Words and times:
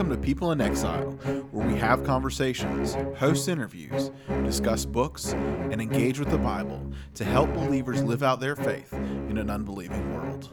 Welcome 0.00 0.16
to 0.18 0.26
People 0.26 0.52
in 0.52 0.62
Exile, 0.62 1.10
where 1.50 1.68
we 1.68 1.78
have 1.78 2.04
conversations, 2.04 2.94
host 3.18 3.50
interviews, 3.50 4.10
discuss 4.46 4.86
books, 4.86 5.34
and 5.34 5.78
engage 5.78 6.18
with 6.18 6.30
the 6.30 6.38
Bible 6.38 6.90
to 7.12 7.22
help 7.22 7.52
believers 7.52 8.02
live 8.02 8.22
out 8.22 8.40
their 8.40 8.56
faith 8.56 8.90
in 8.94 9.36
an 9.36 9.50
unbelieving 9.50 10.14
world. 10.14 10.48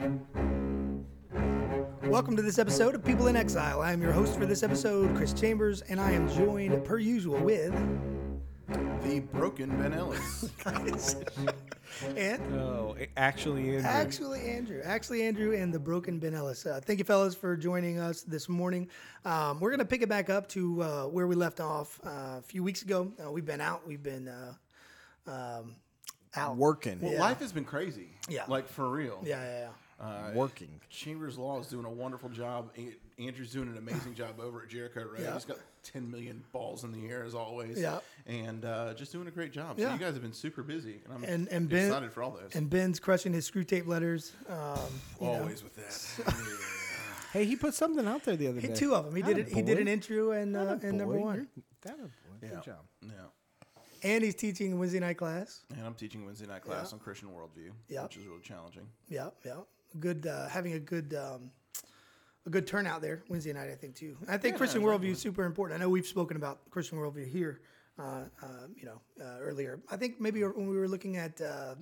Welcome 2.03 2.35
to 2.35 2.41
this 2.41 2.59
episode 2.59 2.93
of 2.93 3.05
People 3.05 3.27
in 3.27 3.37
Exile. 3.37 3.79
I 3.79 3.93
am 3.93 4.01
your 4.01 4.11
host 4.11 4.37
for 4.37 4.45
this 4.45 4.63
episode, 4.63 5.15
Chris 5.15 5.31
Chambers, 5.31 5.79
and 5.83 6.01
I 6.01 6.11
am 6.11 6.27
joined, 6.27 6.83
per 6.83 6.99
usual, 6.99 7.39
with. 7.39 7.73
The 9.01 9.21
broken 9.31 9.69
Ben 9.77 9.93
Ellis. 9.93 10.51
and 12.15 12.41
Oh, 12.55 12.95
actually, 13.15 13.69
Andrew. 13.75 13.81
actually 13.83 14.41
Andrew, 14.49 14.81
actually 14.83 15.23
Andrew, 15.23 15.55
and 15.55 15.73
the 15.73 15.79
broken 15.79 16.19
Ben 16.19 16.33
Ellis. 16.33 16.65
Uh, 16.65 16.79
thank 16.83 16.99
you, 16.99 17.05
fellas, 17.05 17.35
for 17.35 17.55
joining 17.55 17.99
us 17.99 18.21
this 18.23 18.47
morning. 18.49 18.89
Um, 19.25 19.59
we're 19.59 19.71
gonna 19.71 19.85
pick 19.85 20.01
it 20.01 20.09
back 20.09 20.29
up 20.29 20.47
to 20.49 20.81
uh, 20.83 21.03
where 21.05 21.27
we 21.27 21.35
left 21.35 21.59
off 21.59 21.99
uh, 22.05 22.37
a 22.37 22.43
few 22.45 22.63
weeks 22.63 22.81
ago. 22.81 23.11
Uh, 23.23 23.31
we've 23.31 23.45
been 23.45 23.61
out. 23.61 23.87
We've 23.87 24.03
been 24.03 24.27
uh, 24.27 24.53
um, 25.27 25.75
out. 26.35 26.55
working, 26.55 26.99
Well, 27.01 27.17
life 27.19 27.39
has 27.39 27.51
been 27.51 27.65
crazy. 27.65 28.09
Yeah. 28.29 28.43
Like 28.47 28.67
for 28.67 28.89
real. 28.89 29.21
Yeah, 29.23 29.43
yeah, 29.43 29.59
yeah. 29.59 29.69
Uh, 29.99 30.31
working. 30.33 30.79
Chambers 30.89 31.37
Law 31.37 31.59
is 31.59 31.67
doing 31.67 31.85
a 31.85 31.91
wonderful 31.91 32.29
job. 32.29 32.69
An- 33.17 33.25
Andrew's 33.25 33.51
doing 33.51 33.67
an 33.69 33.77
amazing 33.77 34.13
job 34.15 34.39
over 34.39 34.61
at 34.61 34.69
Jericho 34.69 35.01
Road. 35.05 35.19
Yeah. 35.21 35.33
He's 35.33 35.45
got 35.45 35.57
10 35.83 36.09
million 36.09 36.43
balls 36.51 36.83
in 36.83 36.91
the 36.91 37.07
air 37.07 37.23
as 37.23 37.33
always. 37.35 37.79
Yeah. 37.79 37.99
And 38.25 38.65
uh, 38.65 38.93
just 38.93 39.11
doing 39.11 39.27
a 39.27 39.31
great 39.31 39.51
job. 39.51 39.77
So 39.77 39.83
Yeah. 39.83 39.93
you 39.93 39.99
guys 39.99 40.13
have 40.13 40.21
been 40.21 40.33
super 40.33 40.63
busy. 40.63 41.01
And 41.05 41.13
I'm 41.13 41.23
And 41.23 41.47
and 41.49 41.69
Ben 41.69 41.87
excited 41.87 42.11
for 42.13 42.23
all 42.23 42.31
those. 42.31 42.55
and 42.55 42.69
Ben's 42.69 42.99
crushing 42.99 43.33
his 43.33 43.49
Screwtape 43.49 43.87
letters. 43.87 44.33
Um, 44.49 44.57
you 45.21 45.27
know. 45.27 45.33
always 45.41 45.63
with 45.63 45.75
that. 45.75 46.25
Hey, 47.33 47.43
he 47.43 47.57
put 47.57 47.73
something 47.73 48.07
out 48.07 48.23
there 48.23 48.37
the 48.37 48.47
other 48.47 48.61
He- 48.61 48.69
day. 48.69 48.73
two 48.73 48.95
of 48.95 49.03
them. 49.05 49.13
He 49.15 49.21
did 49.21 49.37
it. 49.37 49.49
He 49.49 49.61
did 49.61 49.79
an 49.79 49.87
intro 49.89 50.31
and 50.31 50.55
uh, 50.55 50.77
and 50.81 50.97
number 50.97 51.17
one. 51.17 51.35
You're- 51.35 51.47
That 51.81 51.95
a 51.95 52.03
boy. 52.03 52.09
Yeah. 52.41 52.49
Good 52.49 52.63
job. 52.63 52.79
yeah. 53.03 53.09
And 54.03 54.23
he's 54.23 54.33
teaching 54.35 54.79
Wednesday 54.79 54.99
night 54.99 55.17
class. 55.17 55.63
And 55.75 55.85
I'm 55.85 55.93
teaching 55.93 56.23
Wednesday 56.25 56.45
night 56.47 56.61
class 56.61 56.89
Yeah. 56.91 56.93
on 56.95 56.99
Christian 56.99 57.27
worldview, 57.29 57.71
Yeah. 57.89 58.03
which 58.03 58.15
is 58.17 58.25
really 58.25 58.41
challenging. 58.41 58.87
Yeah, 59.09 59.29
yeah. 59.45 59.55
Good, 59.99 60.25
uh, 60.25 60.47
having 60.47 60.73
a 60.73 60.79
good, 60.79 61.13
um, 61.15 61.51
a 62.47 62.49
good 62.49 62.65
turnout 62.65 63.01
there 63.01 63.23
Wednesday 63.27 63.53
night. 63.53 63.69
I 63.69 63.75
think 63.75 63.93
too. 63.93 64.17
I 64.27 64.37
think 64.37 64.53
Yeah, 64.53 64.57
Christian 64.57 64.81
worldview 64.81 65.11
is 65.11 65.19
super 65.19 65.43
important. 65.43 65.79
I 65.79 65.83
know 65.83 65.89
we've 65.89 66.07
spoken 66.07 66.37
about 66.37 66.67
Christian 66.71 66.97
worldview 66.97 67.29
here, 67.29 67.59
uh, 67.99 68.21
uh, 68.41 68.47
you 68.75 68.85
know, 68.85 69.01
uh, 69.21 69.39
earlier. 69.41 69.79
I 69.91 69.97
think 69.97 70.19
maybe 70.19 70.41
when 70.43 70.67
we 70.67 70.77
were 70.77 70.87
looking 70.87 71.17
at 71.17 71.39
uh, 71.41 71.75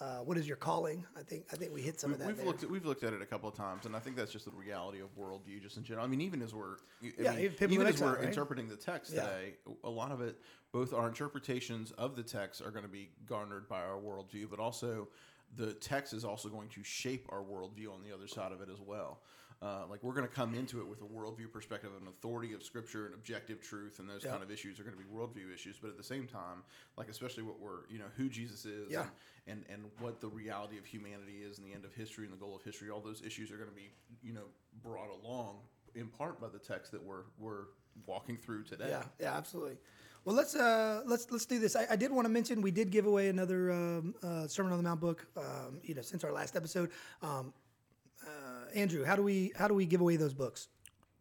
uh, 0.00 0.20
what 0.20 0.38
is 0.38 0.48
your 0.48 0.56
calling, 0.56 1.04
I 1.18 1.22
think 1.22 1.44
I 1.52 1.56
think 1.56 1.74
we 1.74 1.82
hit 1.82 2.00
some 2.00 2.10
We, 2.10 2.14
of 2.14 2.20
that. 2.20 2.26
we've 2.28 2.36
there. 2.38 2.46
looked 2.46 2.62
at 2.62 2.70
we've 2.70 2.86
looked 2.86 3.04
at 3.04 3.12
it 3.12 3.20
a 3.20 3.26
couple 3.26 3.46
of 3.50 3.54
times, 3.54 3.84
and 3.84 3.94
I 3.94 3.98
think 3.98 4.16
that's 4.16 4.32
just 4.32 4.46
the 4.46 4.52
reality 4.52 5.00
of 5.00 5.14
worldview, 5.18 5.60
just 5.62 5.76
in 5.76 5.84
general. 5.84 6.06
I 6.06 6.08
mean, 6.08 6.22
even 6.22 6.40
as 6.40 6.54
we're 6.54 6.76
I 7.02 7.12
Yeah, 7.18 7.34
mean, 7.34 7.52
even 7.68 7.86
as 7.86 8.00
we're 8.00 8.16
right? 8.16 8.24
interpreting 8.24 8.68
the 8.68 8.76
text 8.76 9.12
Yeah. 9.12 9.24
today, 9.24 9.54
a 9.84 9.90
lot 9.90 10.12
of 10.12 10.22
it, 10.22 10.38
both 10.72 10.94
our 10.94 11.08
interpretations 11.08 11.90
of 11.92 12.16
the 12.16 12.22
text 12.22 12.62
are 12.62 12.70
going 12.70 12.84
to 12.84 12.90
be 12.90 13.10
garnered 13.26 13.68
by 13.68 13.82
our 13.82 14.00
worldview, 14.00 14.48
but 14.48 14.60
also 14.60 15.08
the 15.56 15.74
text 15.74 16.14
is 16.14 16.24
also 16.24 16.48
going 16.48 16.70
to 16.70 16.82
shape 16.82 17.26
our 17.28 17.42
worldview 17.42 17.92
on 17.92 18.02
the 18.02 18.14
other 18.14 18.28
side 18.28 18.52
of 18.52 18.62
it 18.62 18.70
as 18.72 18.80
well. 18.80 19.20
Uh, 19.62 19.82
like 19.90 20.02
we're 20.02 20.14
going 20.14 20.26
to 20.26 20.34
come 20.34 20.54
into 20.54 20.80
it 20.80 20.88
with 20.88 21.02
a 21.02 21.04
worldview 21.04 21.52
perspective, 21.52 21.90
an 22.00 22.08
authority 22.08 22.54
of 22.54 22.62
Scripture, 22.62 23.04
and 23.04 23.14
objective 23.14 23.60
truth, 23.60 23.98
and 23.98 24.08
those 24.08 24.24
Yeah. 24.24 24.30
kind 24.30 24.42
of 24.42 24.50
issues 24.50 24.80
are 24.80 24.84
going 24.84 24.96
to 24.96 25.02
be 25.02 25.08
worldview 25.10 25.52
issues. 25.52 25.76
But 25.78 25.90
at 25.90 25.98
the 25.98 26.02
same 26.02 26.26
time, 26.26 26.62
like 26.96 27.10
especially 27.10 27.42
what 27.42 27.60
we're, 27.60 27.86
you 27.90 27.98
know, 27.98 28.08
who 28.16 28.30
Jesus 28.30 28.64
is, 28.64 28.90
Yeah. 28.90 29.02
and, 29.46 29.64
and 29.68 29.82
and 29.84 29.90
what 29.98 30.20
the 30.20 30.28
reality 30.28 30.78
of 30.78 30.86
humanity 30.86 31.42
is, 31.42 31.58
and 31.58 31.66
the 31.66 31.74
end 31.74 31.84
of 31.84 31.92
history, 31.92 32.24
and 32.24 32.32
the 32.32 32.38
goal 32.38 32.56
of 32.56 32.62
history, 32.62 32.88
all 32.88 33.00
those 33.02 33.20
issues 33.22 33.50
are 33.50 33.58
going 33.58 33.68
to 33.68 33.76
be, 33.76 33.90
you 34.22 34.32
know, 34.32 34.46
brought 34.82 35.10
along 35.10 35.58
in 35.94 36.08
part 36.08 36.40
by 36.40 36.48
the 36.48 36.58
text 36.58 36.90
that 36.92 37.02
we're 37.02 37.24
we're 37.38 37.64
walking 38.06 38.38
through 38.38 38.62
today. 38.64 38.86
Yeah, 38.88 39.02
yeah, 39.18 39.36
absolutely. 39.36 39.76
Well, 40.24 40.36
let's 40.36 40.54
uh, 40.54 41.02
let's 41.06 41.30
let's 41.30 41.46
do 41.46 41.58
this. 41.58 41.76
I, 41.76 41.86
I 41.90 41.96
did 41.96 42.12
want 42.12 42.24
to 42.26 42.28
mention 42.30 42.62
we 42.62 42.70
did 42.70 42.90
give 42.90 43.06
away 43.06 43.28
another 43.28 43.72
um, 43.72 44.14
uh, 44.22 44.46
Sermon 44.46 44.72
on 44.72 44.78
the 44.78 44.84
Mount 44.84 45.00
book. 45.00 45.26
Um, 45.36 45.80
you 45.82 45.94
know, 45.94 46.02
since 46.02 46.24
our 46.24 46.32
last 46.32 46.56
episode, 46.56 46.90
um, 47.22 47.52
Andrew, 48.74 49.04
how 49.04 49.16
do 49.16 49.22
we 49.22 49.52
how 49.56 49.68
do 49.68 49.74
we 49.74 49.86
give 49.86 50.00
away 50.00 50.16
those 50.16 50.34
books? 50.34 50.68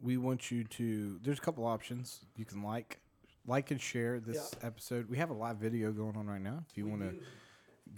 We 0.01 0.17
want 0.17 0.49
you 0.51 0.63
to. 0.63 1.19
There's 1.21 1.37
a 1.39 1.41
couple 1.41 1.65
options. 1.65 2.21
You 2.37 2.45
can 2.45 2.63
like, 2.63 2.99
like 3.45 3.71
and 3.71 3.81
share 3.81 4.19
this 4.19 4.55
Yeah. 4.61 4.67
episode. 4.67 5.09
We 5.09 5.17
have 5.17 5.29
a 5.29 5.33
live 5.33 5.57
video 5.57 5.91
going 5.91 6.15
on 6.15 6.27
right 6.27 6.41
now. 6.41 6.63
If 6.69 6.77
you 6.77 6.87
want 6.87 7.01
to 7.01 7.15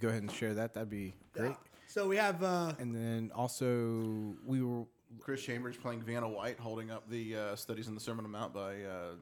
go 0.00 0.08
ahead 0.08 0.22
and 0.22 0.30
share 0.32 0.54
that, 0.54 0.74
that'd 0.74 0.90
be 0.90 1.14
great. 1.32 1.54
So 1.86 2.08
we 2.08 2.16
have 2.16 2.42
uh, 2.42 2.72
And 2.78 2.94
then 2.94 3.30
also 3.34 4.34
we 4.44 4.62
were 4.62 4.84
Chris 5.20 5.42
Chambers 5.42 5.76
playing 5.76 6.02
Vanna 6.02 6.28
White, 6.28 6.58
holding 6.58 6.90
up 6.90 7.08
the 7.08 7.36
uh, 7.36 7.56
studies 7.56 7.86
in 7.86 7.94
the 7.94 8.00
Sermon 8.00 8.24
on 8.24 8.32
the 8.32 8.36
Mount 8.38 8.52
by 8.54 8.82
uh, 8.82 9.14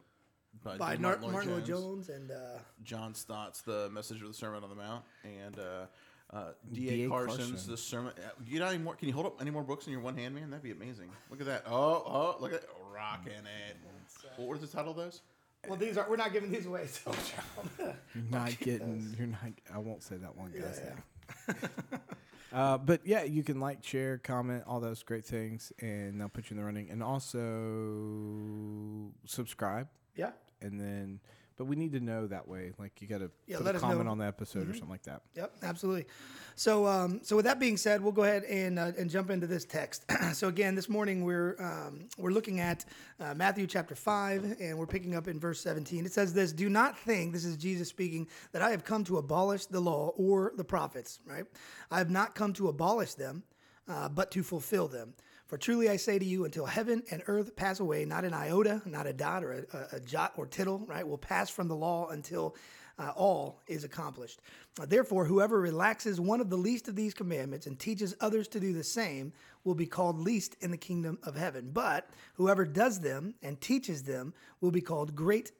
by, 0.65 0.77
by 0.79 0.97
D. 0.97 1.03
Nar- 1.03 1.19
Lloyd 1.21 1.33
Martyn 1.33 1.51
Lloyd 1.53 1.65
Jones. 1.67 2.07
Jones 2.07 2.09
and 2.09 2.31
uh, 2.31 2.59
John 2.83 3.15
Stott's 3.15 3.61
the 3.63 3.91
message 3.91 4.23
of 4.23 4.29
the 4.29 4.35
Sermon 4.35 4.63
on 4.63 4.71
the 4.71 4.77
Mount, 4.77 5.05
and 5.25 5.59
uh, 6.33 6.53
D.A. 6.73 6.91
D.A. 6.97 7.09
Carson's 7.09 7.51
Carson. 7.51 7.71
the 7.71 7.77
sermon. 7.77 8.13
uh, 8.19 8.29
You 8.47 8.59
got 8.59 8.73
any 8.73 8.83
more? 8.83 8.95
Can 8.95 9.09
you 9.09 9.15
hold 9.15 9.27
up 9.27 9.41
any 9.41 9.51
more 9.51 9.63
books 9.63 9.87
in 9.87 9.93
your 9.93 10.01
one 10.01 10.17
hand, 10.17 10.35
man? 10.35 10.51
That'd 10.51 10.63
be 10.63 10.71
amazing. 10.71 11.11
Look 11.31 11.41
at 11.41 11.47
that. 11.47 11.65
Oh, 11.67 12.03
oh, 12.07 12.37
look 12.41 12.53
at 12.53 12.63
rocking 12.95 13.33
it. 13.33 13.77
What 14.37 14.49
was 14.49 14.61
the 14.61 14.67
title 14.67 14.93
of 14.93 14.97
those? 14.97 15.23
well, 15.69 15.77
these 15.77 15.99
are 15.99 16.07
we're 16.09 16.17
not 16.17 16.33
giving 16.33 16.51
these 16.51 16.67
away. 16.67 16.87
So. 16.87 17.13
you're 17.79 17.95
not 18.31 18.59
getting. 18.61 19.15
You're 19.19 19.27
not. 19.27 19.41
I 19.75 19.79
won't 19.79 20.03
say 20.03 20.17
that 20.17 20.37
one 20.37 20.53
guy's 20.53 20.81
name. 20.81 21.71
Uh, 22.53 22.77
but 22.77 23.01
yeah, 23.07 23.23
you 23.23 23.45
can 23.45 23.61
like, 23.61 23.79
share, 23.85 24.19
comment, 24.19 24.65
all 24.67 24.81
those 24.81 25.05
great 25.05 25.25
things, 25.25 25.73
and 25.79 26.21
they'll 26.21 26.29
put 26.29 26.51
you 26.51 26.57
in 26.57 26.61
the 26.61 26.67
running. 26.67 26.91
And 26.91 27.01
also 27.01 29.13
subscribe, 29.25 29.87
yeah, 30.17 30.31
and 30.61 30.81
then. 30.81 31.21
But 31.61 31.67
we 31.67 31.77
need 31.77 31.93
to 31.93 32.01
know 32.01 32.27
that 32.27 32.49
way. 32.49 32.73
Like 32.79 33.03
you 33.03 33.07
got 33.07 33.19
to 33.19 33.31
Yeah, 33.47 33.59
put 33.59 33.77
a 33.77 33.79
comment. 33.79 34.01
Mm-hmm. 34.01 34.09
on 34.09 34.17
the 34.17 34.25
episode 34.25 34.67
or 34.67 34.73
something 34.73 34.89
like 34.89 35.03
that. 35.03 35.21
Yep, 35.37 35.57
absolutely. 35.63 36.07
So, 36.55 36.87
um, 36.87 37.21
so 37.23 37.37
with 37.37 37.45
that 37.45 37.61
being 37.61 37.77
said, 37.77 38.01
we'll 38.03 38.13
go 38.13 38.23
ahead 38.23 38.45
and 38.45 38.79
uh, 38.79 38.93
and 38.97 39.11
jump 39.11 39.29
into 39.29 39.47
this 39.47 39.67
text. 39.67 40.07
so 40.33 40.49
again, 40.49 40.75
this 40.75 40.89
morning 40.89 41.23
we're 41.23 41.57
um, 41.61 42.09
we're 42.17 42.31
looking 42.31 42.61
at 42.61 42.87
uh, 43.21 43.35
Matthew 43.35 43.67
chapter 43.67 43.95
five, 43.95 44.57
and 44.59 44.79
we're 44.79 44.87
picking 44.87 45.15
up 45.15 45.29
in 45.29 45.39
verse 45.39 45.61
seventeen. 45.61 46.07
It 46.07 46.15
says 46.15 46.33
this: 46.33 46.51
"Do 46.51 46.71
not 46.71 46.99
think 46.99 47.35
this 47.35 47.45
is 47.45 47.59
Jesus 47.59 47.89
speaking 47.89 48.27
that 48.53 48.63
I 48.63 48.71
have 48.71 48.83
come 48.83 49.05
to 49.05 49.19
abolish 49.19 49.67
the 49.67 49.81
law 49.81 50.15
or 50.17 50.55
the 50.57 50.65
prophets. 50.65 51.19
Right? 51.27 51.45
I 51.91 51.99
have 51.99 52.09
not 52.09 52.35
come 52.35 52.55
to 52.55 52.69
abolish 52.69 53.13
them, 53.13 53.43
uh, 53.87 54.09
but 54.09 54.31
to 54.31 54.43
fulfill 54.43 54.89
them." 54.89 55.13
For 55.51 55.59
truly 55.59 55.91
I 55.91 55.97
say 55.97 56.17
to 56.17 56.25
you, 56.25 56.45
until 56.45 56.65
heaven 56.65 57.03
and 57.11 57.25
earth 57.27 57.57
pass 57.57 57.81
away, 57.81 58.05
not 58.05 58.25
an 58.25 58.33
iota, 58.33 58.81
not 58.87 59.09
a 59.09 59.13
dot 59.13 59.43
or 59.43 59.67
a, 59.73 59.97
a, 59.97 59.99
jot 59.99 60.33
or 60.37 60.47
tittle, 60.47 60.85
right, 60.87 61.05
will 61.07 61.19
pass 61.19 61.51
from 61.51 61.67
the 61.67 61.75
law 61.75 62.07
until 62.11 62.55
uh, 63.01 63.11
all 63.17 63.61
is 63.67 63.83
accomplished. 63.83 64.39
Uh, 64.81 64.87
therefore, 64.87 65.25
whoever 65.25 65.61
relaxes 65.61 66.21
one 66.21 66.41
of 66.41 66.51
the 66.51 66.57
least 66.57 66.87
of 66.87 66.95
these 66.95 67.13
commandments 67.13 67.67
and 67.67 67.81
teaches 67.81 68.15
others 68.21 68.47
to 68.47 68.61
do 68.61 68.73
the 68.73 68.85
same 68.85 69.33
will 69.65 69.75
be 69.75 69.87
called 69.87 70.21
least 70.21 70.55
in 70.61 70.71
the 70.71 70.77
kingdom 70.77 71.19
of 71.25 71.35
heaven. 71.35 71.71
But 71.73 72.09
whoever 72.35 72.65
does 72.65 73.01
them 73.01 73.35
and 73.43 73.61
teaches 73.61 74.05
them 74.05 74.33
will 74.61 74.71
be 74.71 74.81
called 74.81 75.17
great 75.17 75.51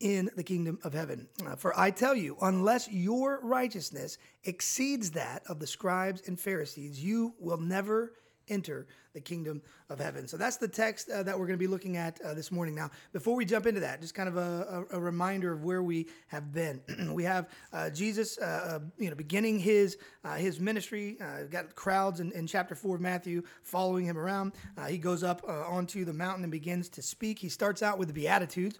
in 0.00 0.28
the 0.34 0.42
kingdom 0.42 0.80
of 0.82 0.92
heaven. 0.92 1.28
Uh, 1.46 1.54
for 1.54 1.78
I 1.78 1.92
tell 1.92 2.16
you, 2.16 2.36
unless 2.42 2.90
your 2.90 3.38
righteousness 3.44 4.18
exceeds 4.42 5.12
that 5.12 5.44
of 5.48 5.60
the 5.60 5.68
scribes 5.68 6.26
and 6.26 6.36
Pharisees, 6.36 7.00
you 7.00 7.32
will 7.38 7.58
never 7.58 8.12
enter 8.48 8.86
the 9.16 9.20
kingdom 9.20 9.62
of 9.88 9.98
heaven. 9.98 10.28
So 10.28 10.36
that's 10.36 10.58
the 10.58 10.68
text 10.68 11.08
uh, 11.10 11.22
that 11.22 11.38
we're 11.38 11.46
going 11.46 11.58
to 11.58 11.62
be 11.62 11.66
looking 11.66 11.96
at 11.96 12.20
uh, 12.20 12.34
this 12.34 12.52
morning. 12.52 12.74
Now, 12.74 12.90
before 13.12 13.34
we 13.34 13.46
jump 13.46 13.66
into 13.66 13.80
that, 13.80 14.00
just 14.00 14.14
kind 14.14 14.28
of 14.28 14.36
a, 14.36 14.84
a, 14.90 14.98
a 14.98 15.00
reminder 15.00 15.52
of 15.52 15.64
where 15.64 15.82
we 15.82 16.06
have 16.26 16.52
been. 16.52 16.82
we 17.14 17.24
have 17.24 17.48
uh, 17.72 17.88
Jesus, 17.90 18.36
uh, 18.38 18.44
uh, 18.44 18.78
you 18.98 19.08
know, 19.08 19.16
beginning 19.16 19.58
his 19.58 19.96
uh, 20.24 20.34
his 20.34 20.60
ministry. 20.60 21.16
Got 21.50 21.74
crowds 21.74 22.20
in, 22.20 22.30
in 22.32 22.46
chapter 22.46 22.74
four 22.74 22.96
of 22.96 23.00
Matthew 23.00 23.42
following 23.62 24.04
him 24.04 24.18
around. 24.18 24.52
He 24.88 24.98
goes 24.98 25.22
up 25.22 25.42
onto 25.48 26.04
the 26.04 26.12
mountain 26.12 26.44
and 26.44 26.50
begins 26.50 26.88
to 26.90 27.02
speak. 27.02 27.38
He 27.38 27.48
starts 27.48 27.82
out 27.82 27.98
with 27.98 28.08
the 28.08 28.14
Beatitudes. 28.14 28.78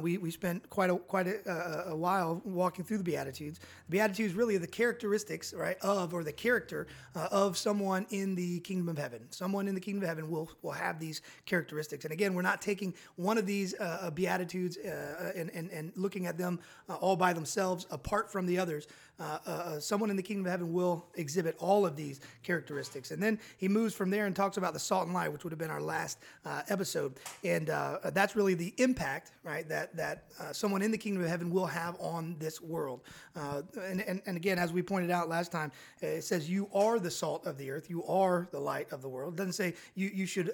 We 0.00 0.18
we 0.18 0.30
spent 0.30 0.68
quite 0.68 0.90
a 0.90 0.96
quite 0.96 1.28
a, 1.28 1.88
a, 1.90 1.96
while 1.96 2.42
walking 2.44 2.84
through 2.84 2.98
the 2.98 3.04
Beatitudes. 3.04 3.58
The 3.88 3.92
Beatitudes 3.92 4.34
really 4.34 4.56
are 4.56 4.60
the 4.60 4.66
characteristics, 4.66 5.54
right, 5.54 5.78
of 5.80 6.12
or 6.12 6.24
the 6.24 6.32
character 6.32 6.88
of 7.14 7.56
someone 7.56 8.06
in 8.10 8.34
the 8.34 8.60
kingdom 8.60 8.88
of 8.88 8.98
heaven. 8.98 9.26
Someone 9.30 9.68
in 9.68 9.77
the 9.78 9.84
kingdom 9.84 10.02
of 10.02 10.08
heaven 10.08 10.28
will 10.28 10.50
will 10.62 10.72
have 10.72 10.98
these 10.98 11.22
characteristics. 11.46 12.04
And 12.04 12.12
again, 12.12 12.34
we're 12.34 12.42
not 12.42 12.60
taking 12.60 12.94
one 13.16 13.38
of 13.38 13.46
these 13.46 13.74
uh, 13.74 13.98
uh, 14.02 14.10
beatitudes 14.10 14.76
uh, 14.76 15.32
and, 15.36 15.50
and 15.54 15.70
and 15.70 15.92
looking 15.94 16.26
at 16.26 16.36
them 16.36 16.58
uh, 16.88 16.94
all 16.94 17.16
by 17.16 17.32
themselves, 17.32 17.86
apart 17.90 18.30
from 18.30 18.46
the 18.46 18.58
others. 18.58 18.88
Uh, 19.20 19.38
uh, 19.46 19.50
uh, 19.50 19.80
someone 19.80 20.10
in 20.10 20.16
the 20.16 20.22
kingdom 20.22 20.46
of 20.46 20.50
heaven 20.50 20.72
will 20.72 21.04
exhibit 21.16 21.56
all 21.58 21.84
of 21.84 21.96
these 21.96 22.20
characteristics. 22.44 23.10
And 23.10 23.20
then 23.20 23.38
he 23.56 23.66
moves 23.66 23.92
from 23.92 24.10
there 24.10 24.26
and 24.26 24.36
talks 24.36 24.56
about 24.56 24.74
the 24.74 24.78
salt 24.78 25.06
and 25.06 25.14
light, 25.14 25.32
which 25.32 25.42
would 25.42 25.50
have 25.50 25.58
been 25.58 25.70
our 25.70 25.80
last 25.80 26.18
uh, 26.44 26.62
episode. 26.68 27.14
And 27.42 27.68
uh, 27.70 27.98
that's 28.12 28.36
really 28.36 28.54
the 28.54 28.72
impact, 28.78 29.32
right, 29.42 29.68
that 29.68 29.96
that 29.96 30.24
uh, 30.38 30.52
someone 30.52 30.82
in 30.82 30.92
the 30.92 30.98
kingdom 30.98 31.22
of 31.24 31.28
heaven 31.28 31.50
will 31.50 31.66
have 31.66 31.96
on 32.00 32.36
this 32.38 32.60
world. 32.60 33.00
And, 33.34 34.00
and 34.02 34.20
and 34.26 34.36
again, 34.36 34.58
as 34.58 34.72
we 34.72 34.82
pointed 34.82 35.10
out 35.10 35.28
last 35.28 35.50
time, 35.50 35.72
it 36.00 36.22
says 36.22 36.48
you 36.48 36.68
are 36.72 36.98
the 36.98 37.10
salt 37.10 37.46
of 37.46 37.58
the 37.58 37.70
earth, 37.70 37.90
you 37.90 38.04
are 38.04 38.48
the 38.52 38.60
light 38.60 38.92
of 38.92 39.02
the 39.02 39.08
world. 39.08 39.34
It 39.34 39.36
doesn't 39.36 39.52
say 39.54 39.74
you 39.94 40.10
you 40.14 40.26
should 40.26 40.50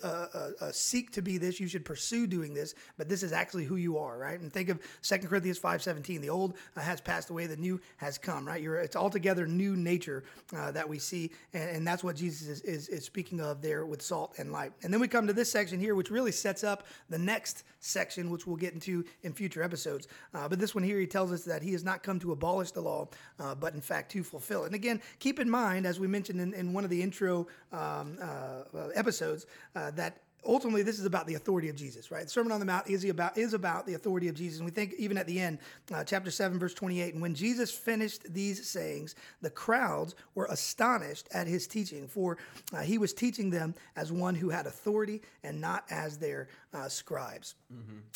seek 0.73 1.11
to 1.13 1.23
be 1.23 1.39
this, 1.39 1.61
you 1.61 1.69
should 1.69 1.85
pursue 1.85 2.27
doing 2.27 2.55
this, 2.55 2.75
but 2.97 3.09
this 3.09 3.23
is 3.23 3.33
actually 3.33 3.65
who 3.65 3.77
you 3.77 3.99
are, 3.99 4.19
right? 4.19 4.41
And 4.41 4.53
think 4.53 4.69
of 4.69 4.81
2 5.03 5.19
Corinthians 5.29 5.59
five 5.59 5.83
seventeen. 5.83 6.21
The 6.21 6.31
old 6.31 6.55
has 6.77 7.01
passed 7.01 7.31
away, 7.31 7.47
the 7.47 7.57
new 7.57 7.81
has 7.97 8.19
come, 8.19 8.47
right? 8.47 8.54
You're 8.61 8.77
it's 8.77 8.97
altogether 8.97 9.47
new 9.47 9.77
nature 9.77 10.25
uh, 10.55 10.71
that 10.73 10.89
we 10.89 10.99
see, 10.99 11.31
and, 11.53 11.77
and 11.77 11.87
that's 11.87 12.05
what 12.05 12.17
Jesus 12.17 12.49
is, 12.49 12.61
is 12.62 12.89
is 12.89 13.05
speaking 13.05 13.41
of 13.41 13.62
there 13.62 13.87
with 13.87 14.03
salt 14.03 14.35
and 14.39 14.53
light. 14.53 14.73
And 14.83 14.93
then 14.93 15.01
we 15.01 15.09
come 15.09 15.27
to 15.27 15.33
this 15.33 15.51
section 15.51 15.81
here, 15.81 15.95
which 15.95 16.11
really 16.11 16.33
sets 16.33 16.65
up 16.65 16.87
the 17.09 17.19
next 17.19 17.65
section, 17.81 18.31
which 18.31 18.47
we'll 18.47 18.56
get 18.56 18.75
into 18.75 19.05
in 19.23 19.33
future 19.33 19.62
episodes. 19.62 20.09
Uh, 20.33 20.49
but 20.49 20.59
this 20.59 20.75
one 20.75 20.85
here, 20.85 20.99
he 20.99 21.06
tells 21.06 21.33
us 21.33 21.45
that 21.45 21.62
he 21.62 21.73
has 21.73 21.85
not 21.85 22.03
come 22.03 22.19
to 22.21 22.33
abolish 22.33 22.71
the 22.71 22.81
law, 22.81 23.09
uh, 23.39 23.55
but 23.55 23.75
in 23.75 23.81
fact 23.81 24.11
to 24.12 24.23
fulfill 24.23 24.65
it. 24.65 24.67
And 24.67 24.75
again, 24.75 25.01
keep 25.19 25.39
in 25.39 25.49
mind, 25.49 25.87
as 25.87 26.01
we 26.01 26.06
mentioned 26.06 26.41
in, 26.41 26.55
in 26.55 26.73
one 26.73 26.85
of 26.85 26.91
the 26.91 27.01
intro 27.01 27.47
um, 27.73 28.19
uh, 28.21 28.89
episodes, 28.95 29.47
uh, 29.77 29.91
that 29.93 30.19
ultimately 30.46 30.82
this 30.82 30.99
is 30.99 31.05
about 31.05 31.26
the 31.26 31.35
authority 31.35 31.69
of 31.69 31.76
Jesus, 31.76 32.11
right? 32.11 32.25
The 32.25 32.31
Sermon 32.31 32.52
on 32.52 32.61
the 32.61 32.67
Mount 32.67 32.88
is 32.88 33.05
about 33.05 33.37
is 33.37 33.55
about 33.55 33.87
the 33.87 33.94
authority 33.94 34.29
of 34.29 34.35
Jesus. 34.35 34.58
And 34.58 34.64
we 34.64 34.70
think 34.70 34.94
even 34.99 35.17
at 35.19 35.26
the 35.26 35.41
end, 35.41 35.58
uh, 35.93 36.05
chapter 36.05 36.31
7 36.31 36.58
verse 36.58 36.75
28, 36.75 37.14
and 37.14 37.23
when 37.23 37.35
Jesus 37.35 37.70
finished 37.70 38.32
these 38.32 38.69
sayings, 38.69 39.14
the 39.43 39.50
crowds 39.50 40.14
were 40.35 40.46
astonished 40.46 41.29
at 41.32 41.46
his 41.46 41.67
teaching, 41.67 42.08
for 42.08 42.38
uh, 42.73 42.81
he 42.81 42.99
was 42.99 43.12
teaching 43.12 43.50
them 43.50 43.75
as 43.96 44.12
one 44.12 44.35
who 44.35 44.50
had 44.50 44.67
authority 44.67 45.23
and 45.43 45.61
not 45.61 45.85
as 45.91 46.19
their 46.19 46.49
uh, 46.73 46.88
scribes. 46.88 47.55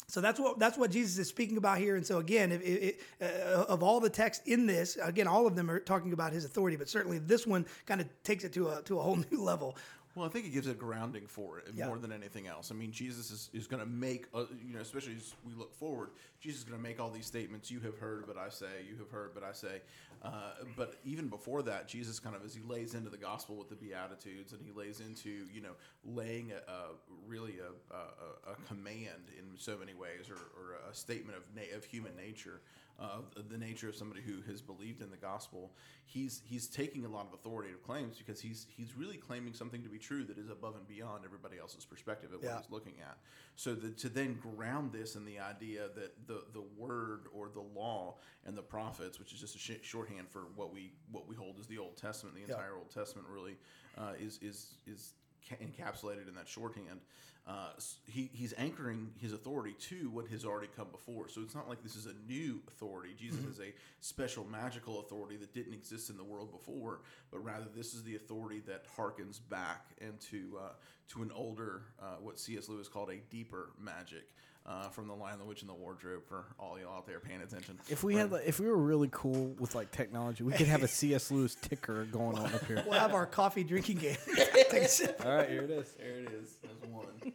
So 0.07 0.21
that's 0.21 0.41
what 0.41 0.59
that's 0.59 0.79
what 0.79 0.91
Jesus 0.91 1.19
is 1.19 1.29
speaking 1.29 1.57
about 1.57 1.79
here. 1.79 1.97
And 1.97 2.07
so 2.07 2.19
again, 2.19 2.53
if, 2.53 2.63
if, 2.63 2.95
uh, 3.21 3.65
of 3.65 3.83
all 3.83 4.01
the 4.01 4.11
text 4.11 4.47
in 4.47 4.67
this, 4.67 4.97
again, 5.03 5.27
all 5.27 5.47
of 5.47 5.55
them 5.55 5.71
are 5.71 5.81
talking 5.81 6.13
about 6.13 6.33
his 6.33 6.45
authority, 6.45 6.77
but 6.77 6.89
certainly 6.89 7.19
this 7.19 7.47
one 7.47 7.67
kind 7.87 8.01
of 8.01 8.09
takes 8.23 8.45
it 8.45 8.53
to 8.55 8.69
a 8.69 8.83
to 8.83 8.99
a 8.99 9.03
whole 9.03 9.17
new 9.31 9.43
level. 9.43 9.77
Well, 10.15 10.27
I 10.27 10.31
think 10.31 10.47
it 10.47 10.53
gives 10.53 10.67
it 10.67 10.73
a 10.73 10.75
grounding 10.75 11.27
for 11.29 11.59
it 11.59 11.69
Yeah. 11.75 11.87
more 11.87 11.99
than 11.99 12.11
anything 12.13 12.47
else. 12.49 12.71
I 12.73 12.75
mean, 12.75 12.91
Jesus 12.91 13.31
is, 13.31 13.51
is 13.53 13.67
going 13.69 13.81
to 13.81 13.89
make, 13.89 14.27
uh, 14.35 14.45
you 14.67 14.75
know, 14.75 14.81
especially 14.81 15.15
as 15.15 15.33
we 15.47 15.55
look 15.55 15.73
forward, 15.75 16.11
Jesus 16.41 16.61
is 16.61 16.65
going 16.65 16.79
to 16.79 16.83
make 16.83 16.99
all 16.99 17.11
these 17.11 17.27
statements. 17.27 17.71
You 17.71 17.79
have 17.81 17.97
heard, 17.99 18.27
but 18.27 18.37
I 18.37 18.49
say. 18.49 18.67
You 18.91 18.97
have 18.99 19.11
heard, 19.11 19.31
but 19.35 19.45
I 19.45 19.53
say. 19.53 19.81
Uh, 20.23 20.31
but 20.77 20.97
even 21.05 21.29
before 21.29 21.63
that, 21.63 21.87
Jesus 21.87 22.19
kind 22.19 22.35
of, 22.35 22.45
as 22.45 22.53
he 22.53 22.63
lays 22.63 22.95
into 22.95 23.11
the 23.11 23.17
gospel 23.17 23.55
with 23.55 23.69
the 23.69 23.77
Beatitudes 23.77 24.53
and 24.53 24.61
he 24.65 24.73
lays 24.73 24.99
into, 25.01 25.47
you 25.55 25.61
know, 25.61 25.77
laying 26.05 26.51
a, 26.53 26.71
a 26.71 26.85
really 27.29 27.55
a, 27.61 27.95
a, 27.95 28.53
a 28.53 28.55
command 28.67 29.31
in 29.39 29.57
so 29.57 29.77
many 29.79 29.95
ways 29.95 30.29
or, 30.29 30.35
or 30.61 30.75
a 30.91 30.95
statement 30.95 31.37
of, 31.39 31.45
na- 31.55 31.77
of 31.77 31.85
human 31.85 32.17
nature. 32.17 32.61
Uh, 33.01 33.21
of 33.37 33.49
the 33.49 33.57
nature 33.57 33.89
of 33.89 33.95
somebody 33.95 34.21
who 34.21 34.43
has 34.51 34.61
believed 34.61 35.01
in 35.03 35.09
the 35.09 35.17
gospel, 35.17 35.71
he's 36.05 36.43
he's 36.45 36.67
taking 36.67 37.05
a 37.05 37.09
lot 37.09 37.25
of 37.29 37.33
authoritative 37.33 37.81
claims 37.81 38.19
because 38.19 38.41
he's 38.41 38.67
he's 38.69 38.97
really 38.97 39.17
claiming 39.17 39.55
something 39.55 39.85
to 39.85 39.89
be 39.89 39.99
true 39.99 40.25
that 40.25 40.37
is 40.37 40.51
above 40.51 40.75
and 40.75 40.85
beyond 40.89 41.25
everybody 41.25 41.59
else's 41.61 41.85
perspective 41.85 42.33
of 42.33 42.43
what 42.43 42.51
he's 42.61 42.71
looking 42.73 42.95
at. 43.01 43.17
So 43.55 43.77
the, 43.77 43.91
to 43.91 44.09
then 44.09 44.37
ground 44.57 44.93
this 44.93 45.15
in 45.15 45.25
the 45.25 45.39
idea 45.39 45.91
that 45.95 46.27
the 46.27 46.43
the 46.53 46.65
word 46.77 47.27
or 47.33 47.49
the 47.51 47.61
law 47.61 48.17
and 48.45 48.59
the 48.59 48.63
prophets, 48.63 49.21
which 49.21 49.33
is 49.33 49.39
just 49.39 49.55
a 49.55 49.59
sh- 49.61 49.79
shorthand 49.83 50.29
for 50.29 50.47
what 50.57 50.73
we 50.73 50.91
what 51.13 51.29
we 51.29 51.37
hold 51.37 51.61
as 51.61 51.69
the 51.69 51.79
Old 51.79 51.97
Testament, 51.97 52.35
the 52.35 52.43
Yeah. 52.43 52.57
entire 52.57 52.75
Old 52.75 52.91
Testament 52.91 53.29
really 53.33 53.59
uh, 53.97 54.15
is 54.19 54.41
is 54.43 54.75
is 54.89 55.13
encapsulated 55.57 56.29
in 56.29 56.35
that 56.35 56.49
shorthand. 56.49 57.01
Uh, 57.47 57.71
he, 58.07 58.29
he's 58.35 58.53
anchoring 58.59 59.11
his 59.19 59.33
authority 59.33 59.75
to 59.81 60.11
what 60.11 60.29
has 60.29 60.45
already 60.45 60.69
come 60.77 60.89
before. 60.93 61.31
So 61.31 61.41
it's 61.41 61.55
not 61.55 61.67
like 61.67 61.83
this 61.83 61.97
is 61.97 62.05
a 62.05 62.13
new 62.31 62.61
authority. 62.69 63.15
Jesus 63.19 63.43
is 63.47 63.59
a 63.59 63.73
special 64.01 64.45
magical 64.45 65.01
authority 65.01 65.37
that 65.37 65.55
didn't 65.55 65.73
exist 65.73 66.11
in 66.11 66.19
the 66.19 66.25
world 66.25 66.53
before, 66.53 67.01
but 67.31 67.43
rather 67.43 67.65
this 67.75 67.95
is 67.95 68.03
the 68.03 68.17
authority 68.17 68.61
that 68.67 68.85
harkens 68.95 69.41
back 69.49 69.87
into 69.99 70.59
uh, 70.59 70.73
to 71.15 71.23
an 71.23 71.33
older, 71.35 71.85
uh, 72.03 72.17
what 72.21 72.39
C.S. 72.39 72.69
Lewis 72.69 72.87
called 72.87 73.09
a 73.09 73.17
deeper 73.31 73.71
magic. 73.81 74.29
Uh, 74.69 74.87
from 74.91 75.09
the 75.09 75.15
Lion, 75.15 75.39
the 75.39 75.47
Witch, 75.47 75.63
and 75.63 75.71
the 75.71 75.75
Wardrobe 75.75 76.27
for 76.29 76.45
all 76.59 76.79
y'all 76.79 76.99
out 76.99 77.07
there 77.07 77.21
paying 77.21 77.41
attention. 77.41 77.79
If 77.89 78.05
we 78.05 78.17
had, 78.17 78.31
like, 78.31 78.43
if 78.47 78.61
we 78.61 78.67
were 78.67 78.77
really 78.77 79.09
cool 79.11 79.55
with 79.59 79.75
like 79.75 79.91
technology, 79.93 80.45
we 80.45 80.53
could 80.53 80.67
have 80.67 80.83
a 80.83 80.89
C.S. 80.89 81.31
Lewis 81.31 81.55
ticker 81.55 82.05
going 82.05 82.37
on 82.37 82.53
up 82.53 82.67
here. 82.67 82.85
We'll 82.87 82.99
have 83.01 83.15
our 83.15 83.25
coffee 83.25 83.65
drinking 83.65 83.97
game. 83.97 84.19
Take 84.37 84.73
a 84.75 84.89
sip. 84.89 85.23
All 85.25 85.35
right, 85.35 85.49
here 85.49 85.63
it 85.63 85.71
is. 85.71 85.91
there 85.93 86.19
it 86.19 86.33
is. 86.33 86.59
There's 86.63 86.93
one. 86.93 87.33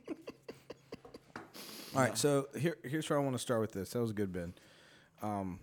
All 1.96 2.02
right, 2.02 2.16
so 2.16 2.50
here, 2.56 2.78
here's 2.84 3.10
where 3.10 3.18
I 3.18 3.24
want 3.24 3.34
to 3.34 3.40
start 3.40 3.62
with 3.62 3.72
this. 3.72 3.90
That 3.92 4.02
was 4.02 4.12
a 4.12 4.14
good, 4.14 4.32
Ben. 4.32 4.54
Um, 5.24 5.60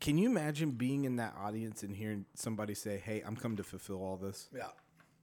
can 0.00 0.18
you 0.18 0.28
imagine 0.28 0.72
being 0.72 1.06
in 1.06 1.16
that 1.16 1.34
audience 1.42 1.82
and 1.82 1.96
hearing 1.96 2.26
somebody 2.34 2.74
say, 2.74 2.98
"Hey, 2.98 3.22
I'm 3.26 3.36
coming 3.36 3.56
to 3.56 3.64
fulfill 3.64 4.02
all 4.02 4.16
this"? 4.16 4.50
Yeah. 4.54 4.64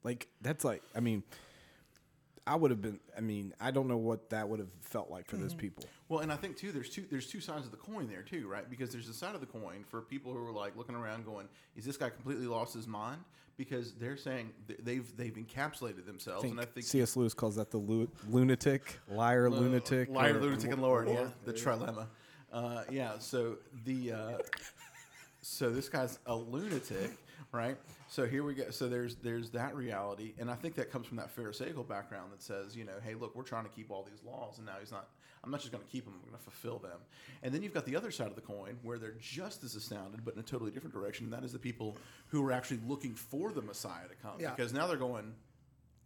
Like 0.03 0.27
that's 0.41 0.65
like, 0.65 0.81
I 0.95 1.01
mean, 1.01 1.21
I 2.47 2.55
would 2.55 2.71
have 2.71 2.81
been. 2.81 2.99
I 3.15 3.21
mean, 3.21 3.53
I 3.59 3.71
don't 3.71 3.87
know 3.87 3.97
what 3.97 4.29
that 4.31 4.49
would 4.49 4.59
have 4.59 4.71
felt 4.81 5.11
like 5.11 5.27
for 5.27 5.37
those 5.37 5.53
people. 5.53 5.85
Well, 6.09 6.19
and 6.21 6.31
I 6.31 6.35
think 6.35 6.57
too, 6.57 6.71
there's 6.71 6.89
two 6.89 7.05
there's 7.09 7.27
two 7.27 7.39
sides 7.39 7.65
of 7.65 7.71
the 7.71 7.77
coin 7.77 8.07
there 8.07 8.23
too, 8.23 8.47
right? 8.47 8.67
Because 8.69 8.91
there's 8.91 9.07
the 9.07 9.13
side 9.13 9.35
of 9.35 9.41
the 9.41 9.47
coin 9.47 9.83
for 9.87 10.01
people 10.01 10.33
who 10.33 10.45
are 10.47 10.51
like 10.51 10.75
looking 10.75 10.95
around, 10.95 11.25
going, 11.25 11.47
"Is 11.75 11.85
this 11.85 11.97
guy 11.97 12.09
completely 12.09 12.47
lost 12.47 12.73
his 12.73 12.87
mind?" 12.87 13.21
Because 13.57 13.93
they're 13.93 14.17
saying 14.17 14.51
th- 14.67 14.79
they've 14.83 15.17
they've 15.17 15.35
encapsulated 15.35 16.05
themselves, 16.07 16.45
I 16.45 16.47
and 16.47 16.59
I 16.59 16.65
think 16.65 16.85
C.S. 16.85 17.15
Lewis 17.15 17.33
calls 17.35 17.55
that 17.57 17.69
the 17.69 17.77
lu- 17.77 18.09
lunatic, 18.27 18.99
liar, 19.07 19.49
lunatic, 19.49 20.09
liar, 20.09 20.39
lunatic, 20.39 20.71
and 20.71 20.81
Lord, 20.81 21.09
yeah, 21.09 21.27
the 21.45 21.53
trilemma. 21.53 22.07
Uh, 22.51 22.83
yeah, 22.89 23.19
so 23.19 23.57
the 23.85 24.11
uh, 24.13 24.37
so 25.41 25.69
this 25.69 25.89
guy's 25.89 26.17
a 26.25 26.35
lunatic, 26.35 27.11
right? 27.51 27.77
So 28.11 28.25
here 28.27 28.43
we 28.43 28.53
go. 28.55 28.69
So 28.71 28.89
there's 28.89 29.15
there's 29.15 29.51
that 29.51 29.73
reality, 29.73 30.33
and 30.37 30.51
I 30.51 30.55
think 30.55 30.75
that 30.75 30.91
comes 30.91 31.07
from 31.07 31.15
that 31.15 31.31
Pharisaical 31.31 31.85
background 31.85 32.33
that 32.33 32.41
says, 32.43 32.75
you 32.75 32.83
know, 32.83 32.91
hey, 33.05 33.13
look, 33.13 33.33
we're 33.37 33.43
trying 33.43 33.63
to 33.63 33.69
keep 33.69 33.89
all 33.89 34.03
these 34.03 34.21
laws, 34.25 34.57
and 34.57 34.65
now 34.65 34.73
he's 34.81 34.91
not. 34.91 35.07
I'm 35.45 35.49
not 35.49 35.61
just 35.61 35.71
going 35.71 35.81
to 35.81 35.89
keep 35.89 36.03
them; 36.03 36.13
I'm 36.15 36.29
going 36.29 36.37
to 36.37 36.43
fulfill 36.43 36.77
them. 36.77 36.99
And 37.41 37.53
then 37.53 37.63
you've 37.63 37.73
got 37.73 37.85
the 37.85 37.95
other 37.95 38.11
side 38.11 38.27
of 38.27 38.35
the 38.35 38.41
coin 38.41 38.77
where 38.83 38.99
they're 38.99 39.15
just 39.21 39.63
as 39.63 39.75
astounded, 39.75 40.25
but 40.25 40.33
in 40.33 40.41
a 40.41 40.43
totally 40.43 40.71
different 40.71 40.93
direction. 40.93 41.23
And 41.27 41.31
that 41.33 41.45
is 41.45 41.53
the 41.53 41.57
people 41.59 41.95
who 42.27 42.45
are 42.45 42.51
actually 42.51 42.81
looking 42.85 43.15
for 43.15 43.53
the 43.53 43.61
Messiah 43.61 44.09
to 44.09 44.15
come, 44.15 44.41
Yeah. 44.41 44.49
because 44.53 44.73
now 44.73 44.87
they're 44.87 44.97
going, 44.97 45.33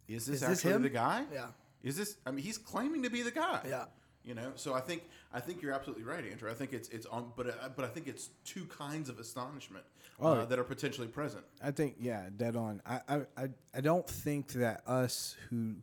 is 0.06 0.26
this 0.26 0.36
Is 0.36 0.40
this 0.42 0.50
actually 0.60 0.72
him? 0.74 0.82
the 0.82 0.90
guy? 0.90 1.24
Yeah. 1.32 1.46
Is 1.82 1.96
this? 1.96 2.16
I 2.24 2.30
mean, 2.30 2.44
he's 2.44 2.56
claiming 2.56 3.02
to 3.02 3.10
be 3.10 3.22
the 3.22 3.32
guy. 3.32 3.62
Yeah. 3.68 3.86
You 4.26 4.34
know, 4.34 4.52
so 4.56 4.74
I 4.74 4.80
think 4.80 5.04
I 5.32 5.38
think 5.38 5.62
you're 5.62 5.72
absolutely 5.72 6.02
right, 6.04 6.24
Andrew. 6.28 6.50
I 6.50 6.54
think 6.54 6.72
it's 6.72 6.88
it's 6.88 7.06
on, 7.06 7.30
but 7.36 7.48
uh, 7.48 7.68
but 7.76 7.84
I 7.84 7.88
think 7.88 8.08
it's 8.08 8.30
two 8.44 8.64
kinds 8.64 9.08
of 9.08 9.20
astonishment 9.20 9.84
uh, 10.20 10.24
Oh. 10.24 10.44
that 10.44 10.58
are 10.58 10.64
potentially 10.64 11.06
present. 11.06 11.44
I 11.62 11.70
think 11.70 11.94
yeah, 12.00 12.28
dead 12.36 12.56
on. 12.56 12.82
I, 12.84 13.00
I 13.08 13.48
I 13.72 13.80
don't 13.80 14.06
think 14.08 14.48
that 14.54 14.82
us 14.86 15.36
who 15.48 15.76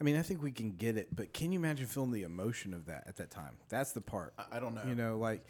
I 0.00 0.04
mean, 0.04 0.16
I 0.16 0.22
think 0.22 0.42
we 0.42 0.52
can 0.52 0.72
get 0.72 0.96
it, 0.96 1.08
but 1.14 1.32
can 1.34 1.52
you 1.52 1.58
imagine 1.58 1.86
feeling 1.86 2.12
the 2.12 2.22
emotion 2.22 2.72
of 2.72 2.86
that 2.86 3.04
at 3.06 3.16
that 3.16 3.30
time? 3.30 3.56
That's 3.68 3.92
the 3.92 4.00
part. 4.00 4.32
I, 4.38 4.56
I 4.56 4.60
don't 4.60 4.74
know. 4.74 4.82
You 4.88 4.94
know, 4.94 5.18
like 5.18 5.44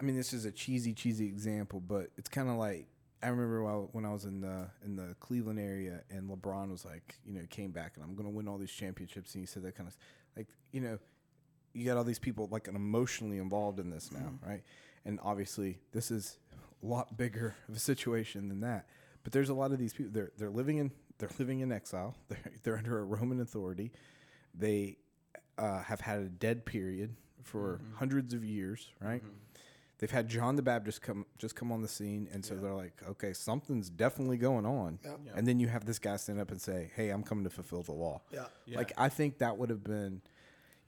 I 0.00 0.04
mean, 0.04 0.16
this 0.16 0.34
is 0.34 0.44
a 0.44 0.50
cheesy, 0.52 0.92
cheesy 0.92 1.26
example, 1.26 1.80
but 1.80 2.10
it's 2.18 2.28
kind 2.28 2.50
of 2.50 2.56
like 2.56 2.86
I 3.22 3.28
remember 3.28 3.62
while, 3.62 3.88
when 3.92 4.04
I 4.04 4.12
was 4.12 4.24
in 4.24 4.42
the 4.42 4.66
in 4.84 4.96
the 4.96 5.14
Cleveland 5.20 5.60
area, 5.60 6.02
and 6.10 6.28
LeBron 6.28 6.70
was 6.70 6.84
like, 6.84 7.14
you 7.24 7.32
know, 7.32 7.42
came 7.48 7.70
back 7.70 7.92
and 7.94 8.04
I'm 8.04 8.14
going 8.16 8.28
to 8.28 8.34
win 8.34 8.48
all 8.48 8.58
these 8.58 8.72
championships, 8.72 9.34
and 9.34 9.42
he 9.42 9.46
said 9.46 9.62
that 9.62 9.76
kind 9.76 9.88
of 9.88 9.96
like, 10.36 10.48
you 10.72 10.80
know, 10.80 10.98
you 11.72 11.84
got 11.86 11.96
all 11.96 12.04
these 12.04 12.18
people 12.18 12.48
like 12.50 12.68
emotionally 12.68 13.38
involved 13.38 13.78
in 13.78 13.90
this 13.90 14.10
now, 14.12 14.20
mm-hmm. 14.20 14.48
right? 14.48 14.62
And 15.04 15.18
obviously, 15.22 15.78
this 15.92 16.10
is 16.10 16.38
a 16.82 16.86
lot 16.86 17.16
bigger 17.16 17.54
of 17.68 17.76
a 17.76 17.80
situation 17.80 18.48
than 18.48 18.60
that. 18.60 18.86
But 19.24 19.32
there's 19.32 19.48
a 19.48 19.54
lot 19.54 19.72
of 19.72 19.78
these 19.78 19.92
people. 19.92 20.12
They're 20.12 20.32
they're 20.36 20.50
living 20.50 20.78
in 20.78 20.90
they're 21.18 21.30
living 21.38 21.60
in 21.60 21.70
exile. 21.70 22.16
They're 22.28 22.52
they're 22.62 22.76
under 22.76 22.98
a 22.98 23.04
Roman 23.04 23.40
authority. 23.40 23.92
They 24.54 24.96
uh, 25.58 25.82
have 25.82 26.00
had 26.00 26.18
a 26.18 26.28
dead 26.28 26.64
period 26.64 27.14
for 27.42 27.80
mm-hmm. 27.82 27.96
hundreds 27.96 28.34
of 28.34 28.44
years, 28.44 28.88
right? 29.00 29.22
Mm-hmm. 29.22 29.36
They've 29.98 30.10
had 30.10 30.28
John 30.28 30.56
the 30.56 30.62
Baptist 30.62 31.00
come 31.00 31.26
just 31.38 31.54
come 31.54 31.70
on 31.70 31.80
the 31.80 31.86
scene, 31.86 32.28
and 32.32 32.44
so 32.44 32.56
they're 32.56 32.74
like, 32.74 33.00
okay, 33.08 33.32
something's 33.32 33.88
definitely 33.88 34.36
going 34.36 34.66
on. 34.66 34.98
Yeah. 35.04 35.10
Yeah. 35.24 35.32
And 35.36 35.46
then 35.46 35.60
you 35.60 35.68
have 35.68 35.84
this 35.84 36.00
guy 36.00 36.16
stand 36.16 36.40
up 36.40 36.50
and 36.50 36.60
say, 36.60 36.90
"Hey, 36.96 37.10
I'm 37.10 37.22
coming 37.22 37.44
to 37.44 37.50
fulfill 37.50 37.82
the 37.82 37.92
law." 37.92 38.20
Yeah. 38.32 38.46
Yeah. 38.66 38.78
Like 38.78 38.92
I 38.96 39.08
think 39.08 39.38
that 39.38 39.56
would 39.58 39.70
have 39.70 39.84
been, 39.84 40.20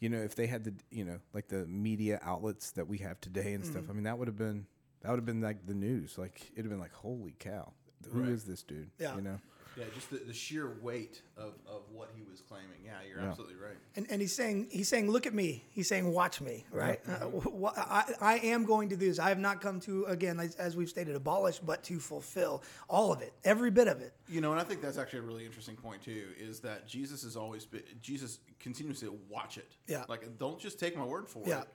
you 0.05 0.11
know, 0.11 0.19
if 0.19 0.35
they 0.35 0.47
had 0.47 0.65
the, 0.65 0.75
you 0.91 1.05
know, 1.09 1.19
like 1.33 1.49
the 1.49 1.65
media 1.67 2.21
outlets 2.23 2.73
that 2.73 2.87
we 2.87 2.99
have 2.99 3.17
today 3.23 3.55
and 3.55 3.65
Mm-hmm. 3.65 3.73
stuff. 3.73 3.85
I 3.89 3.93
mean, 3.95 4.05
that 4.05 4.19
would 4.19 4.29
have 4.29 4.37
been 4.37 4.67
that 5.01 5.09
would 5.11 5.19
have 5.23 5.25
been 5.33 5.41
like 5.41 5.67
the 5.67 5.73
news. 5.75 6.19
Like 6.19 6.37
it'd 6.53 6.67
have 6.67 6.71
been 6.71 6.79
like, 6.89 6.93
holy 6.93 7.35
cow, 7.39 7.73
who 8.13 8.25
is 8.25 8.43
Right. 8.43 8.51
this 8.51 8.63
dude? 8.63 8.91
Yeah. 8.99 9.17
You 9.17 9.23
know. 9.23 9.39
Yeah, 9.77 9.85
just 9.95 10.11
the, 10.11 10.19
the 10.19 10.33
sheer 10.33 10.73
weight 10.83 11.23
of, 11.37 11.55
of 11.69 11.83
what 11.93 12.11
he 12.15 12.23
was 12.23 12.41
claiming. 12.41 12.69
Yeah, 12.85 12.93
you're 13.09 13.21
Yeah. 13.21 13.29
absolutely 13.29 13.57
right. 13.57 13.77
And, 13.97 14.07
and 14.11 14.21
he's 14.21 14.35
saying 14.35 14.69
he's 14.71 14.89
saying 14.89 15.11
look 15.11 15.27
at 15.27 15.35
me 15.35 15.65
he's 15.71 15.89
saying 15.89 16.13
watch 16.13 16.41
me 16.41 16.65
right 16.71 17.01
uh, 17.09 17.27
wh- 17.27 17.63
wh- 17.63 17.79
I, 17.79 18.05
I 18.21 18.35
am 18.39 18.65
going 18.65 18.89
to 18.91 18.97
do 18.97 19.07
this 19.09 19.19
i 19.19 19.29
have 19.29 19.39
not 19.39 19.61
come 19.61 19.79
to 19.81 20.05
again 20.07 20.39
as, 20.41 20.55
as 20.57 20.77
we've 20.77 20.89
stated 20.89 21.15
abolish 21.17 21.59
but 21.59 21.83
to 21.85 21.99
fulfill 22.01 22.63
all 22.89 23.13
of 23.13 23.21
it 23.23 23.33
every 23.45 23.71
bit 23.71 23.87
of 23.89 24.01
it 24.01 24.13
You 24.29 24.41
know, 24.41 24.53
and 24.53 24.61
I 24.61 24.65
think 24.65 24.81
that's 24.83 24.99
actually 24.99 25.21
a 25.21 25.23
really 25.23 25.45
interesting 25.47 25.77
point 25.77 26.03
too. 26.03 26.29
Is 26.39 26.61
that 26.61 26.87
Jesus 26.89 27.25
is 27.25 27.37
always 27.37 27.65
been, 27.67 27.83
Jesus 28.01 28.39
continues 28.59 29.01
to 29.01 29.17
watch 29.29 29.59
it. 29.59 29.77
Yeah. 29.87 30.05
Like, 30.09 30.39
don't 30.39 30.59
just 30.59 30.79
take 30.81 30.97
my 30.97 31.05
word 31.05 31.29
for 31.29 31.43
Yeah. 31.47 31.61
it. 31.63 31.69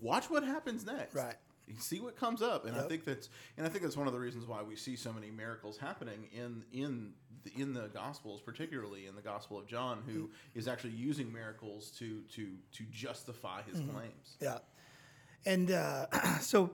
Watch 0.00 0.28
what 0.28 0.42
happens 0.42 0.84
next. 0.84 1.14
Right. 1.14 1.36
You 1.68 1.74
see 1.80 1.98
what 2.00 2.16
comes 2.16 2.42
up, 2.42 2.64
and 2.66 2.76
I 2.76 2.82
think 2.82 3.04
that's 3.04 3.28
and 3.56 3.66
I 3.66 3.68
think 3.68 3.82
that's 3.82 3.96
one 3.96 4.06
of 4.06 4.12
the 4.12 4.20
reasons 4.20 4.46
why 4.46 4.62
we 4.62 4.76
see 4.76 4.94
so 4.94 5.12
many 5.12 5.30
miracles 5.32 5.76
happening 5.78 6.28
in 6.32 6.64
in 6.72 7.12
the, 7.25 7.25
in 7.56 7.72
the 7.72 7.88
Gospels, 7.88 8.40
particularly 8.40 9.06
in 9.06 9.14
the 9.14 9.22
Gospel 9.22 9.58
of 9.58 9.66
John, 9.66 10.02
who 10.06 10.30
is 10.54 10.68
actually 10.68 10.92
using 10.92 11.32
miracles 11.32 11.90
to 11.98 12.22
to 12.34 12.48
to 12.72 12.84
justify 12.90 13.62
his 13.62 13.80
claims. 13.80 14.36
Yeah, 14.40 14.58
and 15.44 15.70
uh, 15.70 16.06
so 16.40 16.70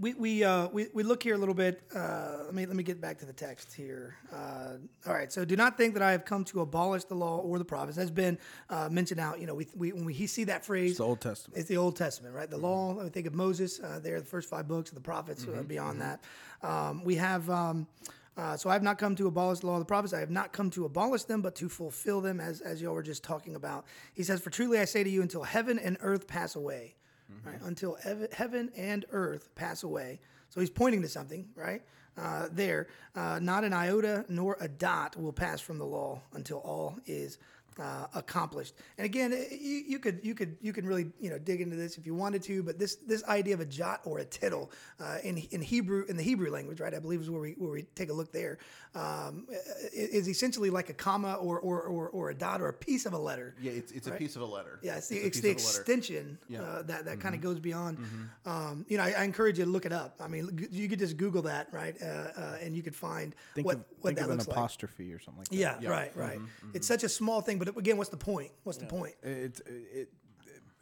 we 0.00 0.14
we, 0.14 0.44
uh, 0.44 0.68
we 0.68 0.86
we 0.94 1.02
look 1.02 1.22
here 1.22 1.34
a 1.34 1.38
little 1.38 1.54
bit. 1.54 1.82
Uh, 1.94 2.44
let 2.44 2.54
me 2.54 2.66
let 2.66 2.76
me 2.76 2.82
get 2.82 3.00
back 3.00 3.18
to 3.18 3.26
the 3.26 3.32
text 3.32 3.72
here. 3.72 4.16
Uh, 4.32 4.76
all 5.06 5.14
right. 5.14 5.32
So 5.32 5.44
do 5.44 5.56
not 5.56 5.76
think 5.76 5.94
that 5.94 6.02
I 6.02 6.12
have 6.12 6.24
come 6.24 6.44
to 6.44 6.60
abolish 6.60 7.04
the 7.04 7.14
law 7.14 7.38
or 7.38 7.58
the 7.58 7.64
prophets. 7.64 7.96
Has 7.96 8.10
been 8.10 8.38
uh, 8.70 8.88
mentioned 8.90 9.20
out. 9.20 9.40
You 9.40 9.46
know, 9.46 9.54
we, 9.54 9.66
we 9.76 9.92
when 9.92 10.04
we 10.04 10.26
see 10.26 10.44
that 10.44 10.64
phrase, 10.64 10.92
It's 10.92 10.98
the 10.98 11.04
Old 11.04 11.20
Testament. 11.20 11.58
it's 11.58 11.68
the 11.68 11.76
Old 11.76 11.96
Testament, 11.96 12.34
right? 12.34 12.48
The 12.48 12.58
law. 12.58 13.04
I 13.04 13.08
think 13.08 13.26
of 13.26 13.34
Moses. 13.34 13.80
Uh, 13.80 14.00
there, 14.02 14.18
the 14.20 14.26
first 14.26 14.48
five 14.48 14.68
books 14.68 14.90
of 14.90 14.94
the 14.94 15.02
prophets. 15.02 15.46
Uh, 15.46 15.62
beyond 15.62 16.00
that, 16.00 16.22
um, 16.62 17.04
we 17.04 17.16
have. 17.16 17.48
Um, 17.50 17.86
uh, 18.36 18.56
so 18.56 18.70
I 18.70 18.72
have 18.72 18.82
not 18.82 18.98
come 18.98 19.14
to 19.16 19.26
abolish 19.26 19.60
the 19.60 19.66
law 19.66 19.74
of 19.74 19.80
the 19.80 19.84
prophets. 19.84 20.14
I 20.14 20.20
have 20.20 20.30
not 20.30 20.52
come 20.52 20.70
to 20.70 20.84
abolish 20.84 21.24
them, 21.24 21.42
but 21.42 21.54
to 21.56 21.68
fulfill 21.68 22.20
them, 22.20 22.40
as 22.40 22.60
as 22.60 22.80
y'all 22.80 22.94
were 22.94 23.02
just 23.02 23.22
talking 23.22 23.54
about. 23.54 23.84
He 24.14 24.22
says, 24.22 24.40
"For 24.40 24.50
truly 24.50 24.78
I 24.78 24.86
say 24.86 25.04
to 25.04 25.10
you, 25.10 25.22
until 25.22 25.42
heaven 25.42 25.78
and 25.78 25.98
earth 26.00 26.26
pass 26.26 26.56
away, 26.56 26.94
right? 27.44 27.60
Until 27.62 27.98
ev- 28.04 28.32
heaven 28.32 28.70
and 28.76 29.04
earth 29.10 29.54
pass 29.54 29.82
away." 29.82 30.20
So 30.48 30.60
he's 30.60 30.70
pointing 30.70 31.02
to 31.02 31.08
something, 31.08 31.48
right? 31.54 31.82
Uh, 32.16 32.48
there, 32.52 32.88
uh, 33.14 33.38
not 33.40 33.64
an 33.64 33.72
iota 33.72 34.24
nor 34.28 34.56
a 34.60 34.68
dot 34.68 35.16
will 35.16 35.32
pass 35.32 35.60
from 35.60 35.78
the 35.78 35.86
law 35.86 36.20
until 36.34 36.58
all 36.58 36.96
is 37.06 37.38
uh, 37.80 38.06
accomplished. 38.14 38.74
And 38.98 39.04
again, 39.04 39.32
you, 39.50 39.82
you 39.86 39.98
could 39.98 40.20
you 40.22 40.34
could 40.34 40.56
you 40.60 40.72
can 40.72 40.86
really 40.86 41.10
you 41.20 41.30
know 41.30 41.38
dig 41.38 41.60
into 41.60 41.76
this 41.76 41.98
if 41.98 42.06
you 42.06 42.14
wanted 42.14 42.42
to, 42.44 42.62
but 42.62 42.78
this 42.78 42.96
this 42.96 43.24
idea 43.24 43.54
of 43.54 43.60
a 43.60 43.64
jot 43.66 44.00
or 44.04 44.18
a 44.18 44.24
tittle 44.24 44.70
uh, 45.00 45.18
in 45.24 45.38
in 45.38 45.62
Hebrew 45.62 46.04
in 46.08 46.16
the 46.16 46.22
Hebrew 46.22 46.50
language, 46.50 46.80
right? 46.80 46.94
I 46.94 46.98
believe 46.98 47.20
is 47.20 47.30
where 47.30 47.40
we 47.40 47.52
where 47.52 47.70
we 47.72 47.82
take 47.94 48.10
a 48.10 48.12
look 48.12 48.32
there, 48.32 48.58
um, 48.94 49.46
is 49.92 50.28
essentially 50.28 50.70
like 50.70 50.90
a 50.90 50.94
comma 50.94 51.34
or, 51.34 51.58
or 51.60 51.80
or 51.82 52.08
or 52.08 52.30
a 52.30 52.34
dot 52.34 52.60
or 52.60 52.68
a 52.68 52.72
piece 52.72 53.06
of 53.06 53.12
a 53.12 53.18
letter. 53.18 53.54
Yeah, 53.60 53.72
it's, 53.72 53.92
it's 53.92 54.06
a 54.06 54.12
piece 54.12 54.36
of 54.36 54.42
a 54.42 54.46
letter. 54.46 54.78
Yeah, 54.82 54.96
it's 54.96 55.08
the, 55.08 55.18
a 55.18 55.26
it's 55.26 55.40
the 55.40 55.50
of 55.50 55.56
a 55.56 55.60
letter. 55.60 55.80
extension 55.80 56.38
uh, 56.58 56.82
that 56.82 57.04
that 57.06 57.20
kind 57.20 57.34
of 57.34 57.40
goes 57.40 57.58
beyond. 57.58 57.98
Um, 58.44 58.84
you 58.88 58.96
know, 58.98 59.04
I, 59.04 59.14
I 59.18 59.24
encourage 59.24 59.58
you 59.58 59.64
to 59.64 59.70
look 59.70 59.86
it 59.86 59.92
up. 59.92 60.16
I 60.20 60.28
mean, 60.28 60.68
you 60.70 60.88
could 60.88 60.98
just 60.98 61.16
Google 61.16 61.42
that, 61.42 61.68
right, 61.72 61.96
uh, 62.02 62.06
uh, 62.06 62.58
and 62.62 62.76
you 62.76 62.82
could 62.82 62.94
find 62.94 63.34
Think 63.54 63.66
what 63.66 63.76
of, 63.76 63.84
what 64.00 64.08
think 64.08 64.18
that 64.18 64.24
of 64.24 64.30
an 64.30 64.36
looks 64.38 64.48
like. 64.48 64.56
apostrophe 64.56 65.12
or 65.12 65.18
something 65.18 65.38
like 65.40 65.48
that. 65.48 65.82
Yeah, 65.82 65.88
right, 65.88 66.16
right. 66.16 66.38
It's 66.74 66.86
such 66.86 67.04
a 67.04 67.08
small 67.08 67.40
thing, 67.40 67.58
but 67.64 67.76
again, 67.78 67.96
what's 67.96 68.10
the 68.10 68.16
point? 68.16 68.50
What's 68.64 68.78
the 68.78 68.86
point? 68.86 69.14
It's 69.22 69.60
it, 69.60 69.86
it, 69.94 70.08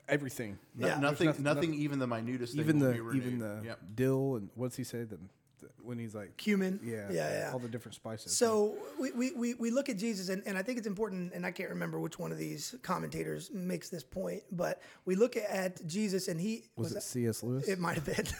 everything. 0.08 0.58
No- 0.74 0.86
Yeah. 0.88 0.98
nothing, 0.98 1.26
nothing, 1.28 1.44
nothing- 1.44 1.74
even 1.74 1.98
the 1.98 2.06
minutest 2.06 2.52
thing 2.54 2.60
even 2.62 2.80
will 2.80 2.92
the 2.92 3.12
be 3.12 3.16
even 3.18 3.38
the 3.38 3.60
Yep. 3.64 3.78
dill 3.94 4.36
and 4.36 4.48
what's 4.54 4.76
he 4.76 4.84
say 4.84 5.04
the, 5.04 5.18
the 5.60 5.68
when 5.82 5.98
he's 5.98 6.14
like 6.14 6.36
Cumin. 6.36 6.80
yeah 6.82 7.06
yeah, 7.10 7.30
yeah. 7.30 7.50
all 7.52 7.58
the 7.58 7.68
different 7.68 7.94
spices. 7.94 8.36
So 8.36 8.76
we, 8.98 9.12
we, 9.12 9.32
we, 9.32 9.54
we 9.54 9.70
look 9.70 9.88
at 9.88 9.98
Jesus, 9.98 10.28
and, 10.28 10.42
and 10.46 10.56
I 10.58 10.62
think 10.62 10.78
it's 10.78 10.86
important, 10.86 11.32
and 11.34 11.44
I 11.46 11.50
can't 11.52 11.70
remember 11.70 12.00
which 12.00 12.18
one 12.18 12.32
of 12.32 12.38
these 12.38 12.74
commentators 12.82 13.50
makes 13.52 13.88
this 13.88 14.02
point, 14.02 14.42
but 14.52 14.80
we 15.04 15.14
look 15.16 15.36
at 15.36 15.86
Jesus, 15.86 16.28
and 16.28 16.40
he 16.40 16.64
was, 16.76 16.90
it 16.92 16.94
that- 16.94 17.02
C.S. 17.02 17.42
Lewis? 17.42 17.68
it 17.68 17.78
might 17.78 17.94
have 17.96 18.04
been. 18.06 18.26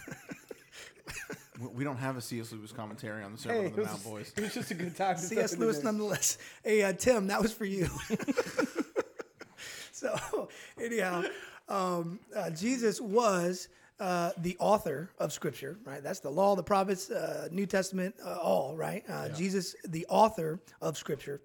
We- 1.61 1.69
We 1.69 1.85
don't 1.85 1.97
have 1.99 2.17
a 2.17 2.21
C.S. 2.21 2.53
Lewis 2.53 2.73
commentary 2.73 3.23
on 3.23 3.33
the 3.33 3.39
Sermon 3.39 3.67
on 3.67 3.73
the 3.73 3.83
Mount, 3.85 4.05
boys. 4.05 4.33
it 4.37 4.43
was 4.43 4.55
just 4.55 4.71
a 4.71 4.75
good 4.75 4.97
time. 4.97 5.17
C.S. 5.19 5.57
Lewis, 5.59 5.83
nonetheless. 5.83 6.39
Hey, 6.65 6.83
uh, 6.83 6.93
Tim, 6.93 7.27
that 7.29 7.41
was 7.43 7.53
for 7.53 7.65
you. 7.65 7.89
so, 9.93 10.49
anyhow, 10.81 11.23
um, 11.69 12.21
uh, 12.35 12.51
Jesus 12.51 13.01
was 13.01 13.69
uh, 13.99 14.31
the 14.39 14.57
author 14.59 15.11
of 15.19 15.33
Scripture, 15.33 15.79
right? 15.85 16.03
That's 16.03 16.21
the 16.21 16.31
law, 16.31 16.57
the 16.57 16.63
prophets, 16.63 17.11
uh, 17.11 17.49
New 17.51 17.67
Testament, 17.67 18.15
uh, 18.25 18.39
all, 18.41 18.77
right? 18.77 19.05
Uh, 19.09 19.29
Jesus, 19.31 19.75
the 19.89 20.07
author 20.09 20.61
of 20.81 20.97
Scripture. 20.97 21.41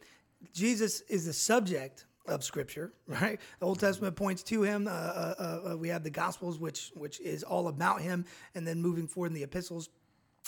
Jesus 0.53 1.01
is 1.01 1.25
the 1.25 1.34
subject 1.34 2.05
of 2.27 2.43
Scripture, 2.43 2.93
right? 3.07 3.39
The 3.60 3.65
Old 3.65 3.79
Testament 3.79 4.15
points 4.15 4.41
to 4.43 4.63
him. 4.63 4.88
Uh, 4.88 4.91
uh, 4.91 5.62
uh, 5.74 5.77
we 5.77 5.89
have 5.89 6.03
the 6.03 6.10
Gospels, 6.10 6.60
which 6.60 6.91
which 6.95 7.19
is 7.19 7.43
all 7.43 7.67
about 7.67 8.01
him, 8.01 8.25
and 8.55 8.65
then 8.65 8.81
moving 8.81 9.07
forward 9.07 9.27
in 9.27 9.34
the 9.34 9.43
epistles. 9.43 9.89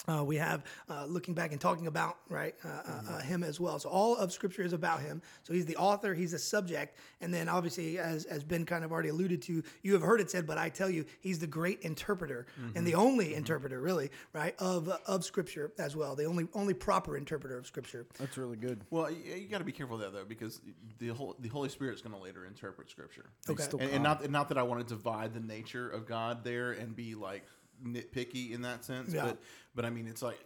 Uh, 0.07 0.23
we 0.23 0.37
have 0.37 0.63
uh, 0.89 1.05
looking 1.05 1.33
back 1.33 1.51
and 1.51 1.59
talking 1.59 1.87
about 1.87 2.17
right 2.29 2.55
uh, 2.63 2.67
uh, 2.67 3.01
uh, 3.09 3.19
him 3.19 3.43
as 3.43 3.59
well. 3.59 3.79
So 3.79 3.89
all 3.89 4.15
of 4.15 4.31
Scripture 4.31 4.61
is 4.61 4.71
about 4.71 5.01
him. 5.01 5.21
So 5.43 5.53
he's 5.53 5.65
the 5.65 5.75
author, 5.75 6.13
he's 6.13 6.31
the 6.31 6.39
subject, 6.39 6.97
and 7.19 7.33
then 7.33 7.49
obviously, 7.49 7.97
as 7.97 8.25
as 8.25 8.43
Ben 8.43 8.65
kind 8.65 8.85
of 8.85 8.91
already 8.91 9.09
alluded 9.09 9.41
to, 9.43 9.63
you 9.81 9.93
have 9.93 10.01
heard 10.01 10.21
it 10.21 10.29
said, 10.31 10.45
but 10.45 10.57
I 10.57 10.69
tell 10.69 10.89
you, 10.89 11.05
he's 11.19 11.39
the 11.39 11.47
great 11.47 11.81
interpreter 11.81 12.45
and 12.75 12.85
the 12.85 12.95
only 12.95 13.33
interpreter, 13.33 13.81
really, 13.81 14.11
right 14.33 14.55
of 14.59 14.87
of 15.07 15.25
Scripture 15.25 15.71
as 15.77 15.95
well. 15.95 16.15
The 16.15 16.25
only 16.25 16.47
only 16.53 16.73
proper 16.73 17.17
interpreter 17.17 17.57
of 17.57 17.65
Scripture. 17.67 18.05
That's 18.17 18.37
really 18.37 18.57
good. 18.57 18.81
Well, 18.89 19.11
you, 19.11 19.35
you 19.35 19.47
got 19.47 19.59
to 19.59 19.63
be 19.63 19.71
careful 19.71 19.97
there 19.97 20.11
though, 20.11 20.25
because 20.25 20.61
the 20.99 21.09
whole 21.09 21.35
the 21.39 21.49
Holy 21.49 21.69
Spirit 21.69 21.95
is 21.95 22.01
going 22.01 22.15
to 22.15 22.21
later 22.21 22.45
interpret 22.45 22.89
Scripture. 22.89 23.25
Okay. 23.49 23.63
and, 23.79 23.91
and 23.91 24.03
not 24.03 24.23
and 24.23 24.31
not 24.31 24.49
that 24.49 24.57
I 24.57 24.63
want 24.63 24.87
to 24.87 24.93
divide 24.93 25.33
the 25.33 25.39
nature 25.39 25.89
of 25.89 26.07
God 26.07 26.43
there 26.43 26.71
and 26.71 26.95
be 26.95 27.15
like 27.15 27.43
nitpicky 27.85 28.51
in 28.53 28.61
that 28.63 28.83
sense, 28.85 29.13
Yeah. 29.13 29.25
but 29.25 29.37
but 29.75 29.85
I 29.85 29.89
mean 29.89 30.07
it's 30.07 30.21
like 30.21 30.39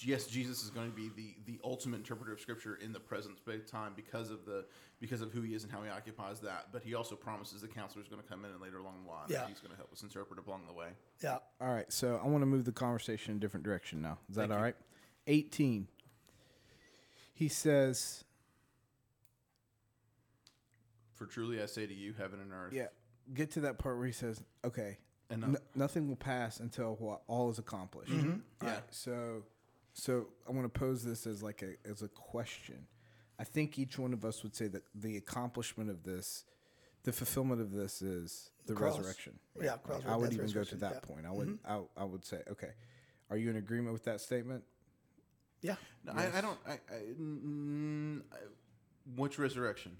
yes, 0.00 0.26
Jesus 0.26 0.62
is 0.62 0.70
going 0.70 0.90
to 0.90 0.94
be 0.96 1.08
the 1.16 1.34
the 1.46 1.60
ultimate 1.64 1.96
interpreter 1.98 2.32
of 2.32 2.40
Scripture 2.40 2.76
in 2.76 2.92
the 2.92 3.00
present 3.00 3.38
space 3.38 3.68
time 3.70 3.92
because 3.96 4.30
of 4.30 4.44
the 4.44 4.64
because 5.00 5.20
of 5.20 5.30
who 5.32 5.40
he 5.42 5.54
is 5.54 5.62
and 5.62 5.72
how 5.72 5.82
he 5.82 5.88
occupies 5.90 6.40
that. 6.40 6.68
But 6.72 6.82
he 6.82 6.94
also 6.94 7.14
promises 7.14 7.60
the 7.60 7.68
counselor 7.68 8.02
is 8.02 8.08
going 8.08 8.20
to 8.22 8.28
come 8.28 8.44
in 8.44 8.50
and 8.50 8.60
later 8.60 8.78
along 8.78 9.04
the 9.04 9.10
line, 9.10 9.26
Yeah. 9.28 9.46
he's 9.46 9.60
going 9.60 9.70
to 9.70 9.76
help 9.76 9.92
us 9.92 10.02
interpret 10.02 10.44
along 10.44 10.66
the 10.66 10.72
way. 10.72 10.88
Yeah. 11.22 11.38
All 11.60 11.68
right, 11.72 11.90
so 11.92 12.20
I 12.22 12.26
want 12.26 12.42
to 12.42 12.46
move 12.46 12.64
the 12.64 12.72
conversation 12.72 13.32
in 13.32 13.36
a 13.36 13.40
different 13.40 13.64
direction 13.64 14.02
now. 14.02 14.18
Is 14.28 14.34
that 14.36 14.42
Thank 14.48 14.52
all 14.52 14.58
you. 14.58 14.64
right? 14.64 14.76
18. 15.28 15.86
He 17.34 17.46
says, 17.48 18.24
For 21.14 21.26
truly 21.26 21.62
I 21.62 21.66
say 21.66 21.86
to 21.86 21.94
you, 21.94 22.12
heaven 22.18 22.40
and 22.40 22.52
earth. 22.52 22.72
yeah, 22.72 22.86
get 23.34 23.52
to 23.52 23.60
that 23.60 23.78
part 23.78 23.96
where 23.98 24.06
he 24.06 24.12
says, 24.12 24.42
okay, 24.64 24.98
And, 25.30 25.44
uh, 25.44 25.46
n- 25.48 25.56
nothing 25.74 26.08
will 26.08 26.16
pass 26.16 26.60
until 26.60 26.96
what 26.96 27.22
all 27.26 27.50
is 27.50 27.58
accomplished. 27.58 28.10
All 28.12 28.18
Yeah. 28.62 28.74
right, 28.74 28.82
so 28.90 29.44
so 29.92 30.28
I 30.48 30.52
want 30.52 30.72
to 30.72 30.78
pose 30.78 31.04
this 31.04 31.26
as 31.26 31.42
like 31.42 31.62
a 31.62 31.76
as 31.88 32.02
a 32.02 32.08
question. 32.08 32.86
I 33.38 33.44
think 33.44 33.78
each 33.78 33.98
one 33.98 34.12
of 34.12 34.24
us 34.24 34.42
would 34.42 34.54
say 34.56 34.66
that 34.68 34.82
the 34.94 35.16
accomplishment 35.16 35.90
of 35.90 36.02
this, 36.02 36.44
the 37.04 37.12
fulfillment 37.12 37.60
of 37.60 37.72
this 37.72 38.02
is 38.02 38.50
the 38.66 38.74
Cross. 38.74 38.98
resurrection. 38.98 39.38
Yeah, 39.60 39.76
cross, 39.76 40.02
I 40.06 40.16
would 40.16 40.32
even 40.32 40.50
go 40.50 40.64
to 40.64 40.76
that 40.76 40.92
yeah. 40.92 40.98
Mm-hmm. 40.98 41.12
point. 41.12 41.26
I 41.26 41.30
would 41.30 41.58
I, 41.64 42.02
I 42.02 42.04
would 42.04 42.24
say, 42.24 42.42
okay, 42.50 42.72
are 43.30 43.36
you 43.36 43.50
in 43.50 43.56
agreement 43.56 43.92
with 43.92 44.04
that 44.04 44.20
statement? 44.20 44.64
Yeah. 45.60 45.76
No, 46.04 46.12
I, 46.12 46.38
I 46.38 46.40
don't. 46.40 46.58
I, 46.66 46.72
I, 46.72 47.00
mm, 47.20 48.22
I, 48.32 48.36
which 49.16 49.38
resurrection? 49.38 49.96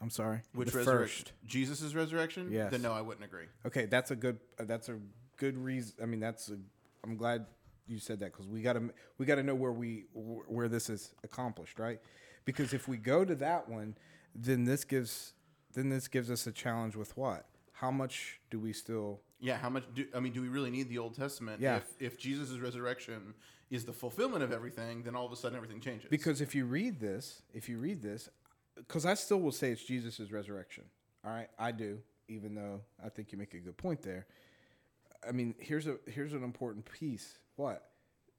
I'm 0.00 0.10
sorry. 0.10 0.42
Which 0.52 0.70
the 0.70 0.78
resurrection? 0.78 1.24
first. 1.24 1.32
Jesus' 1.46 1.94
resurrection? 1.94 2.48
Yes. 2.50 2.70
Then 2.70 2.82
no, 2.82 2.92
I 2.92 3.00
wouldn't 3.00 3.24
agree. 3.24 3.46
Okay, 3.64 3.86
that's 3.86 4.10
a 4.10 4.16
good. 4.16 4.38
Uh, 4.58 4.64
that's 4.64 4.88
a 4.88 4.98
good 5.36 5.56
reason. 5.56 5.94
I 6.02 6.06
mean, 6.06 6.20
that's. 6.20 6.50
A, 6.50 6.58
I'm 7.04 7.16
glad 7.16 7.46
you 7.86 7.98
said 7.98 8.20
that 8.20 8.32
because 8.32 8.46
we 8.46 8.62
got 8.62 8.74
to 8.74 8.90
we 9.18 9.26
got 9.26 9.36
to 9.36 9.42
know 9.42 9.54
where 9.54 9.72
we 9.72 10.04
where 10.12 10.68
this 10.68 10.90
is 10.90 11.14
accomplished, 11.24 11.78
right? 11.78 12.00
Because 12.44 12.72
if 12.72 12.88
we 12.88 12.96
go 12.96 13.24
to 13.24 13.34
that 13.36 13.68
one, 13.68 13.96
then 14.34 14.64
this 14.64 14.84
gives 14.84 15.32
then 15.74 15.88
this 15.88 16.08
gives 16.08 16.30
us 16.30 16.46
a 16.46 16.52
challenge 16.52 16.96
with 16.96 17.16
what? 17.16 17.46
How 17.72 17.90
much 17.90 18.40
do 18.50 18.58
we 18.58 18.72
still? 18.72 19.20
Yeah. 19.40 19.56
How 19.56 19.70
much? 19.70 19.84
Do, 19.94 20.06
I 20.14 20.20
mean, 20.20 20.32
do 20.32 20.42
we 20.42 20.48
really 20.48 20.70
need 20.70 20.88
the 20.88 20.98
Old 20.98 21.14
Testament? 21.14 21.60
Yeah. 21.60 21.76
If 21.76 21.84
if 22.00 22.18
Jesus' 22.18 22.58
resurrection 22.58 23.34
is 23.70 23.84
the 23.84 23.92
fulfillment 23.92 24.42
of 24.42 24.52
everything, 24.52 25.02
then 25.02 25.16
all 25.16 25.26
of 25.26 25.32
a 25.32 25.36
sudden 25.36 25.56
everything 25.56 25.80
changes. 25.80 26.08
Because 26.08 26.40
if 26.40 26.54
you 26.54 26.66
read 26.66 27.00
this, 27.00 27.42
if 27.52 27.68
you 27.68 27.78
read 27.78 28.00
this, 28.02 28.28
because 28.76 29.06
I 29.06 29.14
still 29.14 29.40
will 29.40 29.52
say 29.52 29.70
it's 29.70 29.84
Jesus' 29.84 30.30
resurrection. 30.30 30.84
All 31.24 31.32
right, 31.32 31.48
I 31.58 31.72
do, 31.72 31.98
even 32.28 32.54
though 32.54 32.82
I 33.04 33.08
think 33.08 33.32
you 33.32 33.38
make 33.38 33.54
a 33.54 33.58
good 33.58 33.76
point 33.76 34.02
there. 34.02 34.26
I 35.26 35.32
mean, 35.32 35.54
here's 35.58 35.86
a 35.86 35.96
here's 36.06 36.32
an 36.32 36.44
important 36.44 36.84
piece. 36.90 37.38
What? 37.56 37.90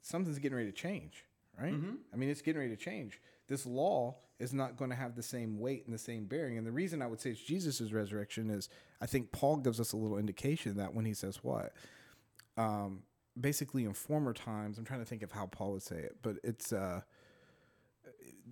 Something's 0.02 0.40
getting 0.40 0.58
ready 0.58 0.72
to 0.72 0.76
change, 0.78 1.26
right? 1.60 1.74
I 2.14 2.16
mean, 2.16 2.30
it's 2.30 2.42
getting 2.42 2.62
ready 2.62 2.76
to 2.76 2.82
change. 2.82 3.20
This 3.48 3.66
law 3.66 4.16
is 4.40 4.54
not 4.54 4.78
going 4.78 4.92
to 4.92 4.96
have 4.96 5.16
the 5.16 5.24
same 5.24 5.60
weight 5.60 5.86
and 5.86 5.94
the 5.94 6.00
same 6.00 6.26
bearing. 6.26 6.58
And 6.58 6.66
the 6.66 6.72
reason 6.72 7.02
I 7.02 7.08
would 7.08 7.20
say 7.20 7.32
it's 7.32 7.42
Jesus' 7.42 7.92
resurrection 7.92 8.50
is 8.50 8.70
I 9.02 9.06
think 9.08 9.32
Paul 9.32 9.58
gives 9.58 9.80
us 9.80 9.94
a 9.94 9.98
little 9.98 10.18
indication 10.18 10.78
that 10.78 10.94
when 10.94 11.06
he 11.06 11.14
says 11.14 11.44
what? 11.44 11.74
Um, 12.56 13.02
basically, 13.40 13.84
in 13.84 13.94
former 13.94 14.34
times, 14.34 14.78
I'm 14.78 14.86
trying 14.86 15.00
to 15.00 15.06
think 15.06 15.24
of 15.24 15.32
how 15.32 15.48
Paul 15.48 15.74
would 15.74 15.84
say 15.84 15.98
it, 15.98 16.18
but 16.22 16.38
it's 16.44 16.72
uh, 16.72 17.02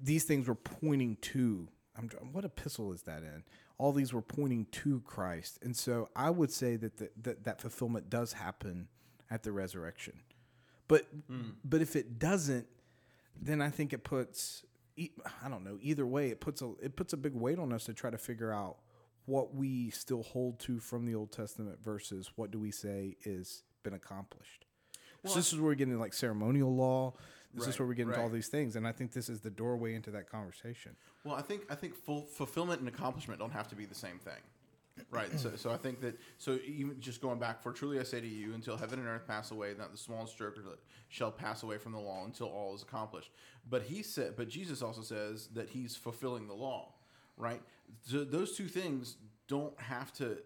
these 0.02 0.24
things 0.24 0.48
were 0.48 0.56
pointing 0.56 1.18
to 1.18 1.68
I'm, 1.98 2.10
what 2.32 2.46
epistle 2.46 2.92
is 2.92 3.04
that 3.04 3.24
in? 3.24 3.44
All 3.78 3.92
these 3.92 4.14
were 4.14 4.22
pointing 4.22 4.66
to 4.72 5.02
Christ, 5.02 5.60
and 5.62 5.76
so 5.76 6.10
I 6.16 6.30
would 6.30 6.52
say 6.52 6.76
that 6.78 6.98
the, 6.98 7.10
that 7.24 7.44
that 7.44 7.62
fulfillment 7.62 8.10
does 8.10 8.34
happen 8.34 8.88
at 9.30 9.44
the 9.44 9.52
resurrection. 9.52 10.14
But 10.88 11.08
hmm. 11.28 11.52
but 11.64 11.82
if 11.82 11.96
it 11.96 12.20
doesn't, 12.20 12.68
then 13.40 13.62
I 13.62 13.70
think 13.70 13.94
it 13.94 14.04
puts 14.04 14.64
I 14.98 15.50
don't 15.50 15.64
know. 15.64 15.78
Either 15.82 16.06
way, 16.06 16.30
it 16.30 16.40
puts 16.40 16.62
a 16.62 16.72
it 16.82 16.96
puts 16.96 17.14
a 17.14 17.18
big 17.18 17.34
weight 17.34 17.60
on 17.60 17.74
us 17.74 17.86
to 17.86 17.94
try 17.94 18.10
to 18.10 18.18
figure 18.18 18.54
out 18.54 18.78
what 19.26 19.54
we 19.54 19.90
still 19.90 20.24
hold 20.24 20.60
to 20.60 20.80
from 20.80 21.06
the 21.06 21.16
Old 21.16 21.32
Testament 21.32 21.80
versus 21.84 22.32
what 22.36 22.52
do 22.52 22.60
we 22.60 22.72
say 22.72 23.18
is 23.24 23.64
been 23.84 23.94
accomplished. 23.94 24.66
so 25.26 25.36
this 25.36 25.52
is 25.52 25.60
where 25.60 25.70
we 25.70 25.76
get 25.76 25.88
into 25.88 26.00
like 26.00 26.14
ceremonial 26.14 26.74
law. 26.74 27.14
This 27.56 27.68
is 27.68 27.80
where 27.80 27.88
we 27.88 27.96
get 27.96 28.08
into 28.08 28.22
all 28.22 28.30
these 28.30 28.48
things, 28.48 28.76
and 28.76 28.88
I 28.88 28.92
think 28.92 29.12
this 29.12 29.30
is 29.30 29.40
the 29.40 29.50
doorway 29.50 29.96
into 29.96 30.12
that 30.12 30.30
conversation. 30.30 30.96
Well, 31.24 31.36
I 31.36 31.42
think 31.42 31.64
I 31.70 31.76
think 31.76 31.96
fulfillment 31.96 32.80
and 32.80 32.90
accomplishment 32.90 33.40
don't 33.40 33.54
have 33.54 33.68
to 33.70 33.76
be 33.76 33.86
the 33.86 33.96
same 33.96 34.20
thing, 34.20 34.42
right? 35.10 35.40
so, 35.40 35.52
so 35.56 35.72
I 35.72 35.78
think 35.78 36.02
that 36.02 36.20
so 36.38 36.60
even 36.66 37.00
just 37.00 37.22
going 37.22 37.40
back, 37.40 37.62
for 37.62 37.72
truly 37.72 38.00
I 38.00 38.04
say 38.04 38.22
to 38.22 38.28
you, 38.28 38.54
until 38.54 38.78
heaven 38.78 39.00
and 39.00 39.08
earth 39.08 39.28
pass 39.28 39.52
away, 39.52 39.74
not 39.78 39.92
the 39.92 39.98
smallest 39.98 40.34
stroke 40.34 40.58
shall 41.10 41.32
pass 41.32 41.64
away 41.64 41.78
from 41.78 41.92
the 41.92 42.00
law 42.00 42.26
until 42.26 42.48
all 42.48 42.76
is 42.76 42.82
accomplished. 42.82 43.32
But 43.70 43.84
he 43.84 44.04
said, 44.04 44.36
but 44.36 44.50
Jesus 44.50 44.82
also 44.82 45.02
says 45.02 45.48
that 45.54 45.70
he's 45.70 45.96
fulfilling 45.96 46.48
the 46.48 46.54
law, 46.54 46.94
right? 47.38 47.62
So 48.02 48.24
those 48.24 48.56
two 48.56 48.68
things 48.68 49.16
don't 49.48 49.80
have 49.80 50.12
to 50.14 50.38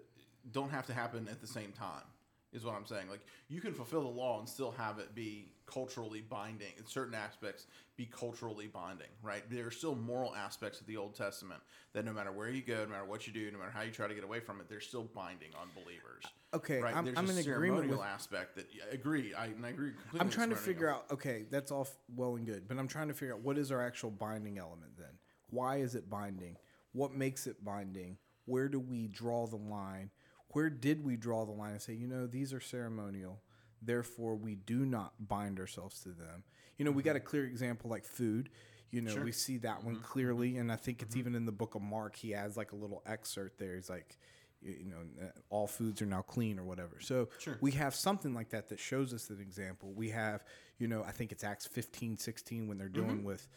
don't 0.52 0.72
have 0.72 0.86
to 0.88 0.94
happen 0.94 1.28
at 1.30 1.42
the 1.42 1.48
same 1.48 1.72
time. 1.72 2.04
Is 2.52 2.66
what 2.66 2.74
I'm 2.74 2.86
saying. 2.86 3.10
Like 3.10 3.22
you 3.48 3.62
can 3.62 3.74
fulfill 3.74 4.02
the 4.02 4.08
law 4.08 4.40
and 4.40 4.50
still 4.50 4.72
have 4.72 4.98
it 4.98 5.14
be 5.14 5.52
culturally 5.74 6.22
binding. 6.22 6.74
In 6.78 6.86
certain 6.86 7.14
aspects, 7.14 7.68
be 7.96 8.06
culturally 8.06 8.68
binding. 8.68 9.08
Right? 9.22 9.44
There 9.50 9.68
are 9.68 9.72
still 9.72 9.96
moral 9.96 10.36
aspects 10.36 10.82
of 10.82 10.88
the 10.88 10.98
Old 10.98 11.16
Testament 11.16 11.62
that 11.94 12.06
no 12.06 12.14
matter 12.14 12.32
where 12.32 12.50
you 12.50 12.62
go, 12.62 12.84
no 12.86 12.90
matter 12.92 13.06
what 13.06 13.28
you 13.28 13.34
do, 13.34 13.52
no 13.52 13.58
matter 13.60 13.72
how 13.72 13.82
you 13.82 13.92
try 13.92 14.08
to 14.08 14.14
get 14.16 14.24
away 14.24 14.40
from 14.40 14.60
it, 14.60 14.70
they're 14.70 14.80
still 14.80 15.10
binding 15.16 15.50
on 15.60 15.68
believers. 15.76 16.24
Uh, 16.54 16.58
okay, 16.58 16.80
right? 16.82 16.96
I'm- 16.96 17.06
There's 17.06 17.18
I'm 17.18 17.28
a 17.30 17.32
in 17.34 17.38
agreement 17.38 17.46
ceremonial 17.84 17.98
with- 18.00 18.08
aspect 18.08 18.56
that 18.56 18.68
I 18.90 18.94
agree. 18.94 19.34
I, 19.34 19.46
and 19.48 19.66
I 19.66 19.70
agree. 19.70 19.92
Completely 19.92 20.20
I'm 20.20 20.30
trying 20.30 20.50
to 20.50 20.56
figure 20.56 20.90
out. 20.90 21.06
Okay, 21.12 21.46
that's 21.50 21.72
all 21.72 21.82
f- 21.82 21.98
well 22.16 22.36
and 22.36 22.46
good, 22.46 22.68
but 22.68 22.78
I'm 22.78 22.88
trying 22.88 23.08
to 23.10 23.14
figure 23.14 23.34
out 23.36 23.42
what 23.42 23.58
is 23.58 23.72
our 23.72 23.82
actual 23.86 24.12
binding 24.12 24.58
element 24.58 24.94
then. 24.98 25.18
Why 25.52 25.78
is 25.78 25.96
it 25.96 26.10
binding? 26.10 26.58
What 26.94 27.14
makes 27.14 27.46
it 27.48 27.64
binding? 27.64 28.18
Where 28.46 28.68
do 28.68 28.80
we 28.80 29.08
draw 29.08 29.46
the 29.48 29.58
line? 29.58 30.10
Where 30.50 30.72
did 30.72 31.04
we 31.06 31.16
draw 31.18 31.46
the 31.46 31.52
line 31.52 31.74
and 31.74 31.82
say, 31.82 31.94
you 31.94 32.08
know, 32.08 32.26
these 32.26 32.54
are 32.54 32.60
ceremonial, 32.60 33.40
therefore 33.82 34.36
we 34.36 34.56
do 34.56 34.86
not 34.86 35.14
bind 35.28 35.60
ourselves 35.60 36.02
to 36.02 36.10
them? 36.10 36.44
You 36.78 36.86
know, 36.86 36.92
we 36.92 37.04
got 37.04 37.16
a 37.16 37.20
mm-hmm. 37.20 37.28
clear 37.28 37.46
example 37.46 37.90
like 37.90 38.06
food. 38.06 38.50
You 38.92 39.02
know, 39.02 39.16
we 39.24 39.32
see 39.32 39.58
that 39.58 39.84
one 39.84 39.96
mm-hmm. 39.96 40.04
clearly, 40.04 40.58
and 40.58 40.72
I 40.72 40.76
think 40.76 41.02
it's 41.02 41.12
mm-hmm. 41.12 41.20
even 41.20 41.36
in 41.36 41.46
the 41.46 41.52
book 41.52 41.76
of 41.76 41.82
Mark. 41.82 42.16
He 42.16 42.32
has 42.32 42.58
like 42.58 42.72
a 42.72 42.76
little 42.76 43.04
excerpt 43.06 43.60
there. 43.60 43.76
He's 43.76 43.90
like, 43.90 44.18
you 44.62 44.92
know, 44.92 45.30
all 45.50 45.68
foods 45.68 46.02
are 46.02 46.06
now 46.06 46.22
clean 46.22 46.60
or 46.60 46.64
whatever. 46.64 46.98
So 47.00 47.30
we 47.62 47.72
have 47.72 47.96
something 47.96 48.34
like 48.34 48.50
that 48.50 48.70
that 48.70 48.80
shows 48.80 49.14
us 49.14 49.30
an 49.30 49.40
example. 49.40 49.94
We 49.96 50.10
have, 50.10 50.44
you 50.80 50.88
know, 50.88 51.04
I 51.04 51.12
think 51.12 51.32
it's 51.32 51.44
Acts 51.44 51.66
15, 51.68 52.18
16 52.18 52.68
when 52.68 52.78
they're 52.78 52.90
dealing 52.90 53.24
with, 53.24 53.48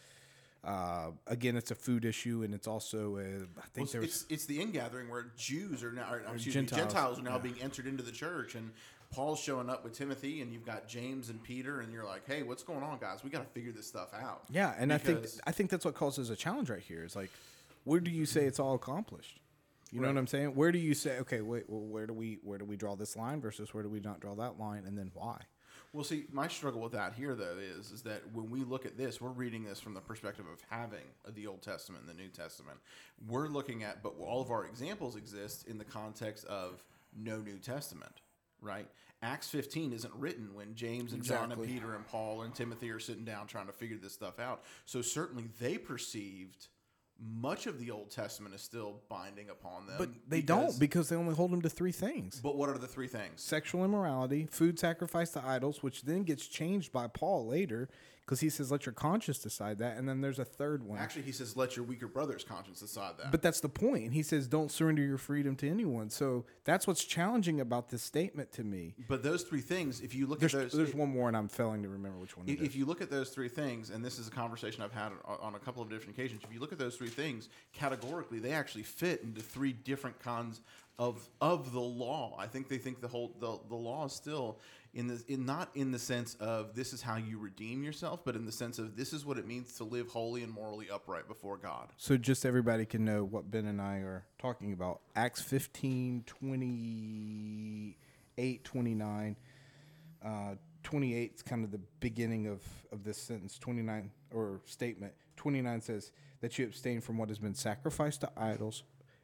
uh, 0.63 1.11
again, 1.27 1.57
it's 1.57 1.71
a 1.71 1.75
food 1.75 2.05
issue, 2.05 2.43
and 2.43 2.53
it's 2.53 2.67
also, 2.67 3.17
a, 3.17 3.21
I 3.21 3.25
think 3.25 3.43
Well, 3.75 3.83
it's, 3.83 3.91
there's. 3.91 4.05
it's, 4.05 4.25
it's 4.29 4.45
the 4.45 4.61
ingathering 4.61 5.09
where 5.09 5.33
Jews 5.35 5.83
are 5.83 5.91
now, 5.91 6.13
or, 6.13 6.37
Gentiles, 6.37 6.71
me, 6.71 6.77
Gentiles 6.77 7.19
are 7.19 7.23
now 7.23 7.37
being 7.37 7.61
entered 7.61 7.85
into 7.85 8.01
the 8.01 8.13
church, 8.13 8.55
and 8.55 8.71
Paul's 9.13 9.39
showing 9.39 9.69
up 9.69 9.83
with 9.83 9.93
Timothy, 9.93 10.41
and 10.41 10.51
you've 10.51 10.65
got 10.65 10.87
James 10.87 11.29
and 11.29 11.41
Peter, 11.43 11.81
and 11.81 11.93
you're 11.93 12.05
like, 12.05 12.25
hey, 12.27 12.43
what's 12.43 12.63
going 12.63 12.83
on, 12.83 12.97
guys? 12.99 13.23
We 13.23 13.29
got 13.29 13.39
to 13.45 13.49
figure 13.53 13.71
this 13.71 13.87
stuff 13.87 14.13
out. 14.13 14.43
Yeah, 14.49 14.73
and 14.77 14.91
I 14.91 14.97
think 14.97 15.25
I 15.45 15.51
think 15.51 15.69
that's 15.69 15.85
what 15.85 15.93
causes 15.95 16.29
a 16.29 16.35
challenge 16.35 16.69
right 16.69 16.81
here. 16.81 17.03
Is 17.03 17.15
like, 17.15 17.31
where 17.83 17.99
do 17.99 18.11
you 18.11 18.25
say 18.25 18.45
it's 18.45 18.59
all 18.59 18.75
accomplished? 18.75 19.39
You 19.91 19.99
know 20.01 20.07
Right. 20.07 20.15
what 20.15 20.19
I'm 20.21 20.27
saying? 20.27 20.55
Where 20.55 20.71
do 20.71 20.79
you 20.79 20.95
say, 20.95 21.19
okay, 21.19 21.41
wait, 21.41 21.65
well, 21.69 21.81
where 21.81 22.07
do 22.07 22.13
we 22.13 22.39
where 22.43 22.57
do 22.57 22.65
we 22.65 22.75
draw 22.75 22.95
this 22.95 23.15
line 23.15 23.39
versus 23.41 23.73
where 23.73 23.83
do 23.83 23.89
we 23.89 23.99
not 23.99 24.19
draw 24.19 24.33
that 24.35 24.59
line, 24.59 24.85
and 24.85 24.97
then 24.97 25.11
why? 25.13 25.39
Well, 25.91 26.03
see, 26.03 26.23
my 26.31 26.47
struggle 26.47 26.81
with 26.81 26.93
that 26.93 27.13
here, 27.13 27.35
though, 27.35 27.57
is 27.59 27.91
is 27.91 28.01
that 28.01 28.21
when 28.33 28.49
we 28.49 28.63
look 28.63 28.87
at 28.87 28.97
this, 28.97 29.21
we're 29.21 29.29
reading 29.29 29.63
this 29.63 29.79
from 29.79 29.93
the 29.93 30.01
perspective 30.01 30.45
of 30.51 30.57
having 30.71 31.05
the 31.35 31.45
Old 31.45 31.61
Testament 31.61 32.03
and 32.07 32.09
the 32.17 32.19
New 32.19 32.29
Testament. 32.29 32.79
We're 33.27 33.47
looking 33.47 33.83
at, 33.83 34.01
but 34.01 34.15
all 34.19 34.41
of 34.41 34.49
our 34.49 34.65
examples 34.65 35.15
exist 35.15 35.67
in 35.67 35.77
the 35.77 35.83
context 35.85 36.45
of 36.45 36.83
no 37.15 37.37
New 37.41 37.59
Testament, 37.59 38.21
right? 38.63 38.87
Acts 39.21 39.47
15 39.49 39.93
isn't 39.93 40.13
written 40.15 40.53
when 40.53 40.75
James 40.75 41.13
and 41.13 41.23
John 41.23 41.51
and 41.51 41.63
Peter 41.63 41.95
and 41.95 42.05
Paul 42.07 42.41
and 42.41 42.53
Timothy 42.53 42.89
are 42.91 42.99
sitting 42.99 43.23
down 43.23 43.47
trying 43.47 43.67
to 43.67 43.71
figure 43.73 43.97
this 43.97 44.13
stuff 44.13 44.39
out. 44.39 44.63
So 44.85 45.01
certainly 45.01 45.49
they 45.59 45.77
perceived 45.77 46.67
much 47.19 47.67
of 47.67 47.79
the 47.79 47.89
Old 47.91 48.09
Testament 48.11 48.53
is 48.53 48.61
still 48.61 49.01
binding 49.07 49.49
upon 49.49 49.87
them. 49.87 49.95
But 49.97 50.09
they 50.27 50.41
because- 50.41 50.71
don't 50.71 50.79
because 50.79 51.09
they 51.09 51.15
only 51.15 51.35
hold 51.35 51.51
them 51.51 51.61
to 51.61 51.69
three 51.69 51.91
things: 51.93 52.41
But 52.41 52.57
what 52.57 52.69
are 52.69 52.77
the 52.77 52.87
three 52.87 53.07
things? 53.07 53.41
sexual 53.41 53.85
immorality, 53.85 54.47
food 54.51 54.77
sacrifice 54.79 55.29
to 55.31 55.45
idols, 55.45 55.81
which 55.83 56.01
then 56.01 56.23
gets 56.23 56.45
changed 56.47 56.91
by 56.91 57.07
Paul 57.07 57.47
later 57.47 57.87
because 58.25 58.39
he 58.39 58.49
says, 58.49 58.71
"Let 58.71 58.85
your 58.85 58.93
conscience 58.93 59.39
decide 59.39 59.79
that," 59.79 59.97
and 59.97 60.07
then 60.07 60.21
there's 60.21 60.39
a 60.39 60.45
third 60.45 60.83
one. 60.83 60.99
Actually, 60.99 61.23
he 61.23 61.31
says, 61.31 61.57
"Let 61.57 61.75
your 61.75 61.85
weaker 61.85 62.07
brother's 62.07 62.43
conscience 62.43 62.79
decide 62.79 63.17
that." 63.17 63.31
But 63.31 63.41
that's 63.41 63.59
the 63.59 63.69
point. 63.69 64.13
He 64.13 64.23
says, 64.23 64.47
don't 64.47 64.71
surrender 64.71 65.01
your 65.01 65.17
freedom 65.17 65.55
to 65.57 65.69
anyone. 65.69 66.09
So 66.09 66.45
that's 66.63 66.85
what's 66.85 67.03
challenging 67.03 67.59
about 67.59 67.89
this 67.89 68.03
statement 68.03 68.51
to 68.53 68.63
me. 68.63 68.93
But 69.07 69.23
those 69.23 69.43
three 69.43 69.61
things, 69.61 70.01
if 70.01 70.13
you 70.13 70.27
look 70.27 70.39
There's, 70.39 70.53
at 70.53 70.69
those, 70.69 70.73
there's 70.73 70.93
one 70.93 71.09
more, 71.09 71.27
and 71.27 71.35
I'm 71.35 71.47
failing 71.47 71.81
to 71.83 71.89
remember 71.89 72.19
which 72.19 72.37
one 72.37 72.47
if, 72.47 72.59
is. 72.59 72.67
if 72.67 72.75
you 72.75 72.85
look 72.85 73.01
at 73.01 73.09
those 73.09 73.29
three 73.29 73.49
things, 73.49 73.89
and 73.89 74.03
this 74.03 74.19
is 74.19 74.27
a 74.27 74.31
conversation 74.31 74.83
I've 74.83 74.93
had 74.93 75.11
on, 75.25 75.37
on 75.41 75.55
a 75.55 75.59
couple 75.59 75.81
of 75.81 75.89
different 75.89 76.17
occasions, 76.17 76.41
if 76.43 76.53
you 76.53 76.59
look 76.59 76.71
at 76.71 76.79
those 76.79 76.95
three 76.95 77.09
things 77.09 77.49
categorically, 77.73 78.39
they 78.39 78.51
actually 78.51 78.83
fit 78.83 79.21
into 79.23 79.41
three 79.41 79.73
different 79.73 80.19
kinds 80.19 80.61
of 80.99 81.27
of 81.41 81.71
the 81.71 81.79
law. 81.79 82.35
I 82.37 82.45
think 82.45 82.69
they 82.69 82.77
think 82.77 83.01
the 83.01 83.07
whole 83.07 83.35
the, 83.39 83.57
the 83.67 83.75
law 83.75 84.05
is 84.05 84.13
still 84.13 84.59
in 84.93 85.07
the 85.07 85.23
in 85.27 85.45
not 85.45 85.69
in 85.75 85.91
the 85.91 85.99
sense 85.99 86.35
of 86.35 86.75
this 86.75 86.93
is 86.93 87.01
how 87.01 87.17
you 87.17 87.39
redeem 87.39 87.83
yourself, 87.83 88.23
but 88.23 88.35
in 88.35 88.45
the 88.45 88.51
sense 88.51 88.77
of 88.77 88.95
this 88.95 89.11
is 89.11 89.25
what 89.25 89.39
it 89.39 89.47
means 89.47 89.73
to 89.77 89.83
live 89.83 90.07
holy 90.07 90.43
and 90.43 90.53
morally 90.53 90.87
upright 90.91 91.27
before 91.27 91.57
God. 91.57 91.89
So 91.97 92.15
just 92.15 92.45
everybody 92.45 92.85
can 92.85 93.03
know 93.03 93.23
what 93.23 93.49
Ben 93.49 93.65
and 93.65 93.81
I 93.81 93.95
are 93.97 94.27
talking 94.37 94.71
about. 94.71 95.01
Acts 95.15 95.41
15, 95.41 96.25
28, 96.27 98.63
29. 98.63 99.35
Uh, 100.23 100.53
28 100.83 101.31
is 101.35 101.41
kind 101.41 101.63
of 101.63 101.71
the 101.71 101.79
beginning 101.99 102.45
of, 102.47 102.61
of 102.91 103.03
this 103.03 103.17
sentence. 103.17 103.57
29, 103.57 104.11
or 104.31 104.61
statement. 104.65 105.13
29 105.37 105.81
says 105.81 106.11
that 106.41 106.59
you 106.59 106.65
abstain 106.65 107.01
from 107.01 107.17
what 107.17 107.29
has 107.29 107.39
been 107.39 107.55
sacrificed 107.55 108.21
to 108.21 108.29
idols 108.37 108.83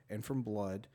and 0.09 0.25
from 0.25 0.41
blood 0.41 0.87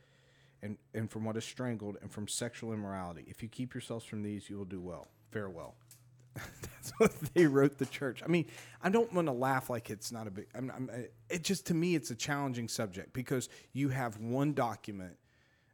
and, 0.64 0.76
and 0.94 1.10
from 1.10 1.24
what 1.24 1.36
is 1.36 1.44
strangled 1.44 1.96
and 2.02 2.10
from 2.10 2.26
sexual 2.26 2.72
immorality. 2.72 3.24
If 3.28 3.42
you 3.42 3.48
keep 3.48 3.74
yourselves 3.74 4.04
from 4.04 4.22
these, 4.22 4.48
you 4.50 4.56
will 4.58 4.64
do 4.64 4.80
well. 4.80 5.06
Farewell. 5.30 5.74
That's 6.34 6.90
what 6.98 7.12
they 7.34 7.46
wrote 7.46 7.78
the 7.78 7.86
church. 7.86 8.22
I 8.24 8.26
mean, 8.28 8.46
I 8.82 8.88
don't 8.88 9.12
want 9.12 9.28
to 9.28 9.32
laugh 9.32 9.70
like 9.70 9.90
it's 9.90 10.10
not 10.10 10.26
a 10.26 10.30
big. 10.32 10.46
I'm, 10.54 10.70
I'm, 10.74 10.90
it 11.30 11.44
just 11.44 11.66
to 11.66 11.74
me, 11.74 11.94
it's 11.94 12.10
a 12.10 12.16
challenging 12.16 12.66
subject 12.68 13.12
because 13.12 13.48
you 13.72 13.90
have 13.90 14.18
one 14.18 14.52
document. 14.54 15.16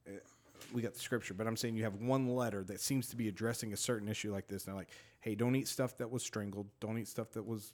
uh, 0.06 0.12
We 0.74 0.82
got 0.82 0.92
the 0.92 1.00
scripture, 1.00 1.32
but 1.32 1.46
I'm 1.46 1.56
saying 1.56 1.76
you 1.76 1.84
have 1.84 1.94
one 1.94 2.28
letter 2.34 2.62
that 2.64 2.80
seems 2.80 3.08
to 3.08 3.16
be 3.16 3.28
addressing 3.28 3.72
a 3.72 3.76
certain 3.76 4.08
issue 4.08 4.32
like 4.32 4.48
this. 4.48 4.64
And 4.64 4.72
they're 4.72 4.78
like, 4.78 4.90
"Hey, 5.20 5.34
don't 5.34 5.56
eat 5.56 5.66
stuff 5.68 5.96
that 5.96 6.10
was 6.10 6.22
strangled. 6.22 6.66
Don't 6.80 6.98
eat 6.98 7.08
stuff 7.08 7.30
that 7.32 7.46
was 7.46 7.72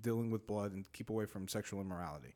dealing 0.00 0.30
with 0.30 0.46
blood, 0.46 0.72
and 0.72 0.84
keep 0.92 1.10
away 1.10 1.26
from 1.26 1.48
sexual 1.48 1.80
immorality." 1.80 2.34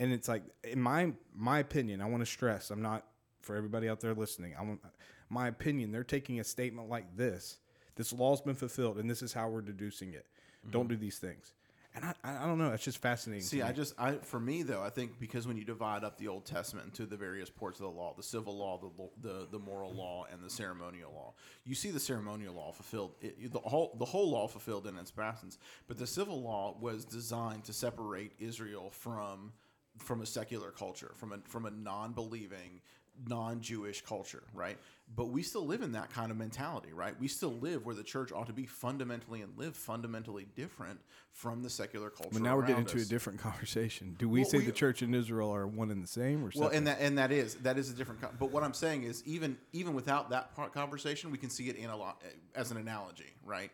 And 0.00 0.12
it's 0.12 0.26
like, 0.26 0.42
in 0.64 0.80
my 0.80 1.12
my 1.32 1.60
opinion, 1.60 2.00
I 2.00 2.06
want 2.06 2.22
to 2.22 2.26
stress, 2.26 2.70
I'm 2.72 2.82
not 2.82 3.06
for 3.44 3.56
everybody 3.56 3.88
out 3.88 4.00
there 4.00 4.14
listening. 4.14 4.54
I'm, 4.58 4.80
my 5.28 5.48
opinion. 5.48 5.92
They're 5.92 6.04
taking 6.04 6.40
a 6.40 6.44
statement 6.44 6.88
like 6.88 7.16
this. 7.16 7.58
This 7.96 8.12
law's 8.12 8.40
been 8.40 8.54
fulfilled, 8.54 8.98
and 8.98 9.08
this 9.08 9.22
is 9.22 9.32
how 9.32 9.48
we're 9.48 9.60
deducing 9.60 10.12
it. 10.12 10.26
Don't 10.70 10.84
mm-hmm. 10.84 10.94
do 10.94 10.96
these 10.96 11.18
things. 11.18 11.52
And 11.96 12.04
I, 12.04 12.14
I 12.24 12.46
don't 12.46 12.58
know. 12.58 12.72
It's 12.72 12.82
just 12.82 12.98
fascinating. 12.98 13.44
See, 13.44 13.62
I 13.62 13.70
just, 13.70 13.94
I 13.96 14.14
for 14.14 14.40
me 14.40 14.64
though, 14.64 14.82
I 14.82 14.90
think 14.90 15.20
because 15.20 15.46
when 15.46 15.56
you 15.56 15.64
divide 15.64 16.02
up 16.02 16.18
the 16.18 16.26
Old 16.26 16.44
Testament 16.44 16.86
into 16.86 17.06
the 17.06 17.16
various 17.16 17.48
parts 17.50 17.78
of 17.78 17.84
the 17.84 17.92
law, 17.92 18.14
the 18.16 18.22
civil 18.22 18.56
law, 18.56 18.80
the 18.80 19.28
the, 19.28 19.46
the 19.52 19.58
moral 19.60 19.90
mm-hmm. 19.90 20.00
law, 20.00 20.26
and 20.32 20.42
the 20.42 20.50
ceremonial 20.50 21.12
law, 21.12 21.34
you 21.64 21.76
see 21.76 21.92
the 21.92 22.00
ceremonial 22.00 22.52
law 22.54 22.72
fulfilled, 22.72 23.14
it, 23.20 23.52
the 23.52 23.60
whole 23.60 23.94
the 23.96 24.04
whole 24.04 24.28
law 24.28 24.48
fulfilled 24.48 24.88
in 24.88 24.98
its 24.98 25.12
essence. 25.16 25.58
But 25.86 25.96
the 25.98 26.06
civil 26.06 26.42
law 26.42 26.76
was 26.80 27.04
designed 27.04 27.62
to 27.64 27.72
separate 27.72 28.32
Israel 28.40 28.90
from 28.90 29.52
from 29.98 30.20
a 30.20 30.26
secular 30.26 30.72
culture, 30.72 31.12
from 31.14 31.32
a 31.32 31.38
from 31.44 31.64
a 31.64 31.70
non-believing, 31.70 32.80
non-Jewish 33.28 34.02
culture, 34.02 34.42
right? 34.52 34.78
But 35.16 35.26
we 35.28 35.42
still 35.42 35.66
live 35.66 35.82
in 35.82 35.92
that 35.92 36.10
kind 36.12 36.30
of 36.30 36.36
mentality, 36.36 36.92
right? 36.92 37.18
We 37.20 37.28
still 37.28 37.52
live 37.52 37.84
where 37.84 37.94
the 37.94 38.02
church 38.02 38.32
ought 38.32 38.46
to 38.46 38.52
be 38.52 38.66
fundamentally 38.66 39.42
and 39.42 39.56
live 39.58 39.76
fundamentally 39.76 40.46
different 40.56 41.00
from 41.32 41.62
the 41.62 41.70
secular 41.70 42.10
culture. 42.10 42.30
But 42.32 42.42
now 42.42 42.56
we're 42.56 42.62
getting 42.62 42.76
around 42.76 42.88
into 42.90 43.02
a 43.02 43.04
different 43.04 43.38
conversation. 43.48 44.16
Do 44.18 44.28
we 44.28 44.40
Well, 44.40 44.50
say 44.50 44.58
we- 44.58 44.64
the 44.66 44.72
church 44.72 45.02
and 45.02 45.14
Israel 45.14 45.54
are 45.54 45.66
one 45.66 45.90
and 45.90 46.02
the 46.02 46.08
same, 46.08 46.40
or 46.42 46.44
Well, 46.54 46.64
separate? 46.70 46.76
and 46.76 46.86
that 46.86 47.00
and 47.00 47.18
that 47.18 47.32
is 47.32 47.54
that 47.56 47.78
is 47.78 47.90
a 47.90 47.94
different. 47.94 48.20
But 48.38 48.50
what 48.50 48.62
I'm 48.62 48.74
saying 48.74 49.04
is, 49.04 49.22
even 49.26 49.58
even 49.72 49.94
without 49.94 50.30
that 50.30 50.54
part 50.54 50.72
conversation, 50.72 51.30
we 51.30 51.38
can 51.38 51.50
see 51.50 51.68
it 51.68 51.76
in 51.76 51.90
a 51.90 51.96
lot 51.96 52.22
as 52.54 52.70
an 52.70 52.76
analogy, 52.76 53.32
right? 53.44 53.70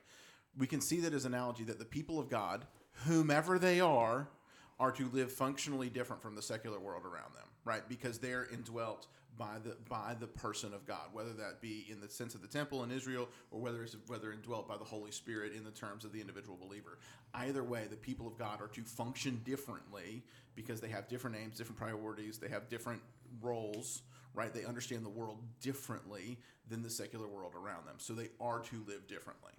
We 0.59 0.67
can 0.67 0.81
see 0.81 1.01
that 1.01 1.15
as 1.15 1.25
analogy 1.25 1.65
that 1.65 1.79
the 1.79 1.85
people 1.85 2.19
of 2.19 2.29
God, 2.29 2.67
whomever 3.07 3.59
they 3.59 3.81
are, 3.81 4.29
are 4.81 4.91
to 4.93 5.09
live 5.11 5.31
functionally 5.31 5.89
different 5.91 6.23
from 6.23 6.35
the 6.35 6.43
secular 6.43 6.81
world 6.81 7.05
around 7.05 7.35
them, 7.35 7.47
right? 7.65 7.89
Because 7.89 8.19
they're 8.19 8.47
indwelt 8.53 9.07
by 9.39 9.59
the 9.63 9.77
by 9.89 10.15
the 10.19 10.27
person 10.27 10.75
of 10.75 10.87
God, 10.87 11.09
whether 11.13 11.33
that 11.33 11.61
be 11.61 11.87
in 11.91 12.01
the 12.01 12.09
sense 12.09 12.35
of 12.35 12.43
the 12.43 12.49
temple 12.49 12.85
in 12.85 12.91
Israel 12.91 13.29
or 13.51 13.61
whether 13.61 13.83
it's 13.83 13.97
whether 14.07 14.33
indwelt 14.33 14.69
by 14.69 14.77
the 14.77 14.85
Holy 14.85 15.11
Spirit 15.11 15.53
in 15.55 15.65
the 15.65 15.71
terms 15.71 16.05
of 16.05 16.13
the 16.13 16.21
individual 16.21 16.59
believer. 16.61 16.99
Either 17.35 17.65
way, 17.65 17.87
the 17.89 17.97
people 17.97 18.27
of 18.27 18.37
God 18.39 18.61
are 18.61 18.69
to 18.69 18.83
function 18.83 19.41
differently 19.45 20.23
because 20.55 20.81
they 20.81 20.89
have 20.89 21.09
different 21.09 21.37
names, 21.37 21.57
different 21.57 21.79
priorities, 21.79 22.39
they 22.39 22.49
have 22.49 22.69
different 22.69 23.01
roles, 23.41 24.03
right? 24.35 24.53
They 24.53 24.65
understand 24.65 25.05
the 25.05 25.11
world 25.11 25.39
differently 25.61 26.39
than 26.69 26.83
the 26.83 26.91
secular 26.91 27.27
world 27.27 27.55
around 27.55 27.87
them. 27.87 27.97
So 27.99 28.13
they 28.13 28.29
are 28.41 28.61
to 28.61 28.85
live 28.87 29.07
differently. 29.07 29.53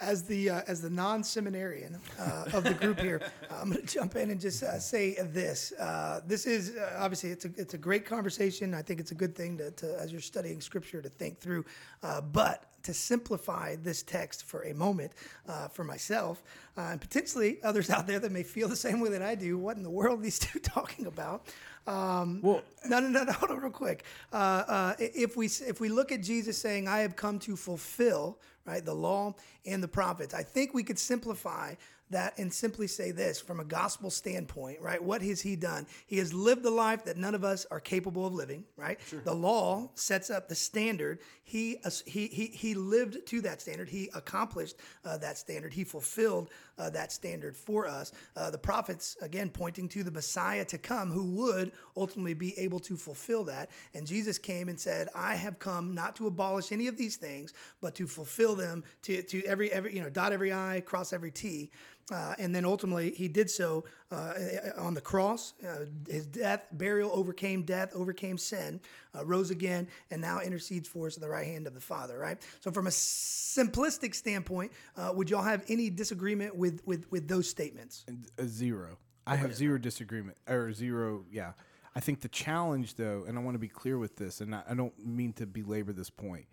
As 0.00 0.24
the 0.24 0.50
uh, 0.50 0.62
as 0.66 0.80
the 0.80 0.90
non-seminarian 0.90 1.98
uh, 2.18 2.44
of 2.52 2.64
the 2.64 2.74
group 2.74 2.98
here, 3.00 3.20
I'm 3.50 3.70
going 3.70 3.86
to 3.86 3.86
jump 3.86 4.16
in 4.16 4.30
and 4.30 4.40
just 4.40 4.62
uh, 4.62 4.78
say 4.78 5.14
this. 5.14 5.72
Uh, 5.72 6.20
this 6.26 6.46
is 6.46 6.76
uh, 6.76 6.96
obviously 6.98 7.30
it's 7.30 7.44
a 7.44 7.50
it's 7.56 7.74
a 7.74 7.78
great 7.78 8.04
conversation. 8.04 8.74
I 8.74 8.82
think 8.82 9.00
it's 9.00 9.12
a 9.12 9.16
good 9.16 9.34
thing 9.36 9.58
to, 9.58 9.70
to 9.70 9.98
as 10.00 10.10
you're 10.12 10.20
studying 10.20 10.60
Scripture 10.60 11.02
to 11.02 11.08
think 11.08 11.38
through. 11.38 11.64
Uh, 12.02 12.20
but 12.20 12.64
to 12.82 12.92
simplify 12.92 13.76
this 13.76 14.02
text 14.02 14.44
for 14.44 14.62
a 14.64 14.74
moment 14.74 15.12
uh, 15.48 15.68
for 15.68 15.84
myself 15.84 16.42
uh, 16.76 16.80
and 16.90 17.00
potentially 17.00 17.58
others 17.62 17.90
out 17.90 18.08
there 18.08 18.18
that 18.18 18.32
may 18.32 18.42
feel 18.42 18.68
the 18.68 18.74
same 18.74 18.98
way 18.98 19.08
that 19.10 19.22
I 19.22 19.36
do. 19.36 19.56
What 19.56 19.76
in 19.76 19.84
the 19.84 19.90
world 19.90 20.18
are 20.18 20.22
these 20.22 20.38
two 20.40 20.58
talking 20.58 21.06
about? 21.06 21.46
Um, 21.86 22.40
Well- 22.42 22.62
no, 22.86 22.98
no, 22.98 23.08
no, 23.08 23.24
no. 23.24 23.32
Hold 23.32 23.52
on, 23.52 23.60
real 23.60 23.70
quick. 23.70 24.04
Uh, 24.32 24.36
uh, 24.36 24.94
if 24.98 25.36
we 25.36 25.46
if 25.46 25.80
we 25.80 25.88
look 25.88 26.10
at 26.10 26.20
Jesus 26.20 26.58
saying, 26.58 26.88
"I 26.88 26.98
have 27.00 27.14
come 27.14 27.38
to 27.40 27.54
fulfill," 27.56 28.38
right, 28.64 28.84
the 28.84 28.94
law 28.94 29.34
and 29.66 29.82
the 29.82 29.88
prophets, 29.88 30.34
I 30.34 30.42
think 30.42 30.74
we 30.74 30.82
could 30.82 30.98
simplify 30.98 31.74
that 32.10 32.38
and 32.38 32.52
simply 32.52 32.86
say 32.86 33.10
this 33.10 33.40
from 33.40 33.58
a 33.58 33.64
gospel 33.64 34.10
standpoint, 34.10 34.80
right? 34.82 35.02
What 35.02 35.22
has 35.22 35.40
he 35.40 35.56
done? 35.56 35.86
He 36.06 36.18
has 36.18 36.34
lived 36.34 36.62
the 36.62 36.70
life 36.70 37.04
that 37.04 37.16
none 37.16 37.34
of 37.34 37.42
us 37.42 37.66
are 37.70 37.80
capable 37.80 38.26
of 38.26 38.34
living, 38.34 38.64
right? 38.76 39.00
The 39.24 39.34
law 39.34 39.90
sets 39.94 40.28
up 40.28 40.48
the 40.48 40.54
standard. 40.54 41.20
He 41.52 41.76
he 42.06 42.28
he 42.28 42.72
lived 42.72 43.26
to 43.26 43.42
that 43.42 43.60
standard. 43.60 43.90
He 43.90 44.08
accomplished 44.14 44.76
uh, 45.04 45.18
that 45.18 45.36
standard. 45.36 45.74
He 45.74 45.84
fulfilled 45.84 46.48
uh, 46.78 46.88
that 46.88 47.12
standard 47.12 47.54
for 47.54 47.86
us. 47.86 48.10
Uh, 48.34 48.50
the 48.50 48.56
prophets 48.56 49.18
again 49.20 49.50
pointing 49.50 49.86
to 49.90 50.02
the 50.02 50.10
Messiah 50.10 50.64
to 50.64 50.78
come, 50.78 51.10
who 51.10 51.24
would 51.32 51.72
ultimately 51.94 52.32
be 52.32 52.58
able 52.58 52.80
to 52.80 52.96
fulfill 52.96 53.44
that. 53.44 53.68
And 53.92 54.06
Jesus 54.06 54.38
came 54.38 54.70
and 54.70 54.80
said, 54.80 55.10
"I 55.14 55.34
have 55.34 55.58
come 55.58 55.94
not 55.94 56.16
to 56.16 56.26
abolish 56.26 56.72
any 56.72 56.88
of 56.88 56.96
these 56.96 57.16
things, 57.16 57.52
but 57.82 57.94
to 57.96 58.06
fulfill 58.06 58.54
them. 58.54 58.82
To 59.02 59.22
to 59.22 59.44
every 59.44 59.70
every 59.70 59.94
you 59.94 60.00
know 60.00 60.08
dot 60.08 60.32
every 60.32 60.54
I, 60.54 60.80
cross 60.86 61.12
every 61.12 61.32
T." 61.32 61.70
Uh, 62.10 62.34
and 62.38 62.54
then 62.54 62.64
ultimately, 62.64 63.10
he 63.10 63.28
did 63.28 63.50
so 63.50 63.84
uh, 64.12 64.34
on 64.76 64.94
the 64.94 65.00
cross. 65.00 65.54
Uh, 65.66 65.86
his 66.08 66.26
death, 66.26 66.66
burial 66.72 67.10
overcame 67.12 67.62
death, 67.62 67.90
overcame 67.94 68.36
sin, 68.36 68.80
uh, 69.16 69.24
rose 69.24 69.50
again, 69.50 69.88
and 70.10 70.20
now 70.20 70.40
intercedes 70.40 70.88
for 70.88 71.06
us 71.06 71.16
at 71.16 71.22
the 71.22 71.28
right 71.28 71.46
hand 71.46 71.66
of 71.66 71.74
the 71.74 71.80
Father. 71.80 72.18
Right. 72.18 72.38
So, 72.60 72.70
from 72.70 72.86
a 72.86 72.90
simplistic 72.90 74.14
standpoint, 74.14 74.72
uh, 74.96 75.12
would 75.14 75.30
y'all 75.30 75.42
have 75.42 75.64
any 75.68 75.90
disagreement 75.90 76.54
with 76.54 76.82
with 76.86 77.10
with 77.10 77.26
those 77.26 77.48
statements? 77.48 78.04
a 78.38 78.46
zero. 78.46 78.98
I 79.26 79.36
have 79.36 79.54
zero 79.54 79.78
disagreement 79.78 80.36
or 80.48 80.72
zero. 80.72 81.24
Yeah, 81.30 81.52
I 81.94 82.00
think 82.00 82.20
the 82.20 82.28
challenge 82.28 82.96
though, 82.96 83.24
and 83.26 83.38
I 83.38 83.40
want 83.40 83.54
to 83.54 83.60
be 83.60 83.68
clear 83.68 83.98
with 83.98 84.16
this, 84.16 84.40
and 84.40 84.54
I, 84.54 84.62
I 84.68 84.74
don't 84.74 84.94
mean 85.04 85.32
to 85.34 85.46
belabor 85.46 85.92
this 85.92 86.10
point. 86.10 86.46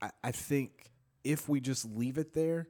I, 0.00 0.10
I 0.22 0.30
think 0.30 0.90
if 1.24 1.48
we 1.48 1.60
just 1.60 1.84
leave 1.96 2.18
it 2.18 2.34
there, 2.34 2.68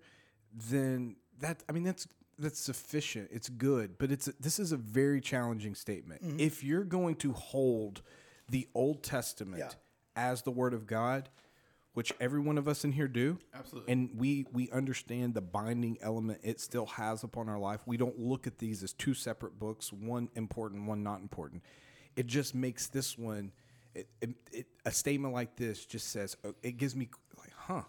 then 0.53 1.17
that 1.41 1.63
I 1.69 1.73
mean 1.73 1.83
that's 1.83 2.07
that's 2.39 2.59
sufficient. 2.61 3.29
It's 3.33 3.49
good, 3.49 3.97
but 3.99 4.11
it's 4.11 4.27
this 4.41 4.59
is 4.59 4.73
a 4.73 4.77
very 4.77 5.21
challenging 5.21 5.75
statement. 5.75 6.23
If 6.41 6.63
you're 6.65 6.85
going 6.85 7.17
to 7.17 7.33
hold 7.33 8.03
the 8.49 8.69
Old 8.75 9.03
Testament 9.03 9.59
Yeah. 9.59 9.71
as 10.17 10.43
the 10.43 10.51
Word 10.51 10.75
of 10.75 10.87
God, 10.87 11.29
which 11.95 12.13
every 12.21 12.41
one 12.41 12.59
of 12.59 12.67
us 12.67 12.85
in 12.85 12.93
here 12.93 13.07
do, 13.09 13.39
Absolutely. 13.55 13.93
and 13.93 14.11
we 14.17 14.47
we 14.53 14.71
understand 14.71 15.35
the 15.35 15.41
binding 15.41 15.97
element 16.03 16.41
it 16.43 16.61
still 16.61 16.87
has 16.87 17.23
upon 17.23 17.49
our 17.49 17.59
life. 17.59 17.81
We 17.87 17.97
don't 17.97 18.19
look 18.19 18.47
at 18.47 18.59
these 18.59 18.83
as 18.83 18.93
two 18.93 19.15
separate 19.15 19.59
books, 19.59 19.93
one 19.93 20.29
important, 20.35 20.87
one 20.87 21.03
not 21.03 21.21
important. 21.21 21.63
It 22.17 22.27
just 22.27 22.55
makes 22.55 22.89
this 22.89 23.17
one. 23.17 23.53
It, 23.95 24.09
it, 24.21 24.31
it, 24.53 24.67
a 24.85 24.91
statement 24.91 25.35
like 25.35 25.55
this 25.57 25.87
just 25.87 26.09
says 26.11 26.37
uh, 26.45 26.51
it 26.65 26.79
gives 26.79 26.97
me 26.97 27.09
like, 27.39 27.53
huh? 27.57 27.83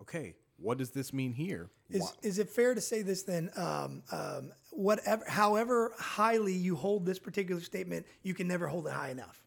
Okay, 0.00 0.34
what 0.60 0.78
does 0.78 0.90
this 0.90 1.12
mean 1.12 1.32
here? 1.32 1.70
Is, 1.90 2.02
Why- 2.02 2.10
is 2.22 2.38
it 2.38 2.48
fair 2.50 2.74
to 2.74 2.80
say 2.80 3.02
this 3.02 3.22
then? 3.22 3.50
Um, 3.56 4.02
um, 4.12 4.52
whatever, 4.70 5.24
however 5.26 5.92
highly 5.98 6.52
you 6.54 6.76
hold 6.76 7.06
this 7.06 7.18
particular 7.18 7.60
statement, 7.60 8.06
you 8.22 8.34
can 8.34 8.46
never 8.46 8.66
hold 8.68 8.86
it 8.86 8.92
high 8.92 9.10
enough. 9.10 9.42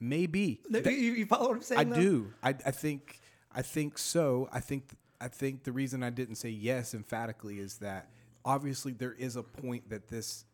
Maybe 0.00 0.60
You, 0.68 0.90
you 0.90 1.26
follow 1.26 1.48
what 1.48 1.56
I'm 1.58 1.62
saying? 1.62 1.80
I 1.80 1.84
though? 1.84 1.94
do. 2.00 2.32
I, 2.42 2.48
I 2.50 2.70
think 2.72 3.20
I 3.52 3.62
think 3.62 3.98
so. 3.98 4.48
I 4.52 4.58
think 4.60 4.96
I 5.20 5.28
think 5.28 5.62
the 5.62 5.70
reason 5.70 6.02
I 6.02 6.10
didn't 6.10 6.34
say 6.36 6.48
yes 6.48 6.92
emphatically 6.92 7.60
is 7.60 7.78
that 7.78 8.08
obviously 8.44 8.92
there 8.92 9.12
is 9.12 9.36
a 9.36 9.42
point 9.44 9.90
that 9.90 10.08
this 10.08 10.44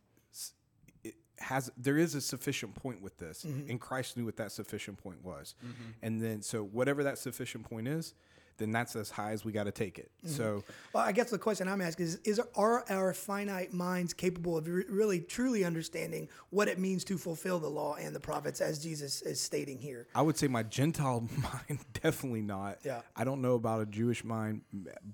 has 1.39 1.71
there 1.77 1.97
is 1.97 2.15
a 2.15 2.21
sufficient 2.21 2.75
point 2.75 3.01
with 3.01 3.17
this 3.19 3.45
and 3.45 3.81
Christ 3.81 4.17
knew 4.17 4.25
what 4.25 4.37
that 4.37 4.51
sufficient 4.53 4.99
point 4.99 5.25
was. 5.25 5.55
And 6.03 6.21
then 6.21 6.43
so 6.43 6.65
whatever 6.65 7.05
that 7.05 7.17
sufficient 7.19 7.65
point 7.65 7.89
is, 7.89 8.13
then 8.59 8.73
that's 8.73 8.95
as 8.97 9.11
high 9.11 9.33
as 9.33 9.45
we 9.45 9.53
got 9.53 9.65
to 9.65 9.73
take 9.73 9.99
it. 9.99 10.11
So 10.25 10.63
Well, 10.93 11.05
I 11.05 11.13
guess 11.13 11.31
the 11.31 11.39
question 11.39 11.69
I'm 11.69 11.81
asking 11.81 12.07
is: 12.07 12.17
Is 12.25 12.41
are 12.55 12.85
our 12.91 13.15
finite 13.15 13.73
minds 13.73 14.13
capable 14.13 14.59
of 14.59 14.67
re- 14.67 14.85
really 14.89 15.21
truly 15.21 15.65
understanding 15.65 16.29
what 16.51 16.69
it 16.69 16.79
means 16.79 17.05
to 17.05 17.17
fulfill 17.17 17.59
the 17.59 17.69
law 17.69 17.95
and 17.95 18.15
the 18.15 18.21
prophets, 18.21 18.61
as 18.61 18.83
Jesus 18.83 19.23
is 19.23 19.41
stating 19.41 19.79
here? 19.79 20.09
I 20.15 20.23
would 20.23 20.37
say 20.37 20.49
my 20.49 20.65
Gentile 20.65 21.21
mind 21.69 21.79
definitely 22.03 22.43
not. 22.43 22.79
Yeah. 22.85 23.01
I 23.17 23.25
don't 23.25 23.41
know 23.41 23.55
about 23.55 23.81
a 23.81 23.87
Jewish 23.87 24.25
mind, 24.25 24.63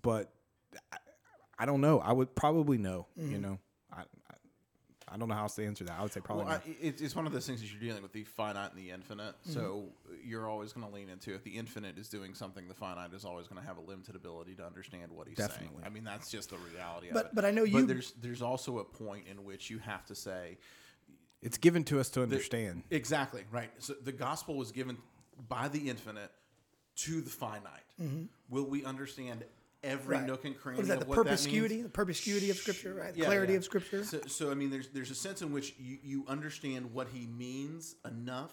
but 0.03 0.33
I, 0.93 0.97
I 1.59 1.67
don't 1.67 1.81
know. 1.81 2.01
I 2.01 2.13
would 2.13 2.35
probably 2.35 2.79
know. 2.79 3.07
Mm-hmm. 3.19 3.33
You 3.33 3.39
know, 3.39 3.59
I, 3.93 4.03
I 5.15 5.17
I 5.17 5.19
don't 5.19 5.29
know 5.29 5.35
how 5.37 5.43
else 5.43 5.55
to 5.55 5.65
answer 5.65 5.85
that. 5.85 5.97
I 5.99 6.03
would 6.03 6.13
say 6.13 6.21
probably. 6.21 6.47
Well. 6.47 6.55
I, 6.67 6.77
it's, 6.81 7.01
it's 7.01 7.15
one 7.15 7.25
of 7.27 7.33
those 7.33 7.47
things 7.47 7.61
that 7.61 7.71
you're 7.71 7.81
dealing 7.81 8.03
with 8.03 8.13
the 8.13 8.25
finite 8.25 8.73
and 8.73 8.79
the 8.79 8.91
infinite. 8.91 9.35
Mm-hmm. 9.43 9.53
So 9.53 9.85
you're 10.25 10.49
always 10.49 10.73
going 10.73 10.87
to 10.87 10.93
lean 10.93 11.09
into 11.09 11.35
if 11.35 11.45
the 11.45 11.53
infinite 11.57 11.97
is 11.99 12.09
doing 12.09 12.35
something, 12.35 12.67
the 12.67 12.75
finite 12.75 13.13
is 13.15 13.25
always 13.25 13.47
going 13.47 13.61
to 13.61 13.67
have 13.67 13.77
a 13.79 13.81
limited 13.81 14.17
ability 14.17 14.55
to 14.57 14.67
understand 14.67 15.13
what 15.13 15.29
he's 15.29 15.37
saying. 15.39 15.71
I 15.85 15.89
mean, 15.89 16.03
that's 16.05 16.31
just 16.31 16.51
the 16.51 16.57
reality 16.57 17.09
But- 17.13 17.27
of 17.27 17.31
it. 17.31 17.35
but 17.37 17.45
I 17.45 17.53
know 17.53 17.63
you- 17.63 17.81
But 17.81 17.89
there's 17.89 18.13
there's 18.21 18.43
also 18.43 18.79
a 18.79 18.85
point 18.85 19.27
in 19.29 19.45
which 19.45 19.71
you 19.71 19.79
have 19.79 20.05
to 20.07 20.15
say 20.17 20.59
it's 21.43 21.59
given 21.59 21.85
to 21.85 22.01
us 22.01 22.09
to 22.11 22.21
the- 22.21 22.25
understand. 22.25 22.83
exactly 22.91 23.45
right. 23.53 23.71
So 23.79 23.95
the 23.95 24.13
gospel 24.13 24.57
was 24.57 24.73
given 24.73 24.99
by 25.49 25.69
the 25.69 25.89
infinite 25.91 26.33
to 26.97 27.21
the 27.21 27.31
finite. 27.31 27.85
Will 28.51 28.65
we 28.67 28.85
understand 28.85 29.45
every. 29.85 30.17
Right. 30.17 30.27
nook 30.27 30.45
and 30.45 30.59
cranny 30.59 30.79
What 30.79 30.83
is 30.83 30.89
that? 30.89 30.95
of 30.99 31.01
The 31.05 31.07
what 31.07 31.17
that 31.19 31.25
means? 31.27 31.41
perspicuity, 31.43 31.83
the 31.83 31.89
perspicuity 31.89 32.51
of 32.51 32.57
Scripture, 32.57 32.95
right? 32.95 33.13
The 33.15 33.21
Yeah, 33.21 33.27
clarity 33.27 33.53
yeah. 33.53 33.59
of 33.59 33.65
Scripture. 33.65 34.05
So, 34.05 34.21
so 34.27 34.51
I 34.51 34.55
mean, 34.55 34.71
there's 34.71 34.89
there's 34.89 35.11
a 35.11 35.15
sense 35.15 35.43
in 35.43 35.53
which 35.53 35.75
you, 35.79 35.99
you 36.03 36.25
understand 36.27 36.93
what 36.93 37.09
he 37.13 37.27
means 37.27 37.95
enough 38.05 38.53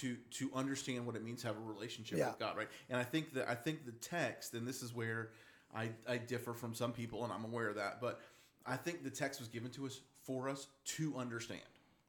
to 0.00 0.16
to 0.32 0.50
understand 0.54 1.04
what 1.06 1.16
it 1.16 1.24
means 1.24 1.40
to 1.42 1.48
have 1.48 1.56
a 1.56 1.60
relationship 1.60 2.18
Yeah. 2.18 2.28
with 2.30 2.38
God, 2.38 2.56
right? 2.56 2.68
And 2.88 2.98
I 2.98 3.04
think 3.04 3.32
that 3.34 3.48
I 3.48 3.54
think 3.54 3.84
the 3.86 3.92
text, 3.92 4.54
and 4.54 4.66
this 4.66 4.82
is 4.82 4.94
where 4.94 5.30
I 5.74 5.90
I 6.08 6.18
differ 6.18 6.52
from 6.54 6.74
some 6.74 6.92
people, 6.92 7.24
and 7.24 7.32
I'm 7.32 7.44
aware 7.44 7.68
of 7.68 7.76
that, 7.76 8.00
but 8.00 8.20
I 8.64 8.76
think 8.76 9.02
the 9.02 9.10
text 9.10 9.40
was 9.40 9.48
given 9.48 9.70
to 9.72 9.86
us 9.86 10.00
for 10.22 10.48
us 10.48 10.68
to 10.84 11.16
understand. 11.16 11.60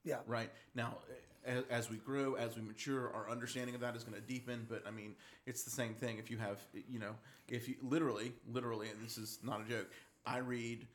Yeah. 0.03 0.17
Right 0.27 0.51
now, 0.75 0.97
as, 1.45 1.63
as 1.69 1.89
we 1.89 1.97
grow, 1.97 2.35
as 2.35 2.55
we 2.55 2.61
mature, 2.61 3.11
our 3.13 3.29
understanding 3.29 3.75
of 3.75 3.81
that 3.81 3.95
is 3.95 4.03
going 4.03 4.19
to 4.19 4.27
deepen. 4.27 4.65
But 4.69 4.83
I 4.87 4.91
mean, 4.91 5.15
it's 5.45 5.63
the 5.63 5.71
same 5.71 5.93
thing. 5.93 6.17
If 6.17 6.31
you 6.31 6.37
have, 6.37 6.59
you 6.89 6.99
know, 6.99 7.15
if 7.47 7.67
you 7.67 7.75
literally, 7.81 8.33
literally, 8.51 8.89
and 8.89 9.03
this 9.03 9.17
is 9.17 9.39
not 9.43 9.61
a 9.61 9.69
joke. 9.69 9.89
I 10.25 10.37
read. 10.39 10.87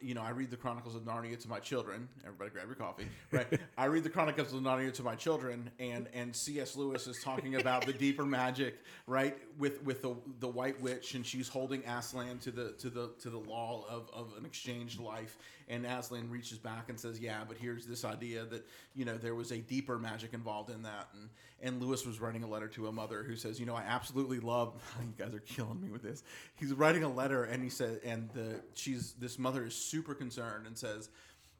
You 0.00 0.14
know, 0.14 0.22
I 0.22 0.30
read 0.30 0.50
the 0.50 0.56
Chronicles 0.56 0.94
of 0.94 1.02
Narnia 1.02 1.40
to 1.40 1.48
my 1.48 1.58
children. 1.58 2.08
Everybody, 2.24 2.50
grab 2.50 2.66
your 2.66 2.76
coffee, 2.76 3.06
right? 3.32 3.46
I 3.78 3.86
read 3.86 4.04
the 4.04 4.10
Chronicles 4.10 4.52
of 4.52 4.60
Narnia 4.60 4.92
to 4.94 5.02
my 5.02 5.16
children, 5.16 5.70
and 5.80 6.06
and 6.14 6.34
C.S. 6.36 6.76
Lewis 6.76 7.08
is 7.08 7.20
talking 7.22 7.56
about 7.56 7.84
the 7.84 7.92
deeper 7.92 8.24
magic, 8.24 8.78
right? 9.08 9.36
With 9.58 9.82
with 9.82 10.02
the 10.02 10.14
the 10.38 10.46
White 10.48 10.80
Witch, 10.80 11.14
and 11.14 11.26
she's 11.26 11.48
holding 11.48 11.84
Aslan 11.84 12.38
to 12.40 12.52
the 12.52 12.72
to 12.78 12.90
the 12.90 13.10
to 13.20 13.30
the 13.30 13.38
law 13.38 13.84
of, 13.88 14.08
of 14.14 14.34
an 14.38 14.44
exchanged 14.44 15.00
life, 15.00 15.36
and 15.68 15.84
Aslan 15.84 16.30
reaches 16.30 16.58
back 16.58 16.88
and 16.88 17.00
says, 17.00 17.18
"Yeah, 17.18 17.42
but 17.46 17.56
here's 17.56 17.86
this 17.86 18.04
idea 18.04 18.44
that 18.44 18.64
you 18.94 19.04
know 19.04 19.16
there 19.16 19.34
was 19.34 19.50
a 19.50 19.58
deeper 19.58 19.98
magic 19.98 20.32
involved 20.32 20.70
in 20.70 20.82
that." 20.82 21.08
And 21.14 21.28
and 21.60 21.82
Lewis 21.82 22.06
was 22.06 22.20
writing 22.20 22.44
a 22.44 22.46
letter 22.46 22.68
to 22.68 22.86
a 22.86 22.92
mother 22.92 23.24
who 23.24 23.34
says, 23.34 23.58
"You 23.58 23.66
know, 23.66 23.74
I 23.74 23.82
absolutely 23.82 24.38
love." 24.38 24.74
You 25.06 25.24
guys 25.24 25.34
are 25.34 25.40
killing 25.40 25.80
me 25.80 25.90
with 25.90 26.02
this. 26.02 26.24
He's 26.56 26.72
writing 26.72 27.04
a 27.04 27.08
letter, 27.08 27.44
and 27.44 27.62
he 27.62 27.70
said, 27.70 28.00
and 28.04 28.28
the 28.34 28.60
she's 28.74 29.12
this 29.14 29.38
mother 29.38 29.55
is 29.64 29.74
super 29.74 30.14
concerned 30.14 30.66
and 30.66 30.76
says, 30.76 31.08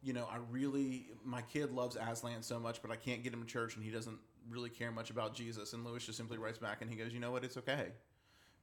"You 0.03 0.13
know, 0.13 0.27
I 0.31 0.39
really 0.51 1.09
my 1.25 1.43
kid 1.43 1.73
loves 1.73 1.97
Aslan 1.97 2.43
so 2.43 2.59
much, 2.59 2.83
but 2.83 2.91
I 2.91 2.97
can't 2.97 3.23
get 3.23 3.33
him 3.33 3.41
to 3.43 3.47
church, 3.47 3.77
and 3.77 3.85
he 3.85 3.91
doesn't 3.91 4.19
really 4.49 4.71
care 4.71 4.91
much 4.91 5.11
about 5.11 5.35
Jesus." 5.35 5.73
And 5.73 5.85
Lewis 5.85 6.07
just 6.07 6.19
simply 6.19 6.39
writes 6.39 6.59
back, 6.59 6.83
and 6.83 6.91
he 6.91 6.97
goes, 6.97 7.13
"You 7.13 7.21
know 7.21 7.31
what? 7.31 7.45
It's 7.45 7.57
okay." 7.57 7.93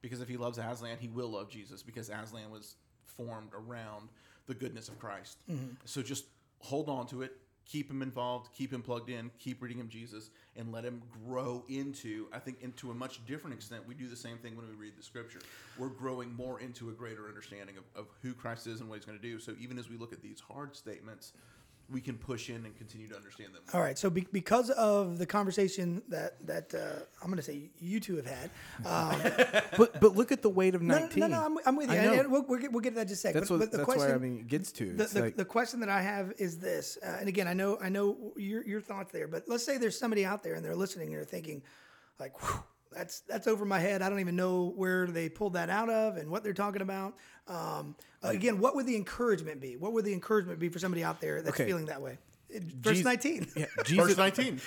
because 0.04 0.22
if 0.22 0.28
he 0.28 0.38
loves 0.38 0.60
Aslan, 0.60 0.98
he 1.00 1.08
will 1.08 1.30
love 1.30 1.50
Jesus 1.50 1.82
because 1.82 2.10
Aslan 2.10 2.52
was 2.52 2.76
formed 3.06 3.50
around 3.56 4.10
the 4.46 4.54
goodness 4.54 4.90
of 4.90 5.00
Christ. 5.00 5.42
Mm-hmm. 5.50 5.76
So 5.86 6.04
just 6.04 6.26
hold 6.60 6.90
on 6.90 7.08
to 7.08 7.24
it, 7.24 7.38
keep 7.66 7.90
him 7.90 8.02
involved, 8.02 8.50
keep 8.54 8.72
him 8.72 8.82
plugged 8.82 9.10
in, 9.10 9.32
keep 9.40 9.62
reading 9.62 9.80
him 9.80 9.90
Jesus, 9.90 10.30
and 10.56 10.72
let 10.72 10.84
him 10.84 11.02
grow 11.26 11.64
into. 11.70 12.28
I 12.34 12.40
think 12.40 12.62
into 12.62 12.92
a 12.92 12.94
much 12.94 13.26
different 13.26 13.56
extent. 13.56 13.88
We 13.88 13.94
do 13.94 14.08
the 14.08 14.16
same 14.16 14.38
thing 14.38 14.56
when 14.56 14.68
we 14.68 14.74
read 14.74 14.94
the 14.98 15.04
Scripture. 15.04 15.40
We're 15.78 15.88
growing 15.88 16.34
more 16.34 16.60
into 16.60 16.90
a 16.90 16.94
greater 16.94 17.28
understanding 17.28 17.76
of, 17.78 17.84
of 17.96 18.08
who 18.22 18.34
Christ 18.34 18.68
is 18.68 18.80
and 18.80 18.90
what 18.90 18.98
He's 18.98 19.06
going 19.06 19.20
to 19.20 19.22
do. 19.22 19.40
So 19.40 19.54
even 19.60 19.78
as 19.78 19.90
we 19.90 19.98
look 19.98 20.14
at 20.14 20.22
these 20.22 20.40
hard 20.40 20.76
statements. 20.76 21.34
We 21.94 22.02
can 22.02 22.18
push 22.18 22.50
in 22.50 22.66
and 22.66 22.76
continue 22.76 23.08
to 23.08 23.16
understand 23.16 23.54
them. 23.54 23.62
All 23.74 23.80
right. 23.80 23.98
So 23.98 24.10
be, 24.10 24.28
because 24.32 24.72
of 24.72 25.20
the 25.20 25.26
conversation 25.26 26.02
that 26.10 26.46
that 26.48 26.74
uh, 26.74 27.04
I'm 27.22 27.28
going 27.28 27.38
to 27.38 27.44
say 27.44 27.70
you 27.80 28.00
two 28.00 28.16
have 28.16 28.26
had, 28.26 28.50
um, 28.86 29.62
but 29.78 30.02
but 30.02 30.16
look 30.16 30.32
at 30.32 30.42
the 30.42 30.50
weight 30.50 30.76
of 30.76 30.82
no, 30.82 30.98
nineteen. 30.98 31.22
no, 31.22 31.28
no, 31.28 31.46
I'm, 31.46 31.58
I'm 31.66 31.76
with 31.76 31.92
you. 31.92 31.98
I 31.98 32.06
know. 32.06 32.14
And 32.14 32.32
we'll, 32.32 32.44
we'll, 32.48 32.60
get, 32.60 32.72
we'll 32.72 32.82
get 32.82 32.90
to 32.90 32.96
that 32.96 33.02
in 33.04 33.08
just 33.08 33.24
a 33.24 33.28
second. 33.28 33.42
that's 33.42 33.50
but, 33.50 33.60
what 33.60 33.66
but 33.66 33.72
the 33.72 33.78
that's 33.78 33.86
question, 33.86 34.08
where 34.08 34.16
I 34.16 34.20
mean 34.20 34.40
it 34.40 34.48
gets 34.48 34.72
to. 34.74 34.94
the, 34.94 35.06
the, 35.06 35.22
like, 35.22 35.38
the 35.38 35.46
question 35.46 35.80
that 35.82 35.90
I 35.90 36.02
have 36.02 36.34
is 36.40 36.58
this, 36.58 36.98
uh, 37.06 37.18
and 37.20 37.30
again, 37.30 37.48
I 37.48 37.54
know 37.54 37.78
I 37.82 37.90
know 37.90 38.34
your 38.36 38.66
your 38.66 38.82
thoughts 38.82 39.12
there, 39.12 39.28
but 39.28 39.44
let's 39.48 39.64
say 39.64 39.78
there's 39.78 39.98
somebody 39.98 40.26
out 40.26 40.44
there 40.44 40.56
and 40.56 40.66
they're 40.66 40.76
listening 40.76 41.08
and 41.08 41.18
they're 41.18 41.24
thinking, 41.26 41.62
like, 42.20 42.38
Whew, 42.42 42.64
that's 42.96 43.22
that's 43.22 43.48
over 43.48 43.66
my 43.66 43.80
head. 43.80 44.02
I 44.02 44.10
don't 44.10 44.20
even 44.20 44.36
know 44.36 44.72
where 44.76 45.08
they 45.08 45.30
pulled 45.30 45.54
that 45.54 45.70
out 45.70 45.90
of 45.90 46.18
and 46.18 46.30
what 46.30 46.44
they're 46.44 46.54
talking 46.54 46.82
about. 46.82 47.16
Um, 47.48 47.96
again, 48.22 48.60
what 48.60 48.76
would 48.76 48.86
the 48.86 48.96
encouragement 48.96 49.60
be? 49.60 49.76
What 49.78 49.94
would 49.94 50.06
the 50.06 50.14
encouragement 50.14 50.60
be 50.60 50.70
for 50.70 50.80
somebody 50.80 51.04
out 51.04 51.20
there 51.22 51.42
that's 51.42 51.56
Okay. 51.60 51.66
feeling 51.66 51.86
that 51.86 52.02
way? 52.02 52.18
Verse 52.54 52.98
Jesus- 52.98 53.06
19. 53.06 53.48
yeah, 53.56 53.66
Verse 53.88 54.18
19. 54.18 54.62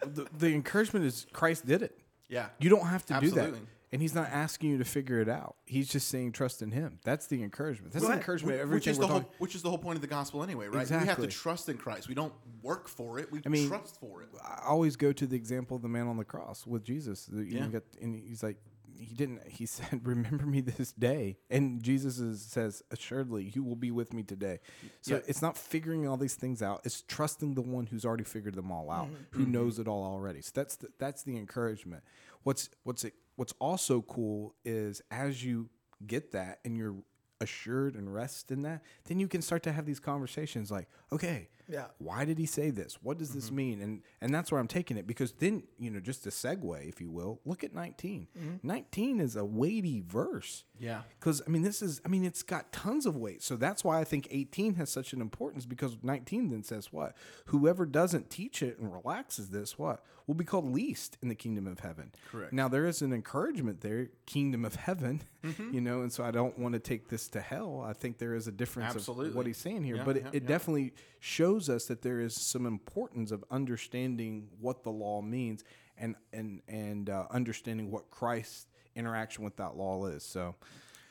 the, 0.00 0.26
the 0.38 0.54
encouragement 0.54 1.04
is 1.04 1.26
Christ 1.32 1.66
did 1.66 1.82
it. 1.82 1.98
Yeah. 2.28 2.48
You 2.58 2.70
don't 2.70 2.86
have 2.86 3.04
to 3.06 3.20
do 3.20 3.30
that. 3.32 3.54
And 3.92 4.02
he's 4.02 4.14
not 4.16 4.28
asking 4.30 4.70
you 4.70 4.78
to 4.78 4.84
figure 4.84 5.20
it 5.20 5.28
out. 5.28 5.54
He's 5.64 5.88
just 5.88 6.08
saying 6.08 6.32
trust 6.32 6.60
in 6.60 6.72
him. 6.72 6.98
That's 7.04 7.28
the 7.28 7.42
encouragement. 7.42 7.92
That's 7.92 8.04
the 8.06 8.12
encouragement. 8.14 8.60
of 8.60 8.70
which 8.70 8.86
is 8.88 8.98
the 8.98 9.06
whole 9.06 9.20
talking. 9.20 9.34
which 9.38 9.54
is 9.54 9.62
the 9.62 9.68
whole 9.68 9.78
point 9.78 9.94
of 9.96 10.00
the 10.02 10.08
gospel 10.08 10.42
anyway, 10.42 10.66
right? 10.66 10.88
We 10.90 10.96
have 11.06 11.20
to 11.20 11.28
trust 11.28 11.68
in 11.68 11.78
Christ. 11.78 12.08
We 12.08 12.14
don't 12.14 12.32
work 12.62 12.88
for 12.88 13.18
it. 13.20 13.30
We 13.30 13.40
mean, 13.48 13.68
trust 13.68 14.00
for 14.00 14.22
it. 14.22 14.28
I 14.44 14.62
always 14.66 14.96
go 14.96 15.12
to 15.12 15.26
the 15.26 15.36
example 15.36 15.76
of 15.76 15.82
the 15.82 15.88
man 15.88 16.08
on 16.08 16.16
the 16.16 16.24
cross 16.24 16.66
with 16.66 16.82
Jesus. 16.84 17.28
You 17.32 17.42
Yeah. 17.42 17.66
got, 17.68 17.82
and 18.02 18.14
he's 18.16 18.42
like, 18.42 18.56
he 18.98 19.14
didn't. 19.14 19.46
He 19.46 19.66
said, 19.76 20.00
"Remember 20.06 20.46
me 20.46 20.62
this 20.62 20.90
day." 20.90 21.36
And 21.50 21.82
Jesus 21.82 22.18
is, 22.18 22.40
says, 22.40 22.82
"Assuredly, 22.90 23.52
you 23.54 23.62
will 23.62 23.76
be 23.76 23.90
with 23.90 24.14
me 24.14 24.22
today." 24.22 24.58
So 25.02 25.16
Yeah. 25.16 25.20
it's 25.26 25.42
not 25.42 25.58
figuring 25.58 26.08
all 26.08 26.16
these 26.16 26.34
things 26.34 26.62
out. 26.62 26.80
It's 26.84 27.02
trusting 27.02 27.54
the 27.56 27.60
one 27.60 27.86
who's 27.86 28.06
already 28.06 28.24
figured 28.24 28.54
them 28.54 28.72
all 28.72 28.90
out, 28.90 29.08
Mm-hmm. 29.08 29.38
who 29.38 29.46
knows 29.46 29.78
it 29.78 29.86
all 29.86 30.02
already. 30.02 30.40
So 30.40 30.50
that's 30.54 30.76
the, 30.76 30.88
that's 30.98 31.22
the 31.24 31.36
encouragement. 31.36 32.04
What's 32.46 32.70
what's 32.84 33.02
it, 33.02 33.14
what's 33.34 33.54
also 33.58 34.02
cool 34.02 34.54
is 34.64 35.02
as 35.10 35.44
you 35.44 35.68
get 36.06 36.30
that 36.30 36.60
and 36.64 36.76
you're 36.76 36.94
assured 37.40 37.96
and 37.96 38.14
rest 38.14 38.52
in 38.52 38.62
that, 38.62 38.82
then 39.06 39.18
you 39.18 39.26
can 39.26 39.42
start 39.42 39.64
to 39.64 39.72
have 39.72 39.84
these 39.84 39.98
conversations 39.98 40.70
like, 40.70 40.86
okay, 41.10 41.48
Yeah. 41.68 41.86
why 41.98 42.24
did 42.24 42.38
he 42.38 42.46
say 42.46 42.70
this? 42.70 42.98
What 43.02 43.18
does 43.18 43.30
Mm-hmm. 43.30 43.38
this 43.38 43.50
mean? 43.50 43.80
And 43.80 44.02
and 44.20 44.34
that's 44.34 44.52
where 44.52 44.60
I'm 44.60 44.68
taking 44.68 44.96
it 44.96 45.06
because 45.06 45.32
then 45.32 45.64
you 45.78 45.90
know 45.90 46.00
just 46.00 46.26
a 46.26 46.30
segue, 46.30 46.88
if 46.88 47.00
you 47.00 47.10
will. 47.10 47.40
Look 47.44 47.64
at 47.64 47.74
19. 47.74 48.28
19 48.62 49.20
is 49.20 49.36
a 49.36 49.44
weighty 49.44 50.00
verse. 50.06 50.64
Yeah. 50.78 51.02
Because 51.18 51.42
I 51.46 51.50
mean, 51.50 51.62
this 51.62 51.82
is 51.82 52.00
I 52.04 52.08
mean, 52.08 52.24
it's 52.24 52.42
got 52.42 52.72
tons 52.72 53.06
of 53.06 53.16
weight. 53.16 53.42
So 53.42 53.56
that's 53.56 53.82
why 53.84 54.00
I 54.00 54.04
think 54.04 54.28
18 54.30 54.74
has 54.74 54.90
such 54.90 55.12
an 55.12 55.20
importance 55.20 55.66
because 55.66 55.96
19 56.02 56.50
then 56.50 56.62
says 56.62 56.92
what? 56.92 57.16
Whoever 57.46 57.86
doesn't 57.86 58.30
teach 58.30 58.62
it 58.62 58.78
and 58.78 58.92
relaxes 58.92 59.48
this, 59.50 59.78
what 59.78 60.02
will 60.26 60.34
be 60.34 60.44
called 60.44 60.72
least 60.72 61.16
in 61.22 61.28
the 61.28 61.34
kingdom 61.36 61.68
of 61.68 61.78
heaven. 61.80 62.10
Correct. 62.32 62.52
Now 62.52 62.66
there 62.66 62.86
is 62.86 63.00
an 63.00 63.12
encouragement 63.12 63.80
there, 63.80 64.08
kingdom 64.26 64.64
of 64.64 64.76
heaven, 64.76 65.22
Mm-hmm. 65.46 65.74
you 65.74 65.80
know, 65.80 66.00
and 66.02 66.12
so 66.12 66.24
I 66.24 66.32
don't 66.32 66.58
want 66.58 66.72
to 66.72 66.80
take 66.80 67.08
this 67.08 67.28
to 67.28 67.40
hell. 67.40 67.80
I 67.86 67.92
think 67.92 68.18
there 68.18 68.34
is 68.34 68.48
a 68.48 68.50
difference 68.52 68.90
of 68.90 68.96
Absolutely. 68.96 69.30
what 69.36 69.46
he's 69.46 69.56
saying 69.56 69.84
here, 69.84 69.94
Yeah, 69.94 70.02
but 70.04 70.16
it, 70.16 70.22
yeah, 70.24 70.30
it 70.32 70.42
yeah. 70.42 70.48
definitely 70.48 70.92
shows 71.20 71.55
us 71.68 71.86
that 71.86 72.02
there 72.02 72.20
is 72.20 72.34
some 72.50 72.66
importance 72.66 73.30
of 73.30 73.44
understanding 73.50 74.48
what 74.60 74.82
the 74.82 74.90
law 74.90 75.22
means 75.22 75.64
and 75.98 76.14
and 76.32 76.62
and 76.68 77.10
uh, 77.10 77.26
understanding 77.30 77.90
what 77.90 78.10
Christ's 78.10 78.66
interaction 78.94 79.44
with 79.44 79.56
that 79.56 79.76
law 79.76 80.06
is. 80.06 80.24
So, 80.24 80.54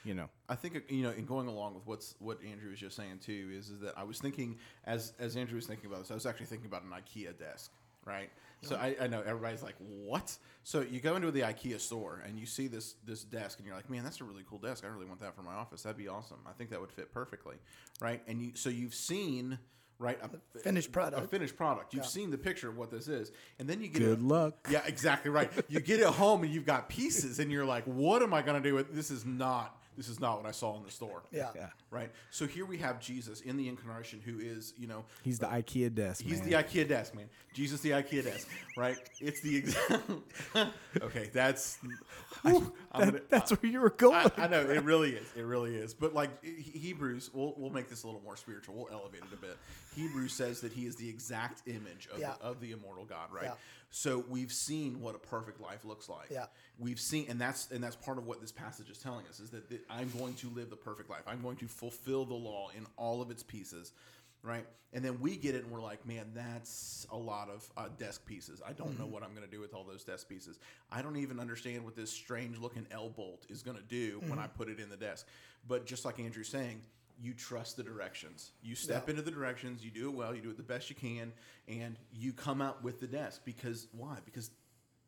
you 0.03 0.13
know, 0.13 0.29
I 0.49 0.55
think 0.55 0.83
you 0.89 1.03
know, 1.03 1.11
in 1.11 1.25
going 1.25 1.47
along 1.47 1.75
with 1.75 1.85
what's 1.85 2.15
what 2.19 2.39
Andrew 2.43 2.69
was 2.69 2.79
just 2.79 2.95
saying 2.95 3.19
too, 3.19 3.51
is, 3.53 3.69
is 3.69 3.79
that 3.81 3.97
I 3.97 4.03
was 4.03 4.19
thinking 4.19 4.57
as 4.85 5.13
as 5.19 5.35
Andrew 5.35 5.55
was 5.55 5.67
thinking 5.67 5.87
about 5.87 6.01
this, 6.01 6.11
I 6.11 6.15
was 6.15 6.25
actually 6.25 6.47
thinking 6.47 6.67
about 6.67 6.83
an 6.83 6.91
IKEA 6.91 7.37
desk, 7.37 7.71
right? 8.05 8.29
So 8.61 8.75
I, 8.77 8.95
I 8.99 9.07
know 9.07 9.21
everybody's 9.23 9.61
like, 9.61 9.75
what? 9.79 10.35
So 10.63 10.81
you 10.81 10.99
go 10.99 11.15
into 11.15 11.29
the 11.29 11.41
IKEA 11.41 11.79
store 11.79 12.23
and 12.25 12.39
you 12.39 12.47
see 12.47 12.67
this 12.67 12.95
this 13.05 13.23
desk, 13.23 13.59
and 13.59 13.67
you're 13.67 13.75
like, 13.75 13.89
man, 13.89 14.03
that's 14.03 14.21
a 14.21 14.23
really 14.23 14.43
cool 14.49 14.57
desk. 14.57 14.83
I 14.83 14.87
really 14.87 15.05
want 15.05 15.19
that 15.21 15.35
for 15.35 15.43
my 15.43 15.53
office. 15.53 15.83
That'd 15.83 15.97
be 15.97 16.07
awesome. 16.07 16.39
I 16.47 16.53
think 16.53 16.71
that 16.71 16.81
would 16.81 16.91
fit 16.91 17.13
perfectly, 17.13 17.55
right? 18.01 18.21
And 18.27 18.41
you 18.41 18.51
so 18.55 18.69
you've 18.69 18.95
seen. 18.95 19.59
Right, 19.97 20.19
a 20.21 20.59
finished 20.59 20.91
product. 20.91 21.23
A 21.23 21.27
finished 21.27 21.55
product. 21.55 21.93
You've 21.93 22.05
seen 22.05 22.29
the 22.29 22.37
picture 22.37 22.67
of 22.67 22.77
what 22.77 22.91
this 22.91 23.07
is, 23.07 23.31
and 23.59 23.67
then 23.69 23.81
you 23.81 23.87
get 23.87 23.99
Good 23.99 24.19
it- 24.19 24.21
luck. 24.21 24.67
Yeah, 24.69 24.81
exactly 24.85 25.31
right. 25.31 25.49
You 25.69 25.79
get 25.79 26.01
it 26.01 26.05
home 26.07 26.43
and 26.43 26.53
you've 26.53 26.65
got 26.65 26.89
pieces, 26.89 27.39
and 27.39 27.49
you're 27.49 27.63
like, 27.65 27.85
"What 27.85 28.21
am 28.21 28.33
I 28.33 28.41
going 28.41 28.61
to 28.61 28.69
do 28.69 28.75
with 28.75 28.93
this? 28.93 29.09
Is 29.09 29.25
not 29.25 29.81
this 29.97 30.09
is 30.09 30.19
not 30.19 30.37
what 30.37 30.45
I 30.47 30.51
saw 30.51 30.77
in 30.77 30.83
the 30.83 30.91
store." 30.91 31.23
Yeah. 31.31 31.49
Yeah. 31.55 31.67
Right. 31.89 32.11
So 32.31 32.45
here 32.47 32.65
we 32.65 32.77
have 32.79 32.99
Jesus 32.99 33.41
in 33.41 33.57
the 33.57 33.67
incarnation, 33.67 34.21
who 34.23 34.39
is 34.39 34.73
you 34.77 34.87
know 34.87 35.05
he's 35.23 35.39
the 35.39 35.47
uh, 35.49 35.55
IKEA 35.55 35.93
desk. 35.93 36.23
he's 36.23 36.39
man. 36.41 36.49
the 36.49 36.55
IKEA 36.55 36.87
desk 36.87 37.15
man. 37.15 37.29
Jesus 37.53 37.79
the 37.81 37.91
IKEA 37.91 38.23
desk. 38.23 38.47
Right. 38.77 38.97
It's 39.21 39.39
the 39.41 39.55
exact. 39.55 40.09
okay, 41.01 41.29
that's. 41.33 41.77
whew, 42.43 42.73
I'm 42.91 43.05
gonna- 43.09 43.21
That's 43.29 43.51
where 43.51 43.71
you 43.71 43.79
were 43.79 43.89
going. 43.91 44.29
I, 44.37 44.43
I 44.43 44.47
know 44.47 44.61
it 44.61 44.83
really 44.83 45.11
is. 45.11 45.27
It 45.35 45.43
really 45.43 45.75
is. 45.75 45.93
But 45.93 46.13
like 46.13 46.43
Hebrews, 46.43 47.31
we'll 47.33 47.53
we'll 47.57 47.69
make 47.71 47.89
this 47.89 48.03
a 48.03 48.07
little 48.07 48.21
more 48.21 48.35
spiritual. 48.35 48.75
We'll 48.75 48.89
elevate 48.91 49.21
it 49.21 49.33
a 49.33 49.37
bit. 49.37 49.57
Hebrews 49.95 50.33
says 50.33 50.59
that 50.61 50.73
he 50.73 50.85
is 50.85 50.95
the 50.97 51.07
exact 51.07 51.61
image 51.67 52.07
of, 52.13 52.19
Yeah. 52.19 52.33
the, 52.39 52.45
of 52.45 52.59
the 52.59 52.71
immortal 52.73 53.05
God, 53.05 53.29
right? 53.31 53.45
Yeah. 53.45 53.53
So 53.97 54.25
we've 54.27 54.51
seen 54.51 54.99
what 54.99 55.15
a 55.15 55.17
perfect 55.17 55.61
life 55.61 55.85
looks 55.85 56.09
like. 56.09 56.27
Yeah. 56.29 56.47
We've 56.77 56.99
seen, 56.99 57.27
and 57.29 57.39
that's 57.39 57.71
and 57.71 57.81
that's 57.81 57.95
part 57.95 58.17
of 58.17 58.27
what 58.27 58.41
this 58.41 58.51
passage 58.51 58.89
is 58.89 58.97
telling 58.97 59.25
us 59.27 59.39
is 59.39 59.51
that, 59.51 59.69
that 59.69 59.85
I'm 59.89 60.11
going 60.19 60.33
to 60.33 60.49
live 60.49 60.69
the 60.69 60.75
perfect 60.75 61.09
life. 61.09 61.21
I'm 61.25 61.41
going 61.41 61.55
to 61.57 61.67
fulfill 61.69 62.25
the 62.25 62.33
law 62.33 62.71
in 62.75 62.85
all 62.97 63.21
of 63.21 63.31
its 63.31 63.41
pieces, 63.41 63.93
right? 64.43 64.65
And 64.91 65.03
then 65.03 65.21
we 65.21 65.37
get 65.37 65.55
it, 65.55 65.63
and 65.63 65.71
we're 65.71 65.81
like, 65.81 66.05
man, 66.05 66.25
that's 66.35 67.07
a 67.09 67.15
lot 67.15 67.49
of 67.49 67.71
uh, 67.77 67.87
desk 67.97 68.25
pieces. 68.25 68.61
I 68.67 68.73
don't 68.73 68.99
know 68.99 69.05
what 69.05 69.23
I'm 69.23 69.33
going 69.33 69.45
to 69.45 69.51
do 69.51 69.61
with 69.61 69.73
all 69.73 69.85
those 69.85 70.03
desk 70.03 70.27
pieces. 70.27 70.59
I 70.91 71.01
don't 71.01 71.15
even 71.15 71.39
understand 71.39 71.85
what 71.85 71.95
this 71.95 72.11
strange 72.11 72.59
looking 72.59 72.85
L 72.91 73.07
bolt 73.07 73.45
is 73.47 73.63
going 73.63 73.77
to 73.77 73.83
do 73.83 74.21
when 74.27 74.39
I 74.39 74.47
put 74.47 74.67
it 74.67 74.77
in 74.81 74.89
the 74.89 74.97
desk. 74.97 75.25
But 75.69 75.85
just 75.85 76.03
like 76.03 76.19
Andrew's 76.19 76.49
saying, 76.49 76.81
you 77.19 77.33
trust 77.33 77.77
the 77.77 77.83
directions. 77.83 78.51
You 78.61 78.75
step 78.75 79.05
Yeah. 79.05 79.11
into 79.11 79.21
the 79.21 79.31
directions, 79.31 79.83
you 79.83 79.91
do 79.91 80.09
it 80.09 80.15
well, 80.15 80.35
you 80.35 80.41
do 80.41 80.49
it 80.49 80.57
the 80.57 80.63
best 80.63 80.89
you 80.89 80.95
can, 80.95 81.33
and 81.67 81.97
you 82.11 82.33
come 82.33 82.61
out 82.61 82.83
with 82.83 82.99
the 82.99 83.07
desk. 83.07 83.41
Because 83.45 83.87
why? 83.91 84.19
Because 84.25 84.51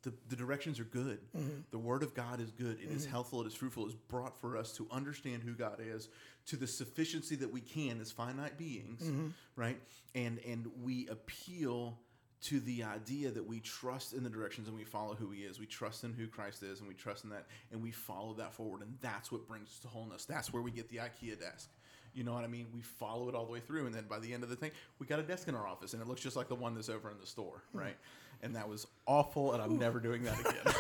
the, 0.04 0.14
the 0.30 0.36
directions 0.36 0.80
are 0.80 0.86
good. 0.86 1.20
Mm-hmm. 1.36 1.62
The 1.72 1.78
word 1.78 2.04
of 2.04 2.14
God 2.14 2.40
is 2.40 2.52
good. 2.52 2.80
It 2.80 2.92
is 2.92 3.04
mm-hmm. 3.04 3.12
helpful. 3.12 3.42
It 3.42 3.48
is 3.48 3.54
fruitful. 3.54 3.86
It 3.86 3.90
is 3.90 3.96
brought 3.96 4.40
for 4.40 4.56
us 4.56 4.72
to 4.74 4.88
understand 4.92 5.44
who 5.44 5.54
God 5.54 5.80
is 5.80 6.08
to 6.48 6.56
the 6.56 6.68
sufficiency 6.68 7.36
that 7.38 7.52
we 7.52 7.62
can 7.62 8.00
as 8.00 8.12
finite 8.12 8.58
beings, 8.58 9.02
mm-hmm. 9.04 9.28
right? 9.56 9.82
And 10.16 10.40
and 10.48 10.68
we 10.82 11.08
appeal 11.08 12.00
to 12.40 12.60
the 12.60 12.84
idea 12.84 13.32
that 13.32 13.46
we 13.46 13.60
trust 13.60 14.14
in 14.14 14.24
the 14.24 14.30
directions 14.30 14.68
and 14.68 14.78
we 14.78 14.84
follow 14.84 15.16
who 15.16 15.32
he 15.32 15.42
is. 15.42 15.60
We 15.60 15.66
trust 15.66 16.04
in 16.04 16.14
who 16.14 16.28
Christ 16.28 16.62
is 16.62 16.80
and 16.80 16.88
we 16.88 16.94
trust 16.94 17.24
in 17.24 17.32
that 17.32 17.48
and 17.72 17.82
we 17.82 17.92
follow 17.92 18.34
that 18.36 18.54
forward. 18.54 18.82
And 18.82 18.96
that's 19.02 19.32
what 19.32 19.48
brings 19.48 19.70
us 19.70 19.80
to 19.80 19.88
wholeness. 19.88 20.26
That's 20.26 20.54
where 20.54 20.62
we 20.62 20.72
get 20.72 20.88
the 20.90 20.98
IKEA 20.98 21.40
desk. 21.40 21.70
You 22.18 22.24
know 22.24 22.34
what 22.34 22.44
I 22.44 22.48
mean? 22.48 22.66
We 22.74 22.82
follow 22.82 23.30
it 23.30 23.36
all 23.36 23.46
the 23.46 23.52
way 23.52 23.60
through, 23.60 23.86
and 23.86 23.94
then 23.94 24.06
by 24.10 24.18
the 24.18 24.34
end 24.34 24.42
of 24.42 24.50
the 24.50 24.56
thing, 24.56 24.72
we 24.98 25.06
got 25.06 25.20
a 25.20 25.24
desk 25.24 25.48
in 25.48 25.54
our 25.54 25.68
office, 25.68 25.94
and 25.94 26.02
it 26.02 26.08
looks 26.08 26.20
just 26.20 26.36
like 26.36 26.48
the 26.48 26.56
one 26.56 26.74
that's 26.74 26.90
over 26.90 27.12
in 27.12 27.18
the 27.22 27.28
store, 27.28 27.62
right? 27.74 27.96
And 28.42 28.56
that 28.56 28.68
was 28.68 28.88
awful, 29.06 29.54
and 29.54 29.62
I'm 29.62 29.78
never 29.78 30.00
doing 30.00 30.24
that 30.24 30.40
again. 30.40 30.74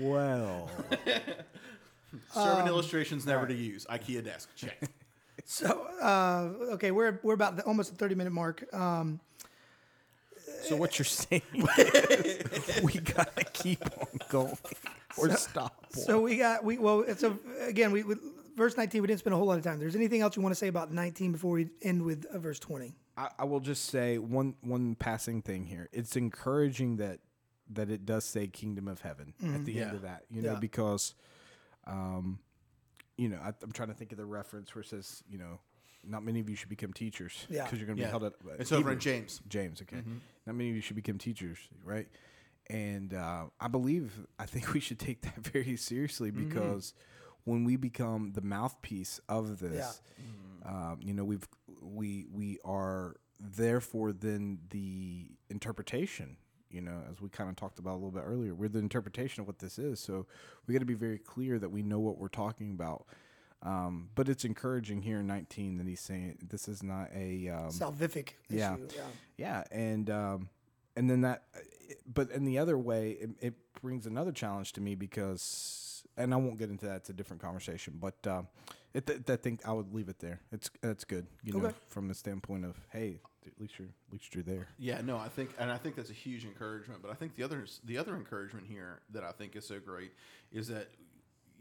well, 0.02 0.68
Sermon 2.34 2.66
illustrations 2.66 3.24
never 3.24 3.46
to 3.46 3.54
use. 3.54 3.86
IKEA 3.88 4.24
desk, 4.24 4.48
check. 4.56 4.80
So, 5.44 5.86
uh, 6.02 6.72
okay, 6.74 6.90
we're, 6.90 7.20
we're 7.22 7.32
about 7.32 7.56
the, 7.56 7.62
almost 7.62 7.92
the 7.92 7.96
30 7.96 8.16
minute 8.16 8.34
mark. 8.34 8.70
Um, 8.74 9.18
so 10.62 10.76
what 10.76 10.98
you're 10.98 11.06
saying 11.06 11.40
we 12.82 12.92
gotta 13.00 13.44
keep 13.54 13.82
on 13.98 14.08
going 14.28 14.58
or 15.16 15.30
stop. 15.36 15.86
so 15.90 16.20
we 16.20 16.36
got, 16.36 16.64
we, 16.64 16.76
well, 16.76 17.00
it's 17.00 17.22
a, 17.22 17.34
again, 17.66 17.92
we, 17.92 18.02
we, 18.02 18.16
verse 18.58 18.76
19, 18.76 19.00
we 19.00 19.06
didn't 19.08 19.20
spend 19.20 19.32
a 19.32 19.36
whole 19.38 19.46
lot 19.46 19.56
of 19.58 19.64
time. 19.64 19.78
There's 19.78 19.96
anything 19.96 20.20
else 20.20 20.36
you 20.36 20.42
want 20.42 20.50
to 20.54 20.58
say 20.58 20.68
about 20.68 20.92
19 20.92 21.32
before 21.32 21.52
we 21.52 21.68
end 21.80 22.02
with 22.02 22.26
uh, 22.26 22.38
verse 22.38 22.58
20? 22.58 22.94
I, 23.16 23.28
I 23.38 23.44
will 23.44 23.60
just 23.60 23.86
say 23.86 24.18
one 24.18 24.54
one 24.60 24.94
passing 24.94 25.40
thing 25.42 25.64
here. 25.64 25.88
It's 25.92 26.16
encouraging 26.16 26.96
that 26.98 27.20
that 27.70 27.90
it 27.90 28.04
does 28.06 28.24
say 28.24 28.46
kingdom 28.46 28.88
of 28.88 29.00
heaven 29.00 29.34
at 29.54 29.64
the 29.64 29.80
end 29.80 29.92
of 29.94 30.02
that. 30.02 30.24
You 30.30 30.42
know, 30.42 30.52
Yeah. 30.52 30.58
because 30.58 31.14
um, 31.86 32.38
you 33.16 33.28
know, 33.28 33.38
I, 33.42 33.52
I'm 33.62 33.72
trying 33.72 33.88
to 33.88 33.94
think 33.94 34.12
of 34.12 34.18
the 34.18 34.24
reference 34.26 34.74
where 34.74 34.82
it 34.82 34.88
says, 34.88 35.22
you 35.28 35.38
know, 35.38 35.58
not 36.06 36.22
many 36.24 36.38
of 36.40 36.48
you 36.48 36.54
should 36.56 36.68
become 36.68 36.92
teachers 36.92 37.46
Yeah. 37.50 37.64
because 37.64 37.78
you're 37.78 37.86
going 37.86 37.96
to 37.96 38.02
Yeah. 38.02 38.08
be 38.08 38.10
held 38.10 38.24
at. 38.24 38.34
It's 38.60 38.72
over 38.72 38.92
in 38.92 39.00
James. 39.00 39.40
James, 39.48 39.82
okay. 39.82 40.02
Not 40.46 40.54
many 40.54 40.70
of 40.70 40.76
you 40.76 40.82
should 40.82 40.96
become 40.96 41.18
teachers, 41.18 41.58
right? 41.84 42.06
And 42.70 43.14
uh, 43.14 43.44
I 43.60 43.68
believe, 43.68 44.12
I 44.38 44.46
think 44.46 44.72
we 44.74 44.80
should 44.80 44.98
take 44.98 45.22
that 45.22 45.36
very 45.52 45.76
seriously 45.76 46.30
because 46.30 46.94
when 47.48 47.64
we 47.64 47.76
become 47.76 48.32
the 48.34 48.42
mouthpiece 48.42 49.20
of 49.28 49.58
this, 49.58 50.00
um, 50.64 50.98
you 51.02 51.14
know, 51.14 51.24
we've 51.24 51.48
we 51.82 52.26
we 52.32 52.58
are 52.64 53.16
therefore 53.40 54.12
then 54.12 54.58
the 54.70 55.26
interpretation. 55.48 56.36
You 56.70 56.82
know, 56.82 57.00
as 57.10 57.22
we 57.22 57.30
kind 57.30 57.48
of 57.48 57.56
talked 57.56 57.78
about 57.78 57.92
a 57.92 57.94
little 57.94 58.10
bit 58.10 58.24
earlier, 58.26 58.54
we're 58.54 58.68
the 58.68 58.78
interpretation 58.78 59.40
of 59.40 59.46
what 59.46 59.58
this 59.58 59.78
is. 59.78 60.00
So 60.00 60.26
we 60.66 60.74
got 60.74 60.80
to 60.80 60.84
be 60.84 60.92
very 60.92 61.18
clear 61.18 61.58
that 61.58 61.70
we 61.70 61.82
know 61.82 61.98
what 61.98 62.18
we're 62.18 62.28
talking 62.28 62.72
about. 62.72 63.06
Um, 63.62 64.10
but 64.14 64.28
it's 64.28 64.44
encouraging 64.44 65.02
here 65.02 65.20
in 65.20 65.26
19 65.26 65.78
that 65.78 65.86
he's 65.86 66.00
saying 66.00 66.38
this 66.46 66.68
is 66.68 66.82
not 66.82 67.08
a 67.14 67.48
um, 67.48 67.70
Salvific 67.70 68.30
yeah. 68.50 68.74
issue. 68.74 68.88
Yeah. 68.94 69.02
yeah, 69.38 69.64
and 69.72 70.10
um, 70.10 70.48
and 70.94 71.08
then 71.08 71.22
that, 71.22 71.44
but 72.12 72.30
in 72.30 72.44
the 72.44 72.58
other 72.58 72.76
way, 72.76 73.12
it, 73.12 73.30
it 73.40 73.54
brings 73.80 74.06
another 74.06 74.32
challenge 74.32 74.72
to 74.74 74.80
me 74.80 74.94
because, 74.94 75.87
and 76.18 76.34
I 76.34 76.36
won't 76.36 76.58
get 76.58 76.68
into 76.70 76.86
that. 76.86 76.96
It's 76.96 77.10
a 77.10 77.14
different 77.14 77.40
conversation, 77.42 77.94
but 78.00 78.26
um, 78.26 78.48
it, 78.94 79.06
th- 79.06 79.20
I 79.28 79.36
think 79.36 79.66
I 79.66 79.72
would 79.72 79.94
leave 79.94 80.08
it 80.08 80.18
there. 80.18 80.40
It's 80.52 80.70
that's 80.82 81.04
good, 81.04 81.26
you 81.42 81.52
know, 81.52 81.66
Okay. 81.66 81.74
from 81.88 82.08
the 82.08 82.14
standpoint 82.14 82.64
of 82.64 82.76
hey, 82.90 83.20
at 83.46 83.58
least 83.60 83.78
you're 83.78 83.88
at 83.88 84.12
least 84.12 84.34
you're 84.34 84.42
there. 84.44 84.68
Yeah, 84.78 85.00
no, 85.02 85.16
I 85.16 85.28
think, 85.28 85.50
and 85.58 85.70
I 85.70 85.78
think 85.78 85.96
that's 85.96 86.10
a 86.10 86.14
huge 86.14 86.44
encouragement. 86.44 87.00
But 87.02 87.10
I 87.10 87.14
think 87.14 87.34
the 87.36 87.42
other, 87.44 87.64
the 87.84 87.96
other 87.98 88.14
encouragement 88.16 88.66
here 88.68 89.00
that 89.12 89.24
I 89.24 89.32
think 89.32 89.56
is 89.56 89.66
so 89.66 89.78
great 89.80 90.12
is 90.52 90.68
that, 90.68 90.88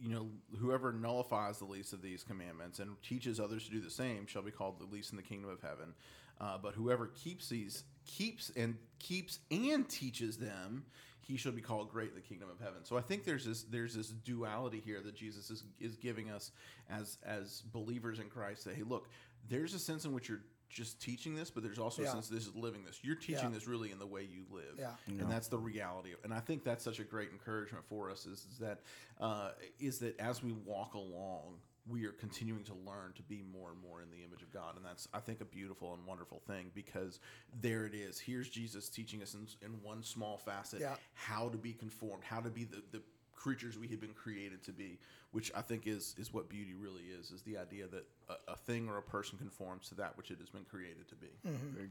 you 0.01 0.09
know, 0.09 0.27
whoever 0.59 0.91
nullifies 0.91 1.59
the 1.59 1.65
least 1.65 1.93
of 1.93 2.01
these 2.01 2.23
commandments 2.23 2.79
and 2.79 3.01
teaches 3.01 3.39
others 3.39 3.65
to 3.65 3.71
do 3.71 3.79
the 3.81 3.89
same 3.89 4.27
shall 4.27 4.41
be 4.43 4.51
called 4.51 4.79
the 4.79 4.85
least 4.85 5.11
in 5.11 5.17
the 5.17 5.23
kingdom 5.23 5.49
of 5.49 5.61
heaven. 5.61 5.93
Uh, 6.39 6.57
but 6.61 6.73
whoever 6.75 7.07
keeps 7.07 7.49
these, 7.49 7.83
keeps 8.05 8.51
and 8.55 8.75
keeps 8.99 9.39
and 9.49 9.89
teaches 9.89 10.37
them, 10.37 10.85
he 11.27 11.35
shall 11.37 11.51
be 11.51 11.61
called 11.61 11.89
great 11.91 12.09
in 12.09 12.15
the 12.15 12.21
kingdom 12.21 12.49
of 12.49 12.59
heaven. 12.59 12.83
So 12.83 12.97
I 12.97 13.01
think 13.01 13.25
there's 13.25 13.45
this, 13.45 13.63
there's 13.63 13.93
this 13.93 14.07
duality 14.09 14.79
here 14.83 15.01
that 15.01 15.15
Jesus 15.15 15.49
is 15.49 15.63
is 15.79 15.95
giving 15.97 16.29
us 16.31 16.51
as 16.89 17.17
as 17.25 17.61
believers 17.73 18.19
in 18.19 18.29
Christ. 18.29 18.65
That 18.65 18.75
hey, 18.75 18.83
look, 18.83 19.09
there's 19.49 19.73
a 19.73 19.79
sense 19.79 20.05
in 20.05 20.13
which 20.13 20.29
you're 20.29 20.41
just 20.69 21.01
teaching 21.01 21.33
this, 21.35 21.49
but 21.49 21.63
there's 21.63 21.79
also 21.79 22.01
Yeah. 22.01 22.09
a 22.09 22.11
sense 22.11 22.27
this 22.27 22.45
is 22.47 22.55
living 22.55 22.83
this. 22.85 22.99
You're 23.01 23.15
teaching 23.15 23.45
Yeah. 23.45 23.49
this 23.55 23.67
really 23.67 23.91
in 23.91 23.99
the 23.99 24.05
way 24.07 24.23
you 24.23 24.45
live, 24.49 24.75
Yeah. 24.77 24.95
and 25.07 25.29
that's 25.31 25.47
the 25.47 25.57
reality. 25.57 26.11
Of, 26.13 26.19
and 26.25 26.33
I 26.33 26.39
think 26.41 26.63
that's 26.63 26.83
such 26.83 26.99
a 26.99 27.03
great 27.05 27.29
encouragement 27.31 27.85
for 27.87 28.09
us. 28.09 28.25
Is, 28.25 28.45
is 28.51 28.57
that 28.59 28.81
uh, 29.19 29.51
is 29.79 29.99
that 29.99 30.19
as 30.19 30.41
we 30.43 30.51
walk 30.53 30.93
along, 30.93 31.59
we 31.89 32.05
are 32.05 32.11
continuing 32.11 32.63
to 32.65 32.73
learn 32.85 33.13
to 33.15 33.23
be 33.23 33.43
more 33.53 33.69
and 33.71 33.81
more 33.81 34.01
in 34.01 34.09
the 34.09 34.23
image 34.25 34.41
of 34.41 34.51
God, 34.51 34.75
and 34.75 34.85
that's 34.85 35.07
I 35.13 35.19
think 35.19 35.41
a 35.41 35.45
beautiful 35.45 35.93
and 35.93 36.05
wonderful 36.05 36.41
thing 36.47 36.71
because 36.75 37.19
there 37.61 37.85
it 37.85 37.93
is. 37.93 38.19
Here's 38.19 38.49
Jesus 38.49 38.89
teaching 38.89 39.21
us 39.21 39.33
in, 39.33 39.47
in 39.65 39.71
one 39.83 40.03
small 40.03 40.37
facet 40.37 40.81
Yeah. 40.81 40.95
how 41.13 41.49
to 41.49 41.57
be 41.57 41.73
conformed, 41.73 42.23
how 42.23 42.39
to 42.41 42.49
be 42.49 42.63
the, 42.65 42.81
the 42.91 43.01
creatures 43.35 43.77
we 43.77 43.87
have 43.87 44.01
been 44.01 44.13
created 44.13 44.63
to 44.63 44.71
be, 44.71 44.97
which 45.31 45.51
I 45.55 45.61
think 45.61 45.87
is 45.87 46.15
is 46.17 46.33
what 46.33 46.49
beauty 46.49 46.73
really 46.73 47.03
is, 47.03 47.31
is 47.31 47.41
the 47.43 47.57
idea 47.57 47.87
that 47.87 48.05
a, 48.29 48.51
a 48.53 48.55
thing 48.55 48.89
or 48.89 48.97
a 48.97 49.01
person 49.03 49.37
conforms 49.37 49.87
to 49.89 49.95
that 49.95 50.17
which 50.17 50.31
it 50.31 50.39
has 50.39 50.49
been 50.49 50.65
created 50.65 51.07
to 51.09 51.15
be. 51.15 51.27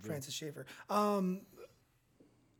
Francis 0.02 0.34
Schaeffer. 0.34 0.66
Um, 0.90 1.42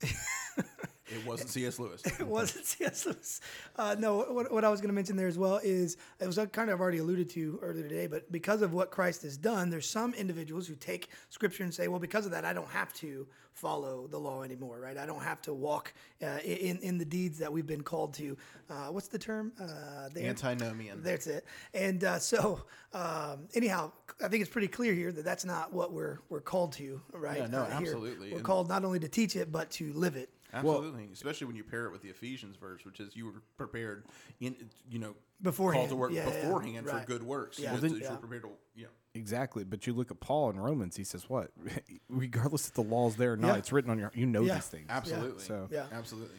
It 1.09 1.25
wasn't 1.27 1.51
C.S. 1.51 1.79
Lewis. 1.79 2.03
it 2.21 2.27
wasn't 2.27 2.65
C.S. 2.67 3.07
Lewis. 3.07 3.41
Uh, 3.77 3.95
no, 3.99 4.19
what, 4.33 4.51
what 4.53 4.65
I 4.65 4.69
was 4.69 4.81
going 4.81 4.89
to 4.89 4.95
mention 4.95 5.17
there 5.17 5.29
as 5.29 5.39
well 5.39 5.61
is 5.63 5.97
it 6.21 6.27
was 6.27 6.39
kind 6.53 6.71
of 6.71 6.81
already 6.81 6.99
alluded 6.99 7.29
to 7.31 7.59
earlier 7.63 7.83
today, 7.89 8.07
but 8.07 8.31
because 8.33 8.63
of 8.63 8.73
what 8.73 8.91
Christ 8.91 9.23
has 9.23 9.37
done, 9.37 9.71
there's 9.71 9.89
some 9.89 10.15
individuals 10.15 10.67
who 10.67 10.75
take 10.75 11.09
Scripture 11.31 11.63
and 11.63 11.73
say, 11.73 11.89
well, 11.89 12.01
because 12.01 12.27
of 12.27 12.33
that, 12.33 12.45
I 12.45 12.53
don't 12.53 12.69
have 12.71 12.93
to 12.95 13.27
follow 13.53 14.07
the 14.09 14.19
law 14.19 14.43
anymore, 14.43 14.79
right? 14.81 14.99
I 14.99 15.07
don't 15.07 15.23
have 15.23 15.41
to 15.43 15.55
walk 15.55 15.95
uh, 16.23 16.39
in 16.45 16.77
in 16.83 16.99
the 16.99 17.07
deeds 17.07 17.39
that 17.39 17.51
we've 17.51 17.67
been 17.67 17.83
called 17.83 18.13
to. 18.15 18.37
Uh, 18.69 18.89
what's 18.89 19.09
the 19.09 19.19
term? 19.19 19.53
Uh, 19.59 20.11
the 20.13 20.27
Antinomian. 20.27 21.03
That's 21.03 21.27
it. 21.27 21.47
And 21.73 22.05
uh, 22.05 22.19
so, 22.19 22.61
um, 22.93 23.49
anyhow, 23.55 23.93
I 24.23 24.29
think 24.29 24.43
it's 24.43 24.51
pretty 24.51 24.69
clear 24.69 24.93
here 24.93 25.11
that 25.11 25.25
that's 25.25 25.47
not 25.47 25.73
what 25.73 25.91
we're 25.93 26.19
we're 26.29 26.43
called 26.43 26.73
to, 26.75 27.01
right? 27.13 27.39
Yeah, 27.39 27.47
no, 27.47 27.63
Uh, 27.63 27.79
here. 27.79 27.89
absolutely. 27.89 28.31
We're 28.31 28.37
And- 28.39 28.45
called 28.45 28.69
not 28.69 28.85
only 28.85 28.99
to 28.99 29.09
teach 29.09 29.37
it 29.37 29.51
but 29.51 29.71
to 29.73 29.91
live 29.95 30.17
it. 30.17 30.29
Absolutely, 30.53 31.09
especially 31.13 31.47
when 31.47 31.57
you 31.57 31.65
pair 31.65 31.87
it 31.87 31.93
with 31.93 32.03
the 32.03 32.09
Ephesians 32.09 32.57
verse, 32.57 32.85
which 32.85 33.01
is 33.01 33.15
you 33.17 33.27
were 33.27 33.43
prepared 33.57 34.05
in 34.41 34.55
you 34.89 34.99
know 34.99 35.15
Beforehand. 35.43 35.83
called 35.83 35.91
to 35.91 35.97
work 35.97 36.13
Yeah, 36.13 36.29
yeah, 36.29 36.43
beforehand 36.43 36.87
right. 36.87 37.01
for 37.03 37.07
good 37.07 37.23
works. 37.23 37.59
Yeah. 37.59 37.65
You 37.65 37.67
know, 37.69 37.73
Well, 37.73 37.81
so 37.81 37.89
then- 37.89 38.01
you're 38.03 38.11
yeah. 38.13 38.17
prepared 38.17 38.43
to 38.43 38.49
yeah. 38.75 38.87
Exactly, 39.15 39.65
but 39.65 39.87
you 39.87 39.95
look 39.95 40.11
at 40.11 40.21
Paul 40.21 40.51
in 40.51 40.61
Romans. 40.61 40.97
He 40.97 41.05
says, 41.05 41.29
"What? 41.29 41.51
Regardless 42.11 42.69
if 42.69 42.75
the 42.75 42.83
law's 42.83 43.17
there 43.17 43.33
or 43.33 43.37
not, 43.39 43.49
Yeah. 43.49 43.57
it's 43.57 43.73
written 43.73 43.91
on 43.91 43.99
your. 43.99 44.13
You 44.15 44.27
know 44.27 44.43
Yeah. 44.43 44.55
these 44.57 44.67
things. 44.69 44.87
Absolutely. 44.91 45.43
So- 45.43 45.69
Yeah. 45.71 45.87
absolutely. 45.93 46.37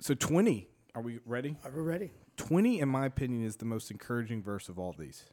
So 0.00 0.14
twenty. 0.14 0.68
Are 0.94 1.02
we 1.02 1.20
ready? 1.26 1.56
Are 1.64 1.70
we 1.70 1.82
ready? 1.82 2.10
20 2.38 2.80
in 2.80 2.88
my 2.88 3.04
opinion 3.06 3.44
is 3.44 3.56
the 3.56 3.64
most 3.64 3.90
encouraging 3.90 4.42
verse 4.42 4.68
of 4.68 4.78
all 4.78 4.92
these 4.96 5.24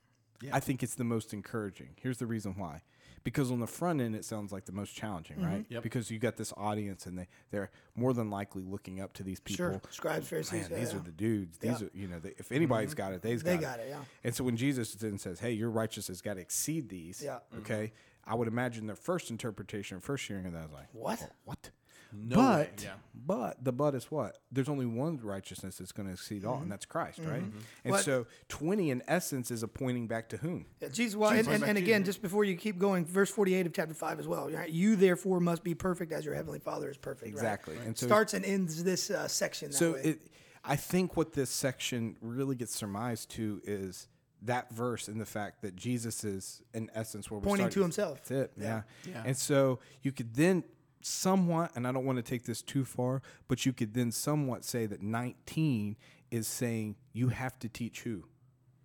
Yeah. 0.41 0.55
i 0.55 0.59
think 0.59 0.81
it's 0.81 0.95
the 0.95 1.03
most 1.03 1.33
encouraging 1.33 1.89
here's 2.01 2.17
the 2.17 2.25
reason 2.25 2.55
why 2.57 2.81
because 3.25 3.51
on 3.51 3.59
the 3.59 3.67
front 3.67 3.99
end 3.99 4.15
it 4.15 4.23
sounds 4.23 4.53
like 4.53 4.63
the 4.63 4.71
most 4.71 4.95
challenging 4.95 5.41
right 5.41 5.63
mm-hmm. 5.63 5.73
Yep. 5.73 5.83
because 5.83 6.09
you 6.09 6.17
got 6.19 6.37
this 6.37 6.53
audience 6.55 7.05
and 7.05 7.19
they, 7.19 7.27
they're 7.51 7.69
more 7.95 8.13
than 8.13 8.29
likely 8.29 8.63
looking 8.63 9.01
up 9.01 9.11
to 9.13 9.23
these 9.23 9.41
people 9.41 9.65
Sure. 9.65 9.81
Scribes, 9.89 10.27
Pharisees. 10.29 10.69
Man, 10.69 10.71
yeah, 10.71 10.77
these 10.79 10.93
yeah. 10.93 10.99
are 10.99 11.03
the 11.03 11.11
dudes. 11.11 11.57
These 11.57 11.81
Yeah. 11.81 11.87
are, 11.87 11.91
you 11.93 12.07
know, 12.07 12.19
they, 12.19 12.33
if 12.37 12.53
anybody's 12.53 12.91
mm-hmm. 12.91 12.97
got 12.97 13.13
it, 13.13 13.21
they's 13.21 13.43
They 13.43 13.55
got, 13.55 13.77
got 13.77 13.79
it, 13.79 13.87
yeah. 13.89 13.99
And 14.23 14.33
so 14.33 14.45
when 14.45 14.55
Jesus 14.55 14.93
then 14.93 15.17
says, 15.17 15.39
"Hey, 15.39 15.51
your 15.51 15.69
righteousness 15.69 16.21
got 16.21 16.35
to 16.35 16.41
exceed 16.41 16.87
these," 16.87 17.21
Yeah. 17.21 17.39
okay, 17.57 17.91
mm-hmm. 17.93 18.31
I 18.31 18.35
would 18.35 18.47
imagine 18.47 18.87
their 18.87 18.95
first 18.95 19.29
interpretation, 19.31 19.99
first 19.99 20.27
hearing 20.27 20.45
of 20.45 20.53
that, 20.53 20.65
is 20.67 20.71
like, 20.71 20.87
What? 20.93 21.19
"Oh, 21.23 21.29
what?" 21.45 21.69
No 22.17 22.35
but 22.37 22.59
way, 22.59 22.69
yeah. 22.83 22.89
but 23.13 23.63
the 23.63 23.71
but 23.71 23.95
is 23.95 24.05
what? 24.11 24.37
There's 24.51 24.69
only 24.69 24.85
one 24.85 25.17
righteousness 25.21 25.77
that's 25.77 25.91
going 25.91 26.07
to 26.07 26.13
exceed 26.13 26.45
all, 26.45 26.57
and 26.61 26.71
that's 26.71 26.85
Christ, 26.85 27.19
right? 27.19 27.41
And 27.41 27.53
Mm-hmm. 27.53 27.89
What- 27.91 28.03
so 28.03 28.25
twenty 28.49 28.89
in 28.91 29.03
essence 29.07 29.51
is 29.51 29.63
a 29.63 29.67
pointing 29.67 30.07
back 30.07 30.29
to 30.29 30.37
whom? 30.37 30.65
Yeah, 30.81 30.87
Jesus, 30.89 31.15
well, 31.15 31.29
and, 31.31 31.39
Jesus. 31.39 31.53
and, 31.53 31.63
and 31.63 31.77
again, 31.77 32.03
just 32.03 32.21
before 32.21 32.43
you 32.43 32.55
keep 32.55 32.77
going, 32.79 33.05
verse 33.05 33.29
48 33.29 33.65
of 33.67 33.73
chapter 33.73 33.93
5 33.93 34.19
as 34.19 34.27
well. 34.27 34.49
Right? 34.49 34.69
You 34.69 34.95
therefore 34.95 35.39
must 35.39 35.63
be 35.63 35.73
perfect 35.75 36.11
as 36.11 36.23
your 36.25 36.35
heavenly 36.35 36.59
Father 36.59 36.89
is 36.89 36.97
perfect. 36.97 37.23
right? 37.25 37.33
Exactly. 37.33 37.77
And 37.85 37.97
so 37.97 38.05
Starts 38.07 38.33
and 38.33 38.45
ends 38.45 38.83
this 38.83 39.09
uh, 39.11 39.27
section 39.27 39.71
that 39.71 39.77
So 39.77 39.93
way. 39.93 40.01
it, 40.03 40.21
I 40.63 40.75
think 40.75 41.15
what 41.17 41.33
this 41.33 41.49
section 41.49 42.15
really 42.21 42.55
gets 42.55 42.75
surmised 42.75 43.29
to 43.31 43.61
is 43.65 44.07
that 44.41 44.69
verse 44.71 45.07
and 45.07 45.19
the 45.19 45.25
fact 45.25 45.61
that 45.63 45.75
Jesus 45.75 46.23
is 46.23 46.61
in 46.73 46.89
essence 46.93 47.31
where 47.31 47.39
we're 47.39 47.43
Pointing 47.45 47.65
starting. 47.71 47.73
to 47.79 47.81
himself. 47.83 48.17
That's 48.19 48.31
it. 48.31 48.51
Yeah. 48.59 48.81
Yeah. 49.09 49.23
And 49.25 49.35
so 49.37 49.79
you 50.03 50.11
could 50.11 50.35
then 50.35 50.63
somewhat, 51.05 51.71
and 51.75 51.87
I 51.87 51.91
don't 51.91 52.05
want 52.05 52.17
to 52.17 52.23
take 52.23 52.43
this 52.43 52.61
too 52.61 52.83
far, 52.85 53.21
but 53.47 53.65
you 53.65 53.73
could 53.73 53.93
then 53.93 54.11
somewhat 54.11 54.65
say 54.65 54.85
that 54.87 55.01
19 55.01 55.95
is 56.31 56.47
saying 56.47 56.95
you 57.13 57.29
have 57.29 57.57
to 57.59 57.69
teach 57.69 58.01
who? 58.01 58.23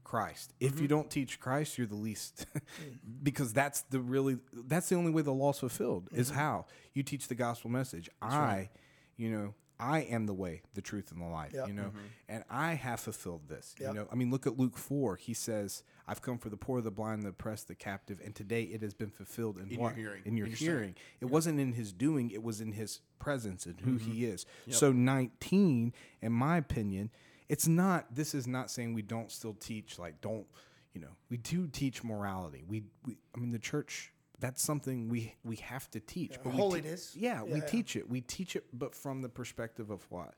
Christ. 0.04 0.52
If 0.58 0.72
Mm-hmm. 0.72 0.82
you 0.82 0.88
don't 0.88 1.10
teach 1.10 1.38
Christ, 1.38 1.78
you're 1.78 1.86
the 1.86 1.94
least, 1.94 2.44
Mm. 2.54 2.98
because 3.22 3.52
that's 3.52 3.82
the 3.82 4.00
really 4.00 4.38
that's 4.52 4.88
the 4.88 4.96
only 4.96 5.12
way 5.12 5.22
the 5.22 5.32
law's 5.32 5.60
fulfilled 5.60 6.08
is 6.12 6.30
Mm-hmm. 6.30 6.38
how 6.38 6.66
you 6.94 7.02
teach 7.04 7.28
the 7.28 7.34
gospel 7.36 7.70
message. 7.70 8.10
I, 8.20 8.70
you 9.16 9.30
know, 9.30 9.54
I 9.80 10.00
am 10.00 10.26
the 10.26 10.34
way, 10.34 10.62
the 10.74 10.82
truth, 10.82 11.10
and 11.10 11.20
the 11.20 11.26
life. 11.26 11.52
Yep. 11.54 11.68
You 11.68 11.74
know, 11.74 11.90
and 12.28 12.44
I 12.50 12.74
have 12.74 13.00
fulfilled 13.00 13.48
this. 13.48 13.74
Yep. 13.80 13.88
You 13.88 13.94
know, 14.00 14.08
I 14.12 14.14
mean, 14.14 14.30
look 14.30 14.46
at 14.46 14.58
Luke 14.58 14.76
four. 14.76 15.16
He 15.16 15.34
says, 15.34 15.82
"I've 16.06 16.20
come 16.22 16.38
for 16.38 16.48
the 16.50 16.56
poor, 16.56 16.80
the 16.80 16.90
blind, 16.90 17.22
the 17.22 17.28
oppressed, 17.30 17.68
the 17.68 17.74
captive, 17.74 18.20
and 18.24 18.34
today 18.34 18.62
it 18.64 18.82
has 18.82 18.94
been 18.94 19.10
fulfilled 19.10 19.56
in, 19.56 19.64
In 19.64 19.70
your 19.72 19.80
what? 19.82 19.94
hearing. 19.96 20.22
In 20.24 20.36
your 20.36 20.46
In 20.46 20.50
your 20.52 20.56
saying. 20.58 20.70
hearing. 20.70 20.94
It 21.20 21.26
wasn't 21.26 21.58
in 21.60 21.72
his 21.72 21.92
doing; 21.92 22.30
it 22.30 22.42
was 22.42 22.60
in 22.60 22.72
his 22.72 23.00
presence 23.18 23.66
and 23.66 23.80
who 23.80 23.96
he 23.96 24.22
Mm-hmm. 24.22 24.32
is. 24.34 24.46
So 24.70 24.92
nineteen, 24.92 25.92
in 26.22 26.32
my 26.32 26.56
opinion, 26.58 27.10
it's 27.48 27.66
not. 27.66 28.14
This 28.14 28.34
is 28.34 28.46
not 28.46 28.70
saying 28.70 28.94
we 28.94 29.02
don't 29.02 29.30
still 29.32 29.54
teach. 29.54 29.98
Like, 29.98 30.20
don't 30.20 30.46
you 30.94 31.00
know? 31.00 31.16
We 31.30 31.36
do 31.36 31.68
teach 31.68 32.02
morality. 32.04 32.64
We, 32.66 32.84
we 33.06 33.16
I 33.34 33.38
mean, 33.38 33.52
the 33.52 33.58
church. 33.58 34.12
That's 34.40 34.62
something 34.62 35.08
we 35.08 35.34
we 35.44 35.56
have 35.56 35.90
to 35.90 36.00
teach. 36.00 36.32
but 36.42 36.46
we 36.46 36.52
te- 36.52 36.56
holiness. 36.58 37.14
yeah, 37.16 37.42
we 37.42 37.50
Yeah, 37.50 37.56
yeah. 37.58 37.64
teach 37.66 37.96
it. 37.96 38.08
We 38.08 38.20
teach 38.22 38.56
it, 38.56 38.64
but 38.72 38.94
from 38.94 39.22
the 39.22 39.28
perspective 39.28 39.90
of 39.90 40.04
what? 40.10 40.34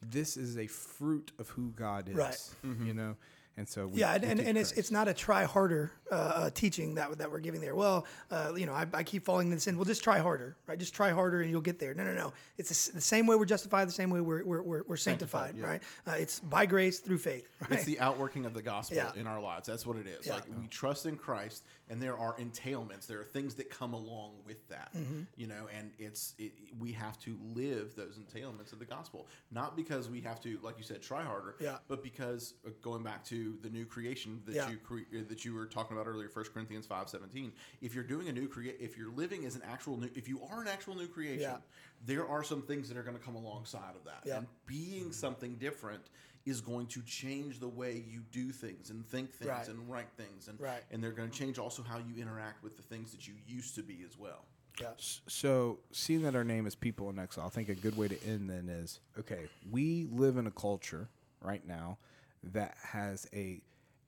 This 0.00 0.36
is 0.36 0.56
a 0.58 0.66
fruit 0.68 1.32
of 1.38 1.48
who 1.50 1.70
God 1.72 2.08
is. 2.08 2.14
Right. 2.16 2.48
You 2.84 2.94
know, 2.94 3.16
and 3.56 3.68
so 3.68 3.86
we, 3.86 4.00
yeah, 4.00 4.14
and, 4.14 4.24
and, 4.24 4.40
and 4.40 4.58
it's 4.58 4.72
it's 4.72 4.90
not 4.90 5.08
a 5.08 5.14
try 5.14 5.44
harder 5.44 5.92
uh, 6.10 6.14
uh, 6.14 6.50
teaching 6.50 6.94
that 6.94 7.18
that 7.18 7.30
we're 7.30 7.40
giving 7.40 7.60
there. 7.60 7.74
Well, 7.74 8.06
uh, 8.30 8.52
you 8.56 8.66
know, 8.66 8.72
I, 8.72 8.86
I 8.94 9.02
keep 9.02 9.24
falling 9.24 9.50
this 9.50 9.66
in. 9.66 9.76
Well, 9.76 9.84
just 9.84 10.02
try 10.02 10.18
harder, 10.18 10.56
right? 10.66 10.78
Just 10.78 10.94
try 10.94 11.10
harder, 11.10 11.42
and 11.42 11.50
you'll 11.50 11.60
get 11.60 11.78
there. 11.78 11.94
No, 11.94 12.04
no, 12.04 12.14
no. 12.14 12.32
It's 12.56 12.88
the 12.88 13.00
same 13.00 13.26
way 13.26 13.36
we're 13.36 13.44
justified, 13.44 13.88
the 13.88 13.92
same 13.92 14.10
way 14.10 14.20
we're 14.20 14.44
we're, 14.44 14.62
we're, 14.62 14.82
we're 14.86 14.96
sanctified, 14.96 15.58
right? 15.58 15.82
Uh, 16.06 16.12
it's 16.12 16.40
by 16.40 16.64
grace 16.66 17.00
through 17.00 17.18
faith, 17.18 17.46
right? 17.60 17.72
It's 17.82 17.84
the 17.84 18.00
outworking 18.00 18.46
of 18.46 18.54
the 18.54 18.62
gospel 18.62 18.96
Yeah. 18.96 19.10
in 19.16 19.26
our 19.26 19.40
lives. 19.40 19.66
That's 19.66 19.86
what 19.86 19.96
it 19.96 20.06
is. 20.06 20.26
Yeah. 20.26 20.34
Like 20.34 20.44
we 20.58 20.66
trust 20.68 21.06
in 21.06 21.16
Christ, 21.16 21.64
and 21.90 22.00
there 22.00 22.16
are 22.16 22.34
entailments. 22.36 23.06
There 23.06 23.20
are 23.20 23.24
things 23.24 23.54
that 23.56 23.68
come 23.70 23.92
along 23.92 24.32
with 24.46 24.66
that. 24.68 24.94
Mm-hmm. 24.96 25.22
You 25.36 25.46
know, 25.48 25.68
and 25.76 25.90
it's 25.98 26.34
it, 26.38 26.52
we 26.78 26.92
have 26.92 27.18
to 27.20 27.36
live 27.54 27.94
those 27.96 28.18
entailments 28.18 28.72
of 28.72 28.78
the 28.78 28.86
gospel, 28.86 29.26
not 29.50 29.76
because 29.76 30.08
we 30.08 30.20
have 30.22 30.40
to, 30.42 30.58
like 30.62 30.78
you 30.78 30.84
said, 30.84 31.02
try 31.02 31.22
harder. 31.22 31.56
Yeah. 31.60 31.78
But 31.88 32.02
because 32.02 32.54
uh, 32.66 32.70
going 32.82 33.02
back 33.02 33.24
to 33.26 33.41
the 33.62 33.70
new 33.70 33.84
creation 33.84 34.40
that 34.46 34.54
Yeah. 34.54 34.70
you 34.70 34.76
cre- 34.78 35.00
uh, 35.16 35.22
that 35.28 35.44
you 35.44 35.54
were 35.54 35.66
talking 35.66 35.96
about 35.96 36.06
earlier, 36.06 36.28
First 36.28 36.52
Corinthians 36.52 36.86
five 36.86 37.08
seventeen. 37.08 37.52
If 37.80 37.94
you're 37.94 38.04
doing 38.04 38.28
a 38.28 38.32
new 38.32 38.48
create, 38.48 38.76
if 38.80 38.96
you're 38.96 39.10
living 39.12 39.44
as 39.44 39.56
an 39.56 39.62
actual 39.62 39.96
new, 39.98 40.10
if 40.14 40.28
you 40.28 40.42
are 40.44 40.60
an 40.62 40.68
actual 40.68 40.94
new 40.94 41.08
creation, 41.08 41.40
Yeah. 41.42 41.58
there 42.06 42.26
are 42.26 42.42
some 42.44 42.62
things 42.62 42.88
that 42.88 42.96
are 42.96 43.02
going 43.02 43.16
to 43.16 43.22
come 43.22 43.34
alongside 43.36 43.94
of 43.96 44.04
that. 44.04 44.22
Yeah. 44.24 44.38
And 44.38 44.46
being 44.66 45.12
something 45.12 45.56
different 45.56 46.02
is 46.44 46.60
going 46.60 46.86
to 46.88 47.00
change 47.02 47.60
the 47.60 47.68
way 47.68 48.04
you 48.08 48.20
do 48.32 48.50
things 48.50 48.90
and 48.90 49.06
think 49.06 49.32
things 49.32 49.48
Right. 49.48 49.68
and 49.68 49.88
write 49.88 50.10
things 50.16 50.48
and 50.48 50.58
Right. 50.60 50.82
and 50.90 51.02
they're 51.02 51.12
going 51.12 51.30
to 51.30 51.36
change 51.38 51.58
also 51.58 51.82
how 51.82 51.98
you 51.98 52.16
interact 52.16 52.62
with 52.64 52.76
the 52.76 52.82
things 52.82 53.12
that 53.12 53.28
you 53.28 53.34
used 53.46 53.74
to 53.76 53.82
be 53.82 54.02
as 54.02 54.18
well. 54.18 54.44
yeah. 54.80 54.94
So, 54.98 55.78
seeing 55.92 56.22
that 56.22 56.34
our 56.34 56.42
name 56.44 56.66
is 56.66 56.74
People 56.74 57.10
in 57.10 57.18
Exile, 57.18 57.46
I 57.46 57.50
think 57.50 57.68
a 57.68 57.74
good 57.74 57.96
way 57.96 58.08
to 58.08 58.20
end 58.24 58.48
then 58.50 58.68
is 58.70 59.00
okay, 59.18 59.48
we 59.70 60.06
live 60.10 60.36
in 60.38 60.46
a 60.46 60.50
culture 60.50 61.08
right 61.42 61.64
now 61.66 61.98
that 62.42 62.76
has 62.82 63.26
a 63.32 63.60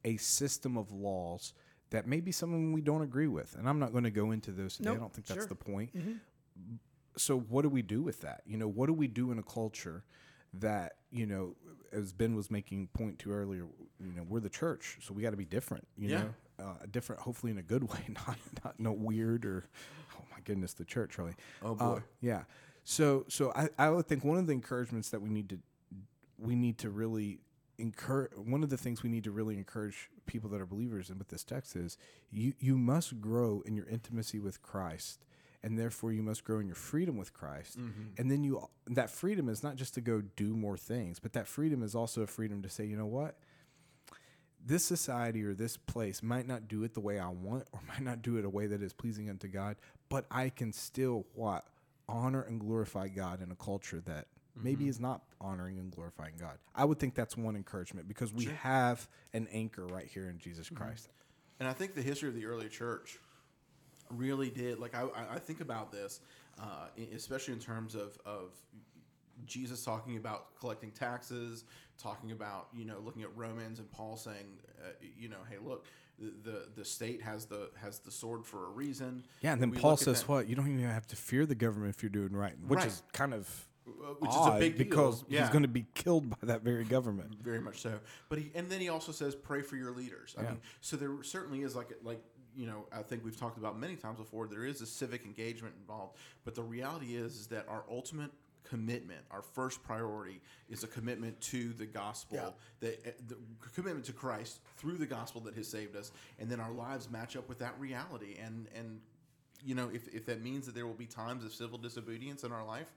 a 0.04 0.16
system 0.18 0.76
of 0.76 0.92
laws 0.92 1.54
that 1.90 2.06
maybe 2.06 2.30
some 2.32 2.50
of 2.50 2.56
them 2.60 2.72
we 2.72 2.80
don't 2.82 3.02
agree 3.02 3.28
with. 3.28 3.54
And 3.58 3.68
I'm 3.68 3.78
not 3.78 3.92
going 3.92 4.04
to 4.04 4.10
go 4.10 4.32
into 4.32 4.50
those 4.50 4.76
today. 4.76 4.90
Nope, 4.90 4.96
I 4.96 5.00
don't 5.00 5.12
think 5.14 5.26
that's 5.26 5.40
sure. 5.40 5.46
the 5.46 5.54
point. 5.54 5.90
So 7.16 7.38
what 7.38 7.62
do 7.62 7.68
we 7.68 7.82
do 7.82 8.02
with 8.02 8.20
that? 8.22 8.42
You 8.46 8.56
know, 8.58 8.66
what 8.68 8.86
do 8.86 8.92
we 8.92 9.06
do 9.06 9.30
in 9.30 9.38
a 9.38 9.42
culture 9.42 10.02
that, 10.54 10.94
you 11.10 11.26
know, 11.26 11.54
as 11.92 12.12
Ben 12.12 12.34
was 12.34 12.50
making 12.50 12.88
point 12.88 13.18
to 13.20 13.32
earlier, 13.32 13.66
you 14.00 14.12
know, 14.12 14.24
we're 14.28 14.40
the 14.40 14.48
church, 14.50 14.98
so 15.00 15.14
we 15.14 15.22
got 15.22 15.30
to 15.30 15.36
be 15.36 15.44
different, 15.44 15.86
you 15.96 16.08
Yeah. 16.10 16.22
know, 16.24 16.34
uh, 16.66 16.86
different, 16.90 17.22
hopefully 17.22 17.52
in 17.52 17.58
a 17.58 17.62
good 17.62 17.84
way, 17.92 18.00
not, 18.26 18.36
not 18.64 18.78
no 18.80 18.92
weird 18.92 19.44
or, 19.44 19.64
oh 20.18 20.24
my 20.32 20.38
goodness, 20.44 20.74
the 20.74 20.84
church 20.84 21.18
really. 21.18 21.34
Oh, 21.62 21.72
Uh, 21.72 21.94
boy. 21.94 22.02
yeah. 22.20 22.42
So, 22.84 23.24
so 23.28 23.52
I, 23.54 23.68
I 23.78 23.90
would 23.90 24.06
think 24.06 24.24
one 24.24 24.38
of 24.38 24.46
the 24.46 24.52
encouragements 24.52 25.10
that 25.10 25.22
we 25.22 25.30
need 25.30 25.48
to, 25.50 25.58
we 26.38 26.56
need 26.56 26.78
to 26.78 26.90
really 26.90 27.38
encourage, 27.78 28.32
one 28.36 28.62
of 28.62 28.70
the 28.70 28.76
things 28.76 29.02
we 29.02 29.10
need 29.10 29.24
to 29.24 29.30
really 29.30 29.56
encourage 29.56 30.10
people 30.26 30.50
that 30.50 30.60
are 30.60 30.66
believers 30.66 31.10
and 31.10 31.18
with 31.18 31.28
this 31.28 31.44
text 31.44 31.76
is 31.76 31.98
you, 32.30 32.52
you 32.58 32.78
must 32.78 33.20
grow 33.20 33.62
in 33.66 33.76
your 33.76 33.86
intimacy 33.86 34.38
with 34.38 34.62
Christ 34.62 35.24
and 35.62 35.78
therefore 35.78 36.12
you 36.12 36.22
must 36.22 36.44
grow 36.44 36.58
in 36.58 36.66
your 36.66 36.76
freedom 36.76 37.16
with 37.16 37.32
Christ. 37.32 37.78
Mm-hmm. 37.78 38.02
And 38.18 38.30
then 38.30 38.44
you, 38.44 38.68
that 38.86 39.10
freedom 39.10 39.48
is 39.48 39.62
not 39.62 39.76
just 39.76 39.94
to 39.94 40.00
go 40.00 40.20
do 40.20 40.54
more 40.54 40.76
things, 40.76 41.18
but 41.18 41.32
that 41.32 41.48
freedom 41.48 41.82
is 41.82 41.94
also 41.94 42.22
a 42.22 42.26
freedom 42.26 42.62
to 42.62 42.68
say, 42.68 42.84
you 42.84 42.96
know 42.96 43.06
what? 43.06 43.36
this 44.66 44.84
society 44.84 45.44
or 45.44 45.54
this 45.54 45.76
place 45.76 46.22
might 46.22 46.46
not 46.46 46.68
do 46.68 46.84
it 46.84 46.94
the 46.94 47.00
way 47.00 47.18
I 47.18 47.28
want 47.28 47.66
or 47.72 47.80
might 47.88 48.02
not 48.02 48.22
do 48.22 48.36
it 48.36 48.44
a 48.44 48.50
way 48.50 48.66
that 48.66 48.82
is 48.82 48.92
pleasing 48.92 49.28
unto 49.28 49.48
God, 49.48 49.76
but 50.08 50.26
I 50.30 50.48
can 50.48 50.72
still 50.72 51.26
what 51.34 51.66
honor 52.08 52.42
and 52.42 52.60
glorify 52.60 53.08
God 53.08 53.42
in 53.42 53.50
a 53.50 53.56
culture 53.56 54.00
that 54.04 54.26
maybe 54.60 54.88
is 54.88 55.00
not 55.00 55.22
honoring 55.40 55.78
and 55.78 55.90
glorifying 55.90 56.34
God. 56.38 56.58
I 56.74 56.84
would 56.84 56.98
think 56.98 57.14
that's 57.14 57.36
one 57.36 57.56
encouragement 57.56 58.08
because 58.08 58.32
we 58.32 58.46
have 58.62 59.08
an 59.32 59.48
anchor 59.52 59.86
right 59.86 60.06
here 60.06 60.28
in 60.28 60.38
Jesus 60.38 60.68
Christ. 60.70 61.08
And 61.60 61.68
I 61.68 61.72
think 61.72 61.94
the 61.94 62.02
history 62.02 62.28
of 62.28 62.34
the 62.34 62.46
early 62.46 62.68
church 62.68 63.18
really 64.10 64.50
did. 64.50 64.78
Like 64.78 64.94
I, 64.94 65.06
I- 65.34 65.38
think 65.38 65.60
about 65.60 65.90
this, 65.92 66.20
uh, 66.60 66.86
especially 67.14 67.54
in 67.54 67.60
terms 67.60 67.94
of 67.94 68.16
of 68.24 68.52
Jesus 69.46 69.84
talking 69.84 70.16
about 70.16 70.54
collecting 70.58 70.90
taxes, 70.92 71.64
talking 71.98 72.30
about 72.32 72.68
you 72.72 72.84
know 72.84 72.98
looking 73.04 73.22
at 73.22 73.36
Romans 73.36 73.78
and 73.78 73.90
Paul 73.90 74.16
saying, 74.16 74.46
uh, 74.84 74.90
you 75.18 75.28
know, 75.28 75.38
hey, 75.50 75.56
look, 75.64 75.86
the, 76.18 76.66
the 76.76 76.84
state 76.84 77.20
has 77.22 77.46
the 77.46 77.70
has 77.80 77.98
the 77.98 78.10
sword 78.10 78.44
for 78.44 78.66
a 78.66 78.70
reason. 78.70 79.24
Yeah, 79.40 79.52
and 79.52 79.62
then 79.62 79.72
Paul 79.72 79.96
says 79.96 80.26
what? 80.28 80.48
You 80.48 80.54
don't 80.56 80.68
even 80.68 80.84
have 80.84 81.06
to 81.08 81.16
fear 81.16 81.46
the 81.46 81.54
government 81.56 81.94
if 81.96 82.02
you're 82.02 82.10
doing 82.10 82.32
right, 82.32 82.54
which 82.66 82.78
Right. 82.78 82.86
is 82.88 83.02
kind 83.12 83.34
of 83.34 83.48
which 84.18 84.30
is 84.30 84.36
a 84.46 84.56
big 84.58 84.76
deal. 84.76 84.86
because 84.86 85.24
Yeah. 85.28 85.40
he's 85.42 85.50
going 85.50 85.62
to 85.62 85.68
be 85.68 85.86
killed 85.94 86.30
by 86.30 86.36
that 86.42 86.62
very 86.62 86.84
government. 86.84 87.34
very 87.42 87.60
much 87.60 87.80
so. 87.80 88.00
But 88.28 88.38
he 88.38 88.50
and 88.54 88.68
then 88.70 88.80
he 88.80 88.88
also 88.88 89.12
says 89.12 89.34
pray 89.34 89.62
for 89.62 89.76
your 89.76 89.92
leaders. 89.92 90.34
I 90.38 90.42
Yeah. 90.42 90.50
mean, 90.52 90.60
so 90.80 90.96
there 90.96 91.22
certainly 91.22 91.62
is 91.62 91.74
like 91.76 91.92
like 92.02 92.22
you 92.56 92.66
know 92.66 92.86
I 92.92 93.02
think 93.02 93.24
we've 93.24 93.36
talked 93.36 93.58
about 93.58 93.78
many 93.78 93.96
times 93.96 94.18
before. 94.18 94.46
There 94.46 94.64
is 94.64 94.80
a 94.80 94.86
civic 94.86 95.24
engagement 95.24 95.74
involved, 95.80 96.16
but 96.44 96.54
the 96.54 96.62
reality 96.62 97.14
is 97.16 97.36
is 97.36 97.46
that 97.48 97.68
our 97.68 97.84
ultimate 97.90 98.30
commitment, 98.62 99.20
our 99.30 99.42
first 99.42 99.82
priority, 99.82 100.40
is 100.70 100.82
a 100.82 100.86
commitment 100.86 101.38
to 101.38 101.74
the 101.74 101.84
gospel, 101.84 102.38
Yeah. 102.38 102.50
that 102.80 103.06
uh, 103.06 103.10
the 103.28 103.36
commitment 103.74 104.06
to 104.06 104.14
Christ 104.14 104.60
through 104.78 104.96
the 104.96 105.06
gospel 105.06 105.42
that 105.42 105.54
has 105.54 105.68
saved 105.68 105.94
us, 105.96 106.12
and 106.38 106.50
then 106.50 106.60
our 106.60 106.72
lives 106.72 107.10
match 107.10 107.36
up 107.36 107.46
with 107.48 107.58
that 107.58 107.78
reality. 107.78 108.36
And 108.38 108.68
and 108.74 109.02
you 109.62 109.74
know 109.74 109.90
if 109.92 110.08
if 110.14 110.24
that 110.26 110.40
means 110.40 110.64
that 110.66 110.74
there 110.74 110.86
will 110.86 110.94
be 110.94 111.06
times 111.06 111.44
of 111.44 111.52
civil 111.52 111.76
disobedience 111.76 112.42
in 112.44 112.52
our 112.52 112.64
life, 112.64 112.90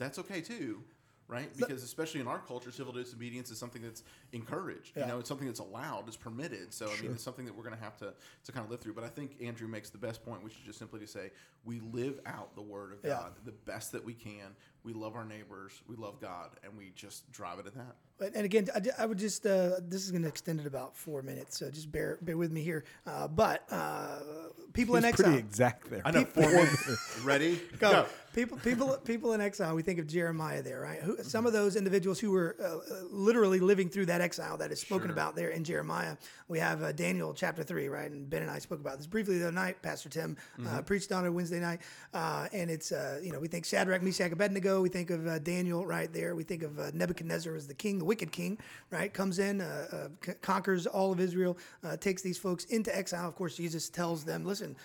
that's 0.00 0.18
okay 0.18 0.40
too. 0.40 0.82
Right, 1.28 1.48
because 1.56 1.84
especially 1.84 2.20
in 2.20 2.26
our 2.26 2.40
culture, 2.40 2.72
civil 2.72 2.92
disobedience 2.92 3.52
is 3.52 3.58
something 3.58 3.82
that's 3.82 4.02
encouraged. 4.32 4.96
Yeah. 4.96 5.04
You 5.04 5.12
know, 5.12 5.18
it's 5.20 5.28
something 5.28 5.46
that's 5.46 5.60
allowed, 5.60 6.08
it's 6.08 6.16
permitted. 6.16 6.74
So 6.74 6.86
I 6.86 7.00
mean, 7.00 7.12
it's 7.12 7.22
something 7.22 7.44
that 7.44 7.54
we're 7.56 7.62
going 7.62 7.76
to 7.76 7.80
have 7.80 7.96
to 7.98 8.14
to 8.46 8.50
kind 8.50 8.64
of 8.64 8.70
live 8.72 8.80
through. 8.80 8.94
But 8.94 9.04
I 9.04 9.08
think 9.10 9.36
Andrew 9.40 9.68
makes 9.68 9.90
the 9.90 9.98
best 9.98 10.24
point, 10.24 10.42
which 10.42 10.54
is 10.54 10.62
just 10.66 10.80
simply 10.80 10.98
to 10.98 11.06
say 11.06 11.30
we 11.64 11.78
live 11.92 12.18
out 12.26 12.56
the 12.56 12.62
Word 12.62 12.94
of 12.94 12.98
Yeah. 13.04 13.10
God 13.10 13.34
the 13.44 13.52
best 13.52 13.92
that 13.92 14.04
we 14.04 14.12
can. 14.12 14.56
We 14.82 14.92
love 14.94 15.14
our 15.14 15.24
neighbors, 15.24 15.82
we 15.86 15.96
love 15.96 16.20
God, 16.20 16.50
and 16.64 16.76
we 16.76 16.92
just 16.94 17.30
drive 17.32 17.58
it 17.58 17.66
at 17.66 17.74
that. 17.74 18.34
And 18.34 18.44
again, 18.44 18.68
I, 18.74 19.02
I 19.02 19.06
would 19.06 19.18
just 19.18 19.46
uh, 19.46 19.80
this 19.80 20.04
is 20.04 20.10
going 20.10 20.22
to 20.22 20.28
extend 20.28 20.60
it 20.60 20.66
about 20.66 20.96
four 20.96 21.22
minutes, 21.22 21.58
so 21.58 21.70
just 21.70 21.90
bear 21.90 22.18
bear 22.22 22.36
with 22.36 22.50
me 22.52 22.62
here. 22.62 22.84
Uh, 23.06 23.28
but 23.28 23.64
uh, 23.70 24.18
people 24.74 24.96
in 24.96 25.04
exile, 25.04 25.26
pretty 25.26 25.38
exact 25.38 25.90
there. 25.90 26.02
I 26.04 26.10
know. 26.10 26.24
Four 26.24 26.50
minutes. 26.50 27.20
Ready? 27.24 27.60
Go. 27.78 28.06
People, 28.32 28.58
people, 28.58 28.96
people 29.04 29.32
in 29.32 29.40
exile. 29.40 29.74
We 29.74 29.82
think 29.82 29.98
of 29.98 30.06
Jeremiah 30.06 30.62
there, 30.62 30.80
right? 30.80 31.00
Who, 31.00 31.16
some 31.24 31.46
of 31.46 31.52
those 31.52 31.74
individuals 31.74 32.20
who 32.20 32.30
were 32.30 32.54
uh, 32.60 32.64
uh, 32.64 32.78
literally 33.10 33.58
living 33.58 33.88
through 33.88 34.06
that 34.06 34.20
exile 34.20 34.56
that 34.58 34.70
is 34.70 34.78
spoken 34.80 35.08
Sure. 35.08 35.12
about 35.14 35.34
there 35.34 35.48
in 35.48 35.64
Jeremiah. 35.64 36.16
We 36.46 36.60
have 36.60 36.82
uh, 36.82 36.92
Daniel 36.92 37.34
chapter 37.34 37.64
three, 37.64 37.88
right? 37.88 38.08
And 38.08 38.30
Ben 38.30 38.42
and 38.42 38.50
I 38.50 38.60
spoke 38.60 38.78
about 38.80 38.98
this 38.98 39.08
briefly 39.08 39.38
the 39.38 39.48
other 39.48 39.52
night. 39.52 39.82
Pastor 39.82 40.08
Tim 40.10 40.36
uh, 40.64 40.80
preached 40.82 41.10
on 41.10 41.24
it 41.26 41.30
Wednesday 41.30 41.58
night, 41.58 41.80
uh, 42.14 42.46
and 42.52 42.70
it's 42.70 42.92
uh, 42.92 43.18
you 43.22 43.32
know 43.32 43.40
we 43.40 43.48
think 43.48 43.64
Shadrach, 43.64 44.02
Meshach, 44.02 44.30
Abednego. 44.30 44.69
We 44.78 44.88
think 44.88 45.10
of 45.10 45.26
uh, 45.26 45.38
Daniel 45.38 45.86
right 45.86 46.12
there. 46.12 46.34
We 46.34 46.44
think 46.44 46.62
of 46.62 46.78
uh, 46.78 46.90
Nebuchadnezzar 46.92 47.54
as 47.54 47.66
the 47.66 47.74
king, 47.74 47.98
the 47.98 48.04
wicked 48.04 48.30
king, 48.30 48.58
right? 48.90 49.12
Comes 49.12 49.38
in, 49.38 49.60
uh, 49.60 49.86
uh, 49.92 50.08
c- 50.24 50.32
conquers 50.42 50.86
all 50.86 51.10
of 51.12 51.18
Israel, 51.18 51.56
uh, 51.82 51.96
takes 51.96 52.22
these 52.22 52.38
folks 52.38 52.64
into 52.66 52.90
exile. 52.94 53.26
Of 53.26 53.34
course, 53.34 53.56
Jesus 53.56 53.88
tells 53.88 54.24
them, 54.24 54.44
"Listen, 54.44 54.76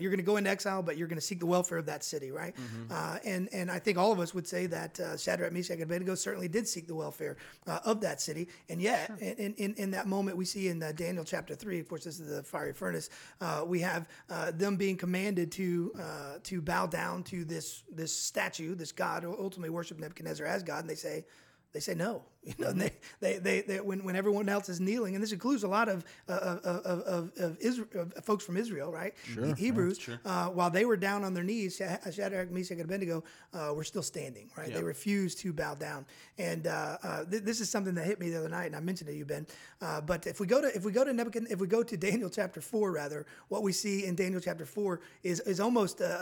you're 0.00 0.10
going 0.10 0.24
to 0.26 0.30
go 0.32 0.36
into 0.36 0.50
exile, 0.50 0.82
but 0.82 0.96
you're 0.96 1.08
going 1.08 1.20
to 1.24 1.28
seek 1.30 1.38
the 1.38 1.46
welfare 1.46 1.78
of 1.78 1.86
that 1.86 2.02
city, 2.04 2.30
right?" 2.30 2.54
Uh, 2.90 3.18
and 3.24 3.48
and 3.52 3.70
I 3.70 3.78
think 3.78 3.96
all 3.98 4.12
of 4.12 4.18
us 4.20 4.34
would 4.34 4.46
say 4.48 4.66
that 4.66 4.98
uh, 5.00 5.16
Shadrach, 5.16 5.52
Meshach, 5.52 5.74
and 5.74 5.82
Abednego 5.84 6.14
certainly 6.16 6.48
did 6.48 6.66
seek 6.66 6.86
the 6.86 6.94
welfare 6.94 7.36
uh, 7.66 7.78
of 7.84 8.00
that 8.00 8.20
city. 8.20 8.48
And 8.68 8.80
yet, 8.82 9.10
in, 9.20 9.54
in 9.54 9.74
in 9.74 9.90
that 9.92 10.06
moment, 10.06 10.36
we 10.36 10.44
see 10.44 10.68
in 10.68 10.82
uh, 10.82 10.92
Daniel 10.92 11.24
chapter 11.24 11.54
three, 11.54 11.78
of 11.80 11.88
course, 11.88 12.04
this 12.04 12.18
is 12.20 12.28
the 12.28 12.42
fiery 12.42 12.72
furnace. 12.72 13.08
Uh, 13.40 13.62
we 13.66 13.80
have 13.80 14.08
uh, 14.30 14.50
them 14.50 14.76
being 14.76 14.96
commanded 14.96 15.52
to 15.52 15.92
uh, 15.98 16.38
to 16.42 16.60
bow 16.60 16.86
down 16.86 17.22
to 17.24 17.44
this 17.44 17.82
this 17.94 18.12
statue, 18.12 18.74
this 18.74 18.92
god, 18.92 19.13
who 19.22 19.36
ultimately 19.38 19.70
worship 19.70 19.98
Nebuchadnezzar 19.98 20.46
as 20.46 20.62
God, 20.62 20.80
and 20.80 20.90
they 20.90 20.94
say. 20.94 21.24
They 21.72 21.80
say 21.80 21.94
no. 21.94 22.22
You 22.58 22.64
know, 22.64 22.72
they, 22.72 22.92
they, 23.20 23.38
they, 23.38 23.60
they, 23.62 23.80
when, 23.80 24.04
when 24.04 24.16
everyone 24.16 24.50
else 24.50 24.68
is 24.68 24.78
kneeling, 24.78 25.14
and 25.14 25.22
this 25.24 25.32
includes 25.32 25.62
a 25.62 25.68
lot 25.68 25.88
of 25.88 26.04
uh, 26.28 26.32
of, 26.32 26.58
of, 26.64 27.00
of, 27.06 27.32
of, 27.38 27.58
Israel, 27.58 27.88
of 28.14 28.24
folks 28.24 28.44
from 28.44 28.58
Israel, 28.58 28.92
right? 28.92 29.14
He- 29.24 29.64
Hebrews, 29.64 29.98
uh, 30.26 30.48
while 30.48 30.68
they 30.68 30.84
were 30.84 30.98
down 30.98 31.24
on 31.24 31.32
their 31.32 31.42
knees, 31.44 31.76
Sha- 31.76 32.10
Shadrach, 32.10 32.50
Meshach, 32.50 32.72
and 32.72 32.82
Abednego 32.82 33.24
uh, 33.54 33.72
were 33.74 33.82
still 33.84 34.02
standing, 34.02 34.50
right? 34.58 34.66
They 34.74 34.82
refused 34.82 35.38
to 35.38 35.52
bow 35.54 35.74
down, 35.74 36.04
and 36.38 36.66
uh, 36.66 36.98
uh, 37.02 37.24
th- 37.24 37.44
this 37.44 37.60
is 37.60 37.70
something 37.70 37.94
that 37.94 38.04
hit 38.04 38.20
me 38.20 38.28
the 38.28 38.38
other 38.40 38.50
night, 38.50 38.66
and 38.66 38.76
I 38.76 38.80
mentioned 38.80 39.08
to 39.08 39.16
you, 39.16 39.24
Ben. 39.24 39.46
Uh, 39.80 40.02
but 40.02 40.26
if 40.26 40.38
we 40.38 40.46
go 40.46 40.60
to 40.60 40.68
if 40.76 40.84
we 40.84 40.92
go 40.92 41.02
to 41.04 41.12
Nebuchadnezzar, 41.14 41.54
if 41.54 41.60
we 41.60 41.66
go 41.66 41.82
to 41.82 41.96
Daniel 41.96 42.28
chapter 42.28 42.60
four, 42.60 42.92
rather, 42.92 43.24
what 43.48 43.62
we 43.62 43.72
see 43.72 44.04
in 44.04 44.14
Daniel 44.16 44.40
chapter 44.40 44.66
four 44.66 45.00
is 45.22 45.40
is 45.40 45.60
almost 45.60 46.00
a, 46.02 46.12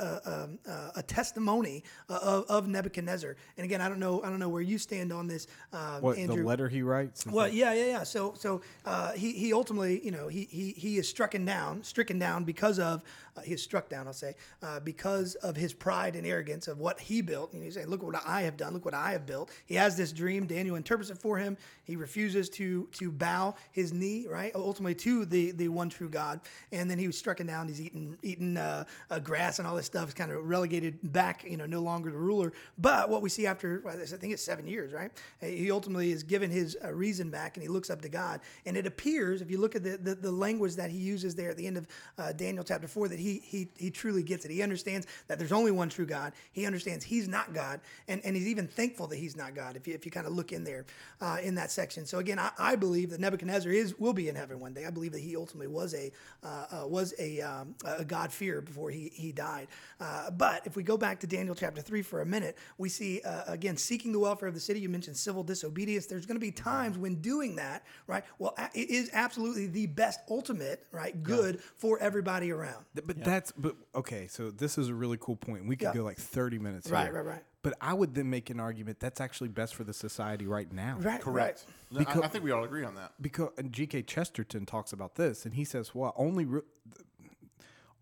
a, 0.67 0.71
a, 0.71 0.93
a 0.97 1.03
testimony 1.03 1.83
uh, 2.09 2.19
of, 2.23 2.45
of 2.49 2.69
Nebuchadnezzar. 2.69 3.37
And 3.57 3.65
again, 3.65 3.81
I 3.81 3.89
don't 3.89 3.99
know 3.99 4.23
I 4.23 4.29
don't 4.31 4.39
know 4.39 4.49
where 4.49 4.63
you 4.63 4.79
stand 4.79 5.13
on 5.13 5.27
this, 5.27 5.47
uh, 5.73 5.99
what 6.13 6.23
Andrew. 6.23 6.43
the 6.43 6.49
letter 6.49 6.69
he 6.69 6.83
writes? 6.83 7.27
Well, 7.27 7.49
yeah, 7.49 7.73
yeah, 7.73 7.87
yeah. 7.87 8.03
So, 8.03 8.35
so 8.37 8.63
uh, 8.85 9.13
he 9.13 9.33
he 9.33 9.53
ultimately, 9.53 10.05
you 10.05 10.11
know, 10.11 10.29
he 10.29 10.49
he 10.51 10.73
he 10.73 10.99
is 10.99 11.09
stricken 11.09 11.45
down, 11.45 11.83
stricken 11.83 12.19
down 12.19 12.45
because 12.45 12.79
of 12.79 13.03
uh, 13.37 13.41
he 13.41 13.55
is 13.55 13.63
struck 13.63 13.89
down. 13.89 14.07
I'll 14.07 14.13
say 14.13 14.35
uh, 14.63 14.81
because 14.81 15.35
of 15.37 15.57
his 15.57 15.73
pride 15.73 16.17
and 16.17 16.27
arrogance 16.27 16.69
of 16.69 16.79
what 16.79 17.01
he 17.01 17.23
built. 17.23 17.53
And 17.53 17.63
he's 17.63 17.75
saying, 17.75 17.89
"Look 17.89 18.03
what 18.03 18.21
I 18.27 18.43
have 18.43 18.57
done. 18.57 18.75
Look 18.75 18.85
what 18.85 18.95
I 18.95 19.13
have 19.13 19.27
built." 19.27 19.51
He 19.67 19.75
has 19.77 19.97
this 19.97 20.13
dream. 20.13 20.47
Daniel 20.47 20.77
interprets 20.77 21.11
it 21.11 21.19
for 21.19 21.39
him. 21.39 21.57
He 21.85 21.97
refuses 21.97 22.49
to 22.51 22.89
to 22.93 23.11
bow 23.11 23.55
his 23.71 23.93
knee, 23.93 24.27
right, 24.29 24.53
ultimately 24.55 24.95
to 24.97 25.25
the 25.25 25.53
the 25.53 25.69
one 25.69 25.89
true 25.89 26.09
God. 26.09 26.41
And 26.71 26.91
then 26.91 26.99
he 26.99 27.07
was 27.07 27.19
stricken 27.19 27.47
down. 27.47 27.69
He's 27.69 27.81
eating 27.81 28.17
eating 28.23 28.57
uh, 28.57 28.85
uh, 29.11 29.19
grass 29.19 29.59
and 29.59 29.67
all 29.67 29.77
this 29.77 29.87
stuff. 29.87 30.07
He's 30.07 30.15
kind 30.15 30.31
of 30.31 30.47
relegated 30.47 30.99
back, 31.13 31.45
you 31.45 31.57
know, 31.57 31.67
no 31.67 31.81
longer 31.81 32.11
the 32.11 32.19
ruler. 32.19 32.53
But 32.79 33.09
what 33.09 33.23
we 33.23 33.29
see 33.29 33.47
after, 33.47 33.81
well, 33.85 33.97
I 34.01 34.05
think 34.05 34.33
it's 34.33 34.43
seven 34.43 34.67
years, 34.67 34.93
right? 34.93 35.11
He 35.41 35.71
ultimately 35.71 36.02
is 36.11 36.23
given 36.23 36.51
his 36.51 36.77
uh, 36.85 36.93
reason 36.93 37.31
back 37.31 37.57
and 37.57 37.63
he 37.63 37.69
looks 37.69 37.91
up 37.91 38.03
to 38.03 38.09
God. 38.09 38.41
And 38.67 38.77
it 38.77 38.87
appears, 38.87 39.43
if 39.43 39.51
you 39.51 39.59
look 39.59 39.77
at 39.77 39.83
the, 39.83 39.97
the, 39.97 40.15
the 40.15 40.33
language 40.33 40.77
that 40.77 40.91
he 40.91 40.99
uses 40.99 41.35
there 41.35 41.51
at 41.51 41.57
the 41.57 41.67
end 41.67 41.77
of 41.77 41.87
uh, 42.19 42.33
Daniel 42.33 42.65
chapter 42.65 42.89
4, 42.89 43.09
that 43.09 43.19
he, 43.19 43.41
he, 43.45 43.69
he 43.77 43.91
truly 43.91 44.23
gets 44.23 44.45
it. 44.45 44.51
He 44.51 44.63
understands 44.63 45.07
that 45.29 45.39
there's 45.39 45.53
only 45.53 45.71
one 45.71 45.89
true 45.89 46.07
God. 46.07 46.33
He 46.53 46.67
understands 46.67 47.05
he's 47.05 47.29
not 47.29 47.55
God. 47.55 47.81
And, 48.09 48.21
and 48.25 48.35
he's 48.35 48.49
even 48.49 48.67
thankful 48.67 49.07
that 49.09 49.17
he's 49.17 49.37
not 49.37 49.55
God, 49.55 49.77
if 49.77 49.87
you, 49.87 49.95
if 49.95 50.05
you 50.05 50.11
kind 50.11 50.27
of 50.27 50.33
look 50.33 50.53
in 50.53 50.65
there 50.65 50.87
uh, 51.21 51.39
in 51.43 51.55
that 51.57 51.71
section. 51.71 52.07
So 52.07 52.19
again, 52.19 52.39
I, 52.39 52.51
I 52.59 52.77
believe 52.77 53.11
that 53.11 53.21
Nebuchadnezzar 53.21 53.71
is 53.71 53.99
will 53.99 54.13
be 54.13 54.29
in 54.29 54.35
heaven 54.35 54.59
one 54.59 54.75
day. 54.75 54.87
I 54.87 54.91
believe 54.91 55.13
that 55.13 55.21
he 55.21 55.37
ultimately 55.37 55.69
was 55.69 55.95
a 55.95 56.11
uh, 56.45 56.67
uh, 56.73 56.87
was 56.89 57.15
a, 57.19 57.41
um, 57.41 57.75
a 57.85 58.05
God 58.05 58.33
fear 58.33 58.61
before 58.61 58.91
he, 58.91 59.11
he 59.15 59.31
died. 59.31 59.69
Uh, 60.01 60.31
but 60.31 60.67
if 60.67 60.75
we 60.75 60.83
go 60.83 60.97
back 60.97 61.21
to 61.21 61.27
Daniel 61.27 61.55
chapter 61.55 61.81
3 61.81 62.03
for 62.03 62.21
a 62.21 62.27
minute, 62.27 62.59
we 62.79 62.89
see, 62.89 63.21
again, 63.47 63.77
seeking 63.77 64.11
the 64.11 64.19
welfare 64.19 64.49
of 64.49 64.55
the 64.55 64.61
city. 64.61 64.81
You 64.81 64.89
mentioned 64.89 65.17
civil 65.17 65.45
disobedience 65.45 65.73
disobedience, 65.93 66.07
there's 66.07 66.27
going 66.27 66.37
to 66.37 66.41
be 66.41 66.51
times 66.51 66.99
when 66.99 67.17
doing 67.17 67.57
that, 67.57 67.85
right? 68.07 68.25
Well, 68.39 68.55
it 68.75 68.91
is 68.91 69.11
absolutely 69.13 69.67
the 69.67 69.87
best 69.87 70.21
ultimate, 70.31 70.87
right? 70.93 71.21
Good 71.23 71.61
for 71.77 71.99
everybody 71.99 72.51
around. 72.53 72.85
Th- 72.95 73.07
But 73.07 73.23
that's 73.25 73.53
but 73.53 73.77
okay. 73.95 74.27
So 74.29 74.51
this 74.51 74.79
is 74.79 74.89
a 74.89 74.95
really 74.95 75.19
cool 75.21 75.37
point. 75.37 75.67
We 75.67 75.77
could 75.77 75.87
Yeah. 75.89 75.95
go 75.95 76.05
like 76.05 76.19
thirty 76.19 76.59
minutes. 76.59 76.91
Right, 76.91 77.05
here. 77.05 77.15
right, 77.15 77.25
right. 77.27 77.45
But 77.63 77.75
I 77.81 77.95
would 77.95 78.15
then 78.15 78.29
make 78.29 78.51
an 78.51 78.59
argument 78.59 78.99
that's 78.99 79.21
actually 79.21 79.49
best 79.49 79.77
for 79.77 79.85
the 79.85 79.93
society 79.93 80.49
right 80.49 80.71
now. 80.73 80.97
Right, 81.01 81.21
Correct. 81.21 81.65
No, 81.93 82.01
I- 82.01 82.21
I, 82.25 82.29
think 82.29 82.43
we 82.43 82.51
all 82.51 82.65
agree 82.65 82.83
on 82.85 82.97
that. 82.97 83.13
Because 83.21 83.51
and 83.57 83.73
G.K. 83.73 84.03
Chesterton 84.03 84.67
talks 84.67 84.93
about 84.93 85.15
this, 85.15 85.45
and 85.45 85.55
he 85.55 85.65
says, 85.65 85.95
"Well, 85.95 86.13
only 86.17 86.45
re- 86.45 86.63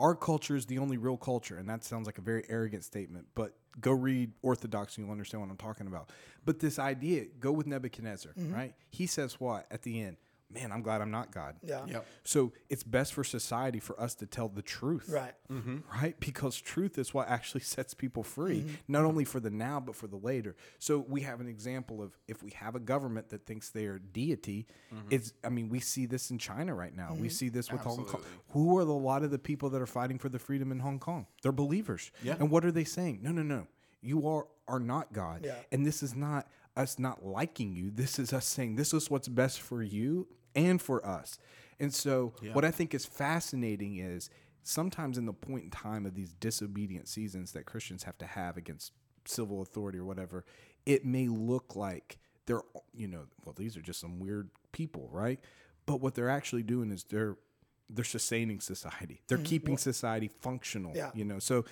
our 0.01 0.15
culture 0.15 0.57
is 0.57 0.67
the 0.67 0.79
only 0.79 0.97
real 0.97 1.17
culture," 1.17 1.57
and 1.57 1.69
that 1.69 1.85
sounds 1.85 2.07
like 2.07 2.19
a 2.19 2.23
very 2.23 2.45
arrogant 2.49 2.85
statement. 2.85 3.27
But 3.35 3.57
go 3.81 3.93
read 3.93 4.33
Orthodox, 4.43 4.97
and 4.97 5.05
you'll 5.07 5.13
understand 5.13 5.43
what 5.43 5.51
I'm 5.51 5.57
talking 5.57 5.87
about. 5.87 6.11
But 6.45 6.59
this 6.59 6.79
idea, 6.79 7.27
go 7.39 7.53
with 7.53 7.67
Nebuchadnezzar, 7.67 8.33
Mm-hmm. 8.33 8.55
right? 8.55 8.75
He 8.91 9.07
says 9.07 9.39
what 9.39 9.67
at 9.71 9.83
the 9.83 10.01
end? 10.03 10.17
Man, 10.53 10.73
I'm 10.73 10.83
glad 10.83 11.01
I'm 11.01 11.11
not 11.13 11.33
God. 11.33 11.55
Yeah. 11.63 11.85
Yep. 11.87 12.07
So 12.25 12.53
it's 12.69 12.83
best 12.83 13.15
for 13.15 13.23
society 13.23 13.79
for 13.79 13.99
us 14.01 14.15
to 14.17 14.27
tell 14.27 14.49
the 14.49 14.63
truth. 14.63 15.09
Right. 15.09 15.33
Right? 15.95 16.19
Because 16.19 16.61
truth 16.61 16.99
is 16.99 17.15
what 17.15 17.29
actually 17.29 17.61
sets 17.77 17.95
people 17.95 18.23
free, 18.23 18.61
Mm-hmm. 18.61 18.75
not 18.89 19.05
only 19.05 19.25
for 19.25 19.39
the 19.39 19.51
now, 19.51 19.79
but 19.81 19.95
for 19.95 20.07
the 20.09 20.17
later. 20.17 20.57
So 20.79 21.05
we 21.09 21.21
have 21.23 21.41
an 21.41 21.47
example 21.49 22.03
of 22.03 22.19
if 22.27 22.43
we 22.43 22.51
have 22.51 22.75
a 22.75 22.81
government 22.81 23.29
that 23.31 23.47
thinks 23.47 23.71
they're 23.71 23.99
deity, 24.01 24.67
it's, 25.09 25.33
I 25.45 25.49
mean, 25.51 25.69
we 25.69 25.79
see 25.81 26.07
this 26.07 26.31
in 26.31 26.39
China 26.39 26.75
right 26.75 26.95
now. 26.97 27.11
Mm-hmm. 27.11 27.23
We 27.23 27.29
see 27.29 27.49
this 27.49 27.71
with 27.71 27.83
Hong 27.83 28.05
Kong. 28.05 28.23
Who 28.51 28.77
are 28.79 28.85
the, 28.85 28.91
a 28.91 28.93
lot 28.93 29.23
of 29.23 29.31
the 29.31 29.39
people 29.39 29.71
that 29.71 29.81
are 29.81 29.87
fighting 29.87 30.19
for 30.19 30.29
the 30.29 30.39
freedom 30.39 30.73
in 30.73 30.81
Hong 30.81 30.99
Kong? 30.99 31.27
They're 31.43 31.53
believers. 31.53 32.11
Yeah. 32.23 32.35
And 32.39 32.51
what 32.51 32.65
are 32.65 32.73
they 32.73 32.85
saying? 32.85 33.21
No, 33.23 33.31
no, 33.31 33.43
no. 33.43 33.67
You 34.03 34.27
are, 34.29 34.47
are 34.67 34.81
not 34.81 35.13
God. 35.13 35.43
Yeah. 35.45 35.55
And 35.71 35.87
this 35.87 36.03
is 36.03 36.15
not 36.15 36.49
us 36.77 36.99
not 36.99 37.25
liking 37.25 37.75
you. 37.75 37.91
This 37.91 38.19
is 38.19 38.33
us 38.33 38.47
saying 38.47 38.77
this 38.77 38.95
is 38.95 39.11
what's 39.11 39.29
best 39.29 39.61
for 39.61 39.83
you 39.83 40.27
and 40.55 40.81
for 40.81 41.05
us. 41.07 41.39
And 41.79 41.95
so 41.95 42.35
what 42.53 42.65
I 42.65 42.71
think 42.71 42.95
is 42.95 43.07
fascinating 43.07 43.97
is 43.97 44.29
sometimes 44.63 45.17
in 45.17 45.25
the 45.27 45.33
point 45.33 45.65
in 45.65 45.71
time 45.71 46.05
of 46.05 46.15
these 46.15 46.33
disobedient 46.35 47.09
seasons 47.09 47.53
that 47.53 47.65
Christians 47.65 48.03
have 48.03 48.19
to 48.19 48.27
have 48.27 48.57
against 48.57 48.93
civil 49.25 49.63
authority 49.63 49.99
or 49.99 50.05
whatever, 50.05 50.45
it 50.85 51.05
may 51.05 51.29
look 51.29 51.77
like 51.77 52.19
they're 52.47 52.63
you 52.95 53.09
know, 53.09 53.25
well 53.45 53.55
these 53.57 53.77
are 53.77 53.83
just 53.83 54.01
some 54.01 54.19
weird 54.19 54.51
people, 54.73 55.09
right? 55.13 55.41
But 55.87 56.01
what 56.01 56.15
they're 56.15 56.31
actually 56.31 56.63
doing 56.63 56.91
is 56.91 57.05
they're 57.05 57.37
they're 57.89 58.05
sustaining 58.05 58.61
society. 58.61 59.23
They're 59.27 59.39
mm-hmm. 59.39 59.45
keeping 59.47 59.79
society 59.79 60.29
functional, 60.29 60.93
Yeah. 60.95 61.11
you 61.15 61.25
know. 61.25 61.39
So 61.39 61.65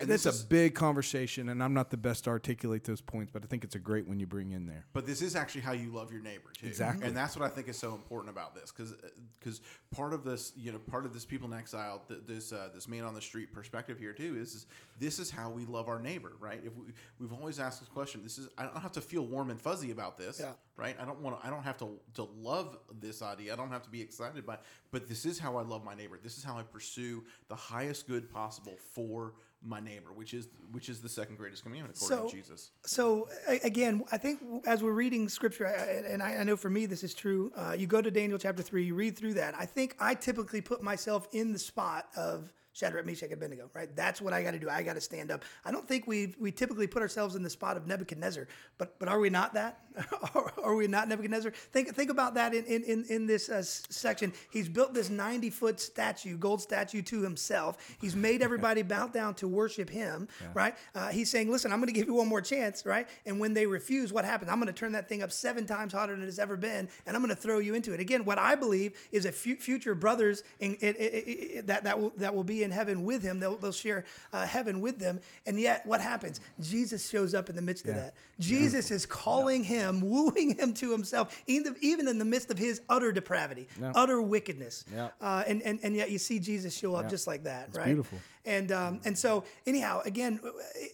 And 0.00 0.10
it's 0.10 0.24
this 0.24 0.42
a 0.42 0.46
big 0.46 0.74
conversation, 0.74 1.48
and 1.48 1.62
I'm 1.62 1.74
not 1.74 1.90
the 1.90 1.96
best 1.96 2.24
to 2.24 2.30
articulate 2.30 2.84
those 2.84 3.00
points, 3.00 3.32
but 3.32 3.42
I 3.42 3.46
think 3.46 3.64
it's 3.64 3.74
a 3.74 3.80
great 3.80 4.06
one 4.06 4.20
you 4.20 4.26
bring 4.26 4.52
in 4.52 4.66
there. 4.66 4.84
But 4.92 5.06
this 5.06 5.22
is 5.22 5.34
actually 5.34 5.62
how 5.62 5.72
you 5.72 5.90
love 5.90 6.12
your 6.12 6.22
neighbor 6.22 6.50
too. 6.56 6.66
Exactly. 6.66 7.06
and 7.06 7.16
that's 7.16 7.36
what 7.36 7.44
I 7.44 7.52
think 7.52 7.68
is 7.68 7.76
so 7.78 7.94
important 7.94 8.30
about 8.30 8.54
this, 8.54 8.70
because 8.70 8.94
because 9.38 9.60
part 9.90 10.12
of 10.12 10.22
this, 10.24 10.52
you 10.56 10.70
know, 10.70 10.78
part 10.78 11.04
of 11.04 11.12
this 11.12 11.24
people 11.24 11.52
in 11.52 11.58
exile, 11.58 12.02
th- 12.06 12.20
this 12.26 12.52
uh, 12.52 12.68
this 12.72 12.86
man 12.86 13.02
on 13.04 13.14
the 13.14 13.20
street 13.20 13.52
perspective 13.52 13.98
here 13.98 14.12
too 14.12 14.36
is, 14.38 14.54
is 14.54 14.66
this 15.00 15.18
is 15.18 15.30
how 15.30 15.50
we 15.50 15.64
love 15.64 15.88
our 15.88 15.98
neighbor, 15.98 16.32
right? 16.38 16.60
If 16.64 16.76
we 16.76 16.84
we've 17.18 17.32
always 17.32 17.58
asked 17.58 17.80
this 17.80 17.88
question, 17.88 18.22
this 18.22 18.38
is 18.38 18.48
I 18.56 18.64
don't 18.64 18.76
have 18.80 18.92
to 18.92 19.00
feel 19.00 19.26
warm 19.26 19.50
and 19.50 19.60
fuzzy 19.60 19.90
about 19.90 20.16
this, 20.16 20.38
Yeah. 20.38 20.52
right? 20.76 20.96
I 21.00 21.04
don't 21.04 21.20
want 21.20 21.40
to, 21.40 21.46
I 21.46 21.50
don't 21.50 21.64
have 21.64 21.78
to 21.78 21.88
to 22.14 22.28
love 22.40 22.78
this 23.00 23.20
idea. 23.20 23.52
I 23.52 23.56
don't 23.56 23.70
have 23.70 23.82
to 23.82 23.90
be 23.90 24.00
excited 24.00 24.46
by, 24.46 24.54
it, 24.54 24.60
but 24.92 25.08
this 25.08 25.26
is 25.26 25.38
how 25.40 25.56
I 25.56 25.62
love 25.62 25.84
my 25.84 25.94
neighbor. 25.94 26.18
This 26.22 26.38
is 26.38 26.44
how 26.44 26.56
I 26.56 26.62
pursue 26.62 27.24
the 27.48 27.56
highest 27.56 28.06
good 28.06 28.30
possible 28.32 28.76
for 28.92 29.34
my 29.64 29.80
neighbor, 29.80 30.12
which 30.14 30.34
is 30.34 30.48
which 30.70 30.88
is 30.88 31.00
the 31.00 31.08
second 31.08 31.36
greatest 31.36 31.62
commandment 31.64 31.96
according 31.96 32.18
So- 32.18 32.28
to 32.28 32.36
Jesus. 32.36 32.70
So 32.86 33.28
again, 33.62 34.04
I 34.12 34.18
think 34.18 34.40
as 34.66 34.82
we're 34.82 34.92
reading 34.92 35.28
scripture, 35.28 35.64
and 35.64 36.22
I, 36.22 36.36
I 36.36 36.44
know 36.44 36.56
for 36.56 36.70
me 36.70 36.86
this 36.86 37.02
is 37.02 37.14
true. 37.14 37.50
Uh, 37.56 37.74
you 37.76 37.86
go 37.86 38.00
to 38.00 38.10
Daniel 38.10 38.38
chapter 38.38 38.62
three, 38.62 38.84
you 38.84 38.94
read 38.94 39.16
through 39.16 39.34
that. 39.34 39.54
I 39.58 39.66
think 39.66 39.96
I 39.98 40.14
typically 40.14 40.60
put 40.60 40.82
myself 40.82 41.26
in 41.32 41.52
the 41.52 41.58
spot 41.58 42.06
of 42.16 42.52
Shadrach, 42.78 43.04
Meshach, 43.04 43.24
and 43.24 43.32
Abednego. 43.32 43.70
Right? 43.74 43.94
That's 43.96 44.20
what 44.20 44.32
I 44.32 44.42
got 44.42 44.52
to 44.52 44.58
do. 44.58 44.68
I 44.68 44.82
got 44.82 44.94
to 44.94 45.00
stand 45.00 45.32
up. 45.32 45.44
I 45.64 45.72
don't 45.72 45.86
think 45.88 46.06
we 46.06 46.34
we 46.38 46.52
typically 46.52 46.86
put 46.86 47.02
ourselves 47.02 47.34
in 47.34 47.42
the 47.42 47.50
spot 47.50 47.76
of 47.76 47.86
Nebuchadnezzar, 47.86 48.46
but 48.78 48.98
but 49.00 49.08
are 49.08 49.18
we 49.18 49.30
not 49.30 49.54
that? 49.54 49.80
are, 50.34 50.52
are 50.62 50.74
we 50.76 50.86
not 50.86 51.08
Nebuchadnezzar? 51.08 51.50
Think 51.72 51.94
think 51.94 52.10
about 52.10 52.34
that 52.34 52.54
in 52.54 52.64
in 52.66 52.84
in, 52.84 53.04
in 53.08 53.26
this 53.26 53.48
uh, 53.48 53.62
section. 53.62 54.32
He's 54.50 54.68
built 54.68 54.94
this 54.94 55.10
ninety 55.10 55.50
foot 55.50 55.80
statue, 55.80 56.36
gold 56.36 56.62
statue 56.62 57.02
to 57.02 57.20
himself. 57.20 57.96
He's 58.00 58.14
made 58.14 58.42
everybody 58.42 58.82
bow 58.82 59.08
down 59.08 59.34
to 59.34 59.48
worship 59.48 59.90
him. 59.90 60.28
Right? 60.54 60.76
Uh, 60.94 61.08
he's 61.08 61.30
saying, 61.30 61.50
listen, 61.50 61.72
I'm 61.72 61.78
going 61.78 61.92
to 61.92 61.98
give 61.98 62.06
you 62.06 62.14
one 62.14 62.28
more 62.28 62.40
chance. 62.40 62.86
Right? 62.86 63.08
And 63.26 63.40
when 63.40 63.54
they 63.54 63.66
refuse, 63.66 64.12
what 64.12 64.24
happens? 64.24 64.50
I'm 64.52 64.58
going 64.58 64.68
to 64.68 64.72
turn 64.72 64.92
that 64.92 65.08
thing 65.08 65.22
up 65.22 65.32
seven 65.32 65.66
times 65.66 65.92
hotter 65.92 66.14
than 66.14 66.28
it's 66.28 66.38
ever 66.38 66.56
been, 66.56 66.88
and 67.06 67.16
I'm 67.16 67.22
going 67.22 67.34
to 67.34 67.40
throw 67.40 67.58
you 67.58 67.74
into 67.74 67.92
it. 67.92 67.98
Again, 67.98 68.24
what 68.24 68.38
I 68.38 68.54
believe 68.54 68.96
is 69.10 69.24
that 69.24 69.34
fu- 69.34 69.56
future 69.56 69.96
brothers 69.96 70.44
in, 70.60 70.76
it, 70.80 70.96
it, 70.96 71.02
it, 71.02 71.66
that 71.66 71.82
that 71.84 71.98
will 71.98 72.12
that 72.18 72.34
will 72.34 72.44
be 72.44 72.62
in 72.62 72.67
heaven 72.70 73.04
with 73.04 73.22
him. 73.22 73.40
They'll, 73.40 73.56
they'll 73.56 73.72
share 73.72 74.04
uh, 74.32 74.46
heaven 74.46 74.80
with 74.80 74.98
them. 74.98 75.20
And 75.46 75.58
yet, 75.58 75.86
what 75.86 76.00
happens? 76.00 76.40
Jesus 76.60 77.08
shows 77.08 77.34
up 77.34 77.48
in 77.48 77.56
the 77.56 77.62
midst 77.62 77.86
of 77.86 77.94
that. 77.94 78.14
Jesus 78.38 78.90
is 78.90 79.06
calling 79.06 79.64
him, 79.64 80.00
wooing 80.08 80.56
him 80.56 80.72
to 80.74 80.92
himself, 80.92 81.42
even 81.46 81.76
even 81.80 82.08
in 82.08 82.18
the 82.18 82.24
midst 82.24 82.50
of 82.50 82.58
his 82.58 82.80
utter 82.88 83.12
depravity, 83.12 83.68
utter 83.94 84.20
wickedness. 84.22 84.84
Yeah. 84.94 85.08
Uh, 85.20 85.44
and, 85.46 85.62
and 85.62 85.80
and 85.82 85.96
yet 85.96 86.10
you 86.10 86.18
see 86.18 86.38
Jesus 86.38 86.76
show 86.76 86.94
up 86.94 87.08
just 87.08 87.26
like 87.26 87.44
that, 87.44 87.70
right? 87.74 87.86
beautiful. 87.86 88.18
And 88.48 88.72
um, 88.72 89.00
and 89.04 89.16
so 89.16 89.44
anyhow, 89.66 90.00
again, 90.06 90.40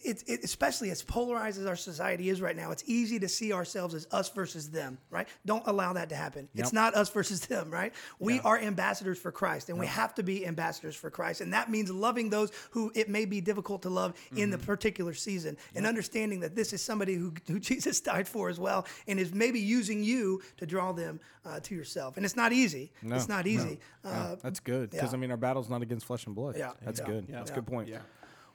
it, 0.03 0.21
it 0.27 0.43
especially 0.43 0.89
as 0.91 1.01
polarized 1.01 1.57
as 1.57 1.65
our 1.65 1.77
society 1.77 2.27
is 2.27 2.41
right 2.41 2.55
now, 2.55 2.71
it's 2.71 2.83
easy 2.85 3.17
to 3.19 3.29
see 3.29 3.53
ourselves 3.53 3.93
as 3.93 4.07
us 4.11 4.27
versus 4.29 4.69
them, 4.69 4.97
right? 5.09 5.25
Don't 5.45 5.63
allow 5.65 5.93
that 5.93 6.09
to 6.09 6.15
happen. 6.15 6.49
It's 6.53 6.73
not 6.73 6.95
us 6.95 7.09
versus 7.09 7.45
them, 7.45 7.71
right? 7.71 7.93
We 8.19 8.41
are 8.41 8.59
ambassadors 8.59 9.17
for 9.17 9.31
Christ, 9.31 9.69
and 9.69 9.79
we 9.79 9.87
have 9.87 10.13
to 10.15 10.23
be 10.23 10.45
ambassadors 10.45 10.97
for 10.97 11.09
Christ, 11.09 11.39
and 11.39 11.53
that 11.53 11.71
means 11.71 11.89
loving 11.89 12.29
those 12.29 12.51
who 12.71 12.91
it 12.93 13.07
may 13.07 13.23
be 13.23 13.39
difficult 13.39 13.83
to 13.83 13.89
love 13.89 14.15
in 14.35 14.49
the 14.49 14.57
particular 14.57 15.13
season, 15.13 15.55
and 15.75 15.85
understanding 15.85 16.41
that 16.41 16.55
this 16.55 16.73
is 16.73 16.81
somebody 16.81 17.15
who, 17.15 17.33
who 17.47 17.57
Jesus 17.71 18.01
died 18.01 18.27
for 18.27 18.49
as 18.49 18.59
well, 18.59 18.85
and 19.07 19.17
is 19.17 19.33
maybe 19.33 19.61
using 19.61 20.03
you 20.03 20.41
to 20.57 20.65
draw 20.65 20.91
them 20.91 21.21
uh, 21.45 21.59
to 21.61 21.75
yourself. 21.75 22.17
And 22.17 22.25
it's 22.25 22.35
not 22.35 22.51
easy. 22.51 22.91
it's 23.01 23.29
not 23.29 23.47
easy. 23.47 23.79
Uh, 24.03 24.35
That's 24.41 24.59
good 24.59 24.91
because 24.91 25.11
yeah. 25.11 25.17
I 25.17 25.19
mean 25.19 25.31
our 25.31 25.37
battle's 25.37 25.69
not 25.69 25.81
against 25.81 26.05
flesh 26.05 26.25
and 26.25 26.35
blood. 26.35 26.55
Yeah. 26.57 26.71
that's 26.83 26.99
Yeah. 26.99 27.05
good. 27.05 27.25
Yeah. 27.29 27.43
That's 27.45 27.57
a 27.57 27.61
good 27.61 27.67
point. 27.71 27.87
Yeah. 27.87 27.99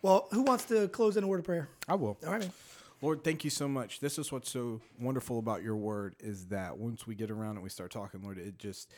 well, 0.03 0.29
who 0.33 0.43
wants 0.43 0.65
to 0.67 0.89
close 0.89 1.17
in 1.17 1.25
a 1.25 1.27
word 1.27 1.41
of 1.41 1.45
prayer? 1.45 1.69
I 1.89 1.95
will. 1.95 2.19
All 2.25 2.33
right. 2.33 2.41
man. 2.41 2.53
Lord, 3.03 3.25
thank 3.25 3.45
you 3.45 3.51
so 3.51 3.67
much. 3.67 4.01
This 4.01 4.19
is 4.19 4.31
what's 4.31 4.51
so 4.51 4.83
wonderful 4.99 5.39
about 5.39 5.63
your 5.63 5.77
word 5.77 6.17
is 6.21 6.47
that 6.47 6.77
once 6.77 7.07
we 7.07 7.15
get 7.15 7.31
around 7.31 7.53
and 7.53 7.63
we 7.63 7.71
start 7.71 7.91
talking, 7.91 8.23
Lord, 8.23 8.37
it 8.37 8.59
just 8.59 8.93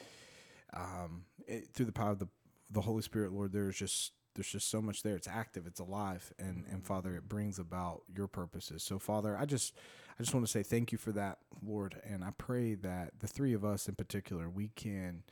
um, 0.75 1.25
it, 1.47 1.69
through 1.73 1.87
the 1.87 1.93
power 1.93 2.11
of 2.11 2.19
the 2.19 2.29
the 2.71 2.81
Holy 2.81 3.03
Spirit, 3.03 3.33
Lord, 3.33 3.53
there's 3.53 3.77
just 3.77 4.13
there's 4.35 4.49
just 4.49 4.71
so 4.71 4.81
much 4.81 5.03
there. 5.03 5.15
It's 5.15 5.29
active, 5.29 5.67
it's 5.67 5.79
alive, 5.79 6.33
and 6.39 6.65
and 6.71 6.85
Father, 6.85 7.15
it 7.15 7.29
brings 7.29 7.59
about 7.59 8.03
your 8.13 8.27
purposes. 8.27 8.83
So, 8.83 8.99
Father, 8.99 9.37
I 9.39 9.45
just 9.45 9.75
I 10.19 10.23
just 10.23 10.35
want 10.35 10.47
to 10.47 10.51
say 10.51 10.63
thank 10.63 10.91
you 10.91 10.99
for 10.99 11.13
that, 11.13 11.39
Lord, 11.65 12.01
and 12.05 12.25
I 12.25 12.31
pray 12.37 12.75
that 12.75 13.21
the 13.21 13.29
three 13.29 13.53
of 13.53 13.65
us 13.65 13.89
in 13.89 13.95
particular, 13.95 14.49
we 14.49 14.69
can 14.75 15.23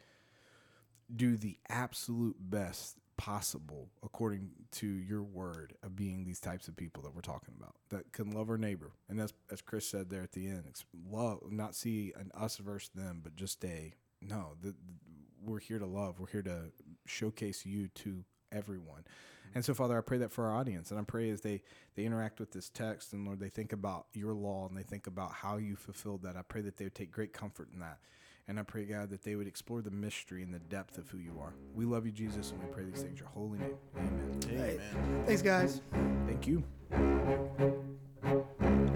do 1.15 1.37
the 1.37 1.59
absolute 1.69 2.37
best 2.39 2.99
possible 3.21 3.91
according 4.03 4.49
to 4.71 4.87
your 4.87 5.23
word 5.23 5.75
of 5.83 5.95
being 5.95 6.25
these 6.25 6.41
types 6.41 6.69
of 6.69 6.77
people 6.77 7.03
that 7.03 7.15
we're 7.15 7.21
talking 7.21 7.53
about 7.55 7.75
that 7.91 8.11
can 8.15 8.31
love 8.31 8.49
our 8.49 8.57
neighbor. 8.57 8.93
And 9.11 9.21
as, 9.21 9.35
as 9.53 9.61
chris 9.61 9.87
said 9.87 10.09
there 10.09 10.23
at 10.23 10.33
the 10.33 10.49
end 10.49 10.65
love 11.11 11.41
not 11.51 11.75
see 11.75 12.15
an 12.19 12.31
us 12.33 12.57
versus 12.57 12.89
them 12.95 13.21
but 13.23 13.37
just 13.37 13.63
a 13.63 13.93
no 14.23 14.53
the, 14.63 14.75
we're 15.45 15.61
here 15.61 15.79
to 15.79 15.87
love. 15.87 16.19
We're 16.19 16.29
here 16.29 16.43
to 16.43 16.73
showcase 17.07 17.67
you 17.67 17.89
to 17.89 18.25
everyone. 18.53 19.05
And 19.55 19.63
so 19.63 19.75
father 19.75 19.99
i 19.99 20.01
pray 20.01 20.17
that 20.19 20.33
for 20.33 20.47
our 20.47 20.57
audience 20.57 20.91
and 20.91 20.99
i 20.99 21.03
pray 21.03 21.29
as 21.29 21.43
they 21.43 21.61
they 21.97 22.05
interact 22.05 22.41
with 22.41 22.53
this 22.53 22.71
text 22.71 23.13
and 23.13 23.27
lord 23.27 23.41
they 23.41 23.49
think 23.51 23.75
about 23.75 24.07
your 24.15 24.33
law 24.33 24.67
and 24.67 24.79
they 24.79 24.83
think 24.83 25.07
about 25.09 25.33
how 25.33 25.57
you 25.59 25.75
fulfilled 25.75 26.23
that 26.23 26.37
i 26.37 26.43
pray 26.43 26.61
that 26.61 26.77
they 26.77 26.85
would 26.85 26.95
take 26.95 27.11
great 27.11 27.33
comfort 27.33 27.69
in 27.75 27.81
that 27.81 27.99
and 28.51 28.59
I 28.59 28.65
pray, 28.65 28.85
God, 28.85 29.11
that 29.11 29.23
they 29.23 29.37
would 29.37 29.47
explore 29.47 29.81
the 29.81 29.93
mystery 29.93 30.43
and 30.43 30.53
the 30.53 30.59
depth 30.59 30.99
of 30.99 31.09
who 31.09 31.19
you 31.19 31.39
are. 31.41 31.55
We 31.73 31.85
love 31.85 32.05
you, 32.05 32.11
Jesus, 32.11 32.51
and 32.51 32.61
we 32.61 32.67
pray 32.67 32.83
these 32.83 33.01
things 33.01 33.13
in 33.13 33.17
your 33.17 33.29
holy 33.29 33.61
name. 33.61 33.77
Amen. 33.97 34.41
Amen. 34.49 35.25
Thanks, 35.25 35.41
guys. 35.41 35.81
Thank 36.27 36.49
you. 36.49 36.65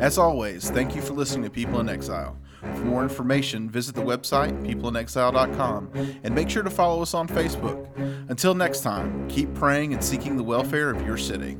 As 0.00 0.18
always, 0.18 0.70
thank 0.70 0.96
you 0.96 1.00
for 1.00 1.12
listening 1.12 1.44
to 1.44 1.50
People 1.50 1.78
in 1.78 1.88
Exile. 1.88 2.36
For 2.60 2.84
more 2.84 3.04
information, 3.04 3.70
visit 3.70 3.94
the 3.94 4.02
website, 4.02 4.60
peopleinexile.com, 4.66 6.18
and 6.24 6.34
make 6.34 6.50
sure 6.50 6.64
to 6.64 6.70
follow 6.70 7.00
us 7.00 7.14
on 7.14 7.28
Facebook. 7.28 7.88
Until 8.28 8.56
next 8.56 8.80
time, 8.80 9.28
keep 9.28 9.54
praying 9.54 9.94
and 9.94 10.02
seeking 10.02 10.36
the 10.36 10.42
welfare 10.42 10.90
of 10.90 11.06
your 11.06 11.16
city. 11.16 11.58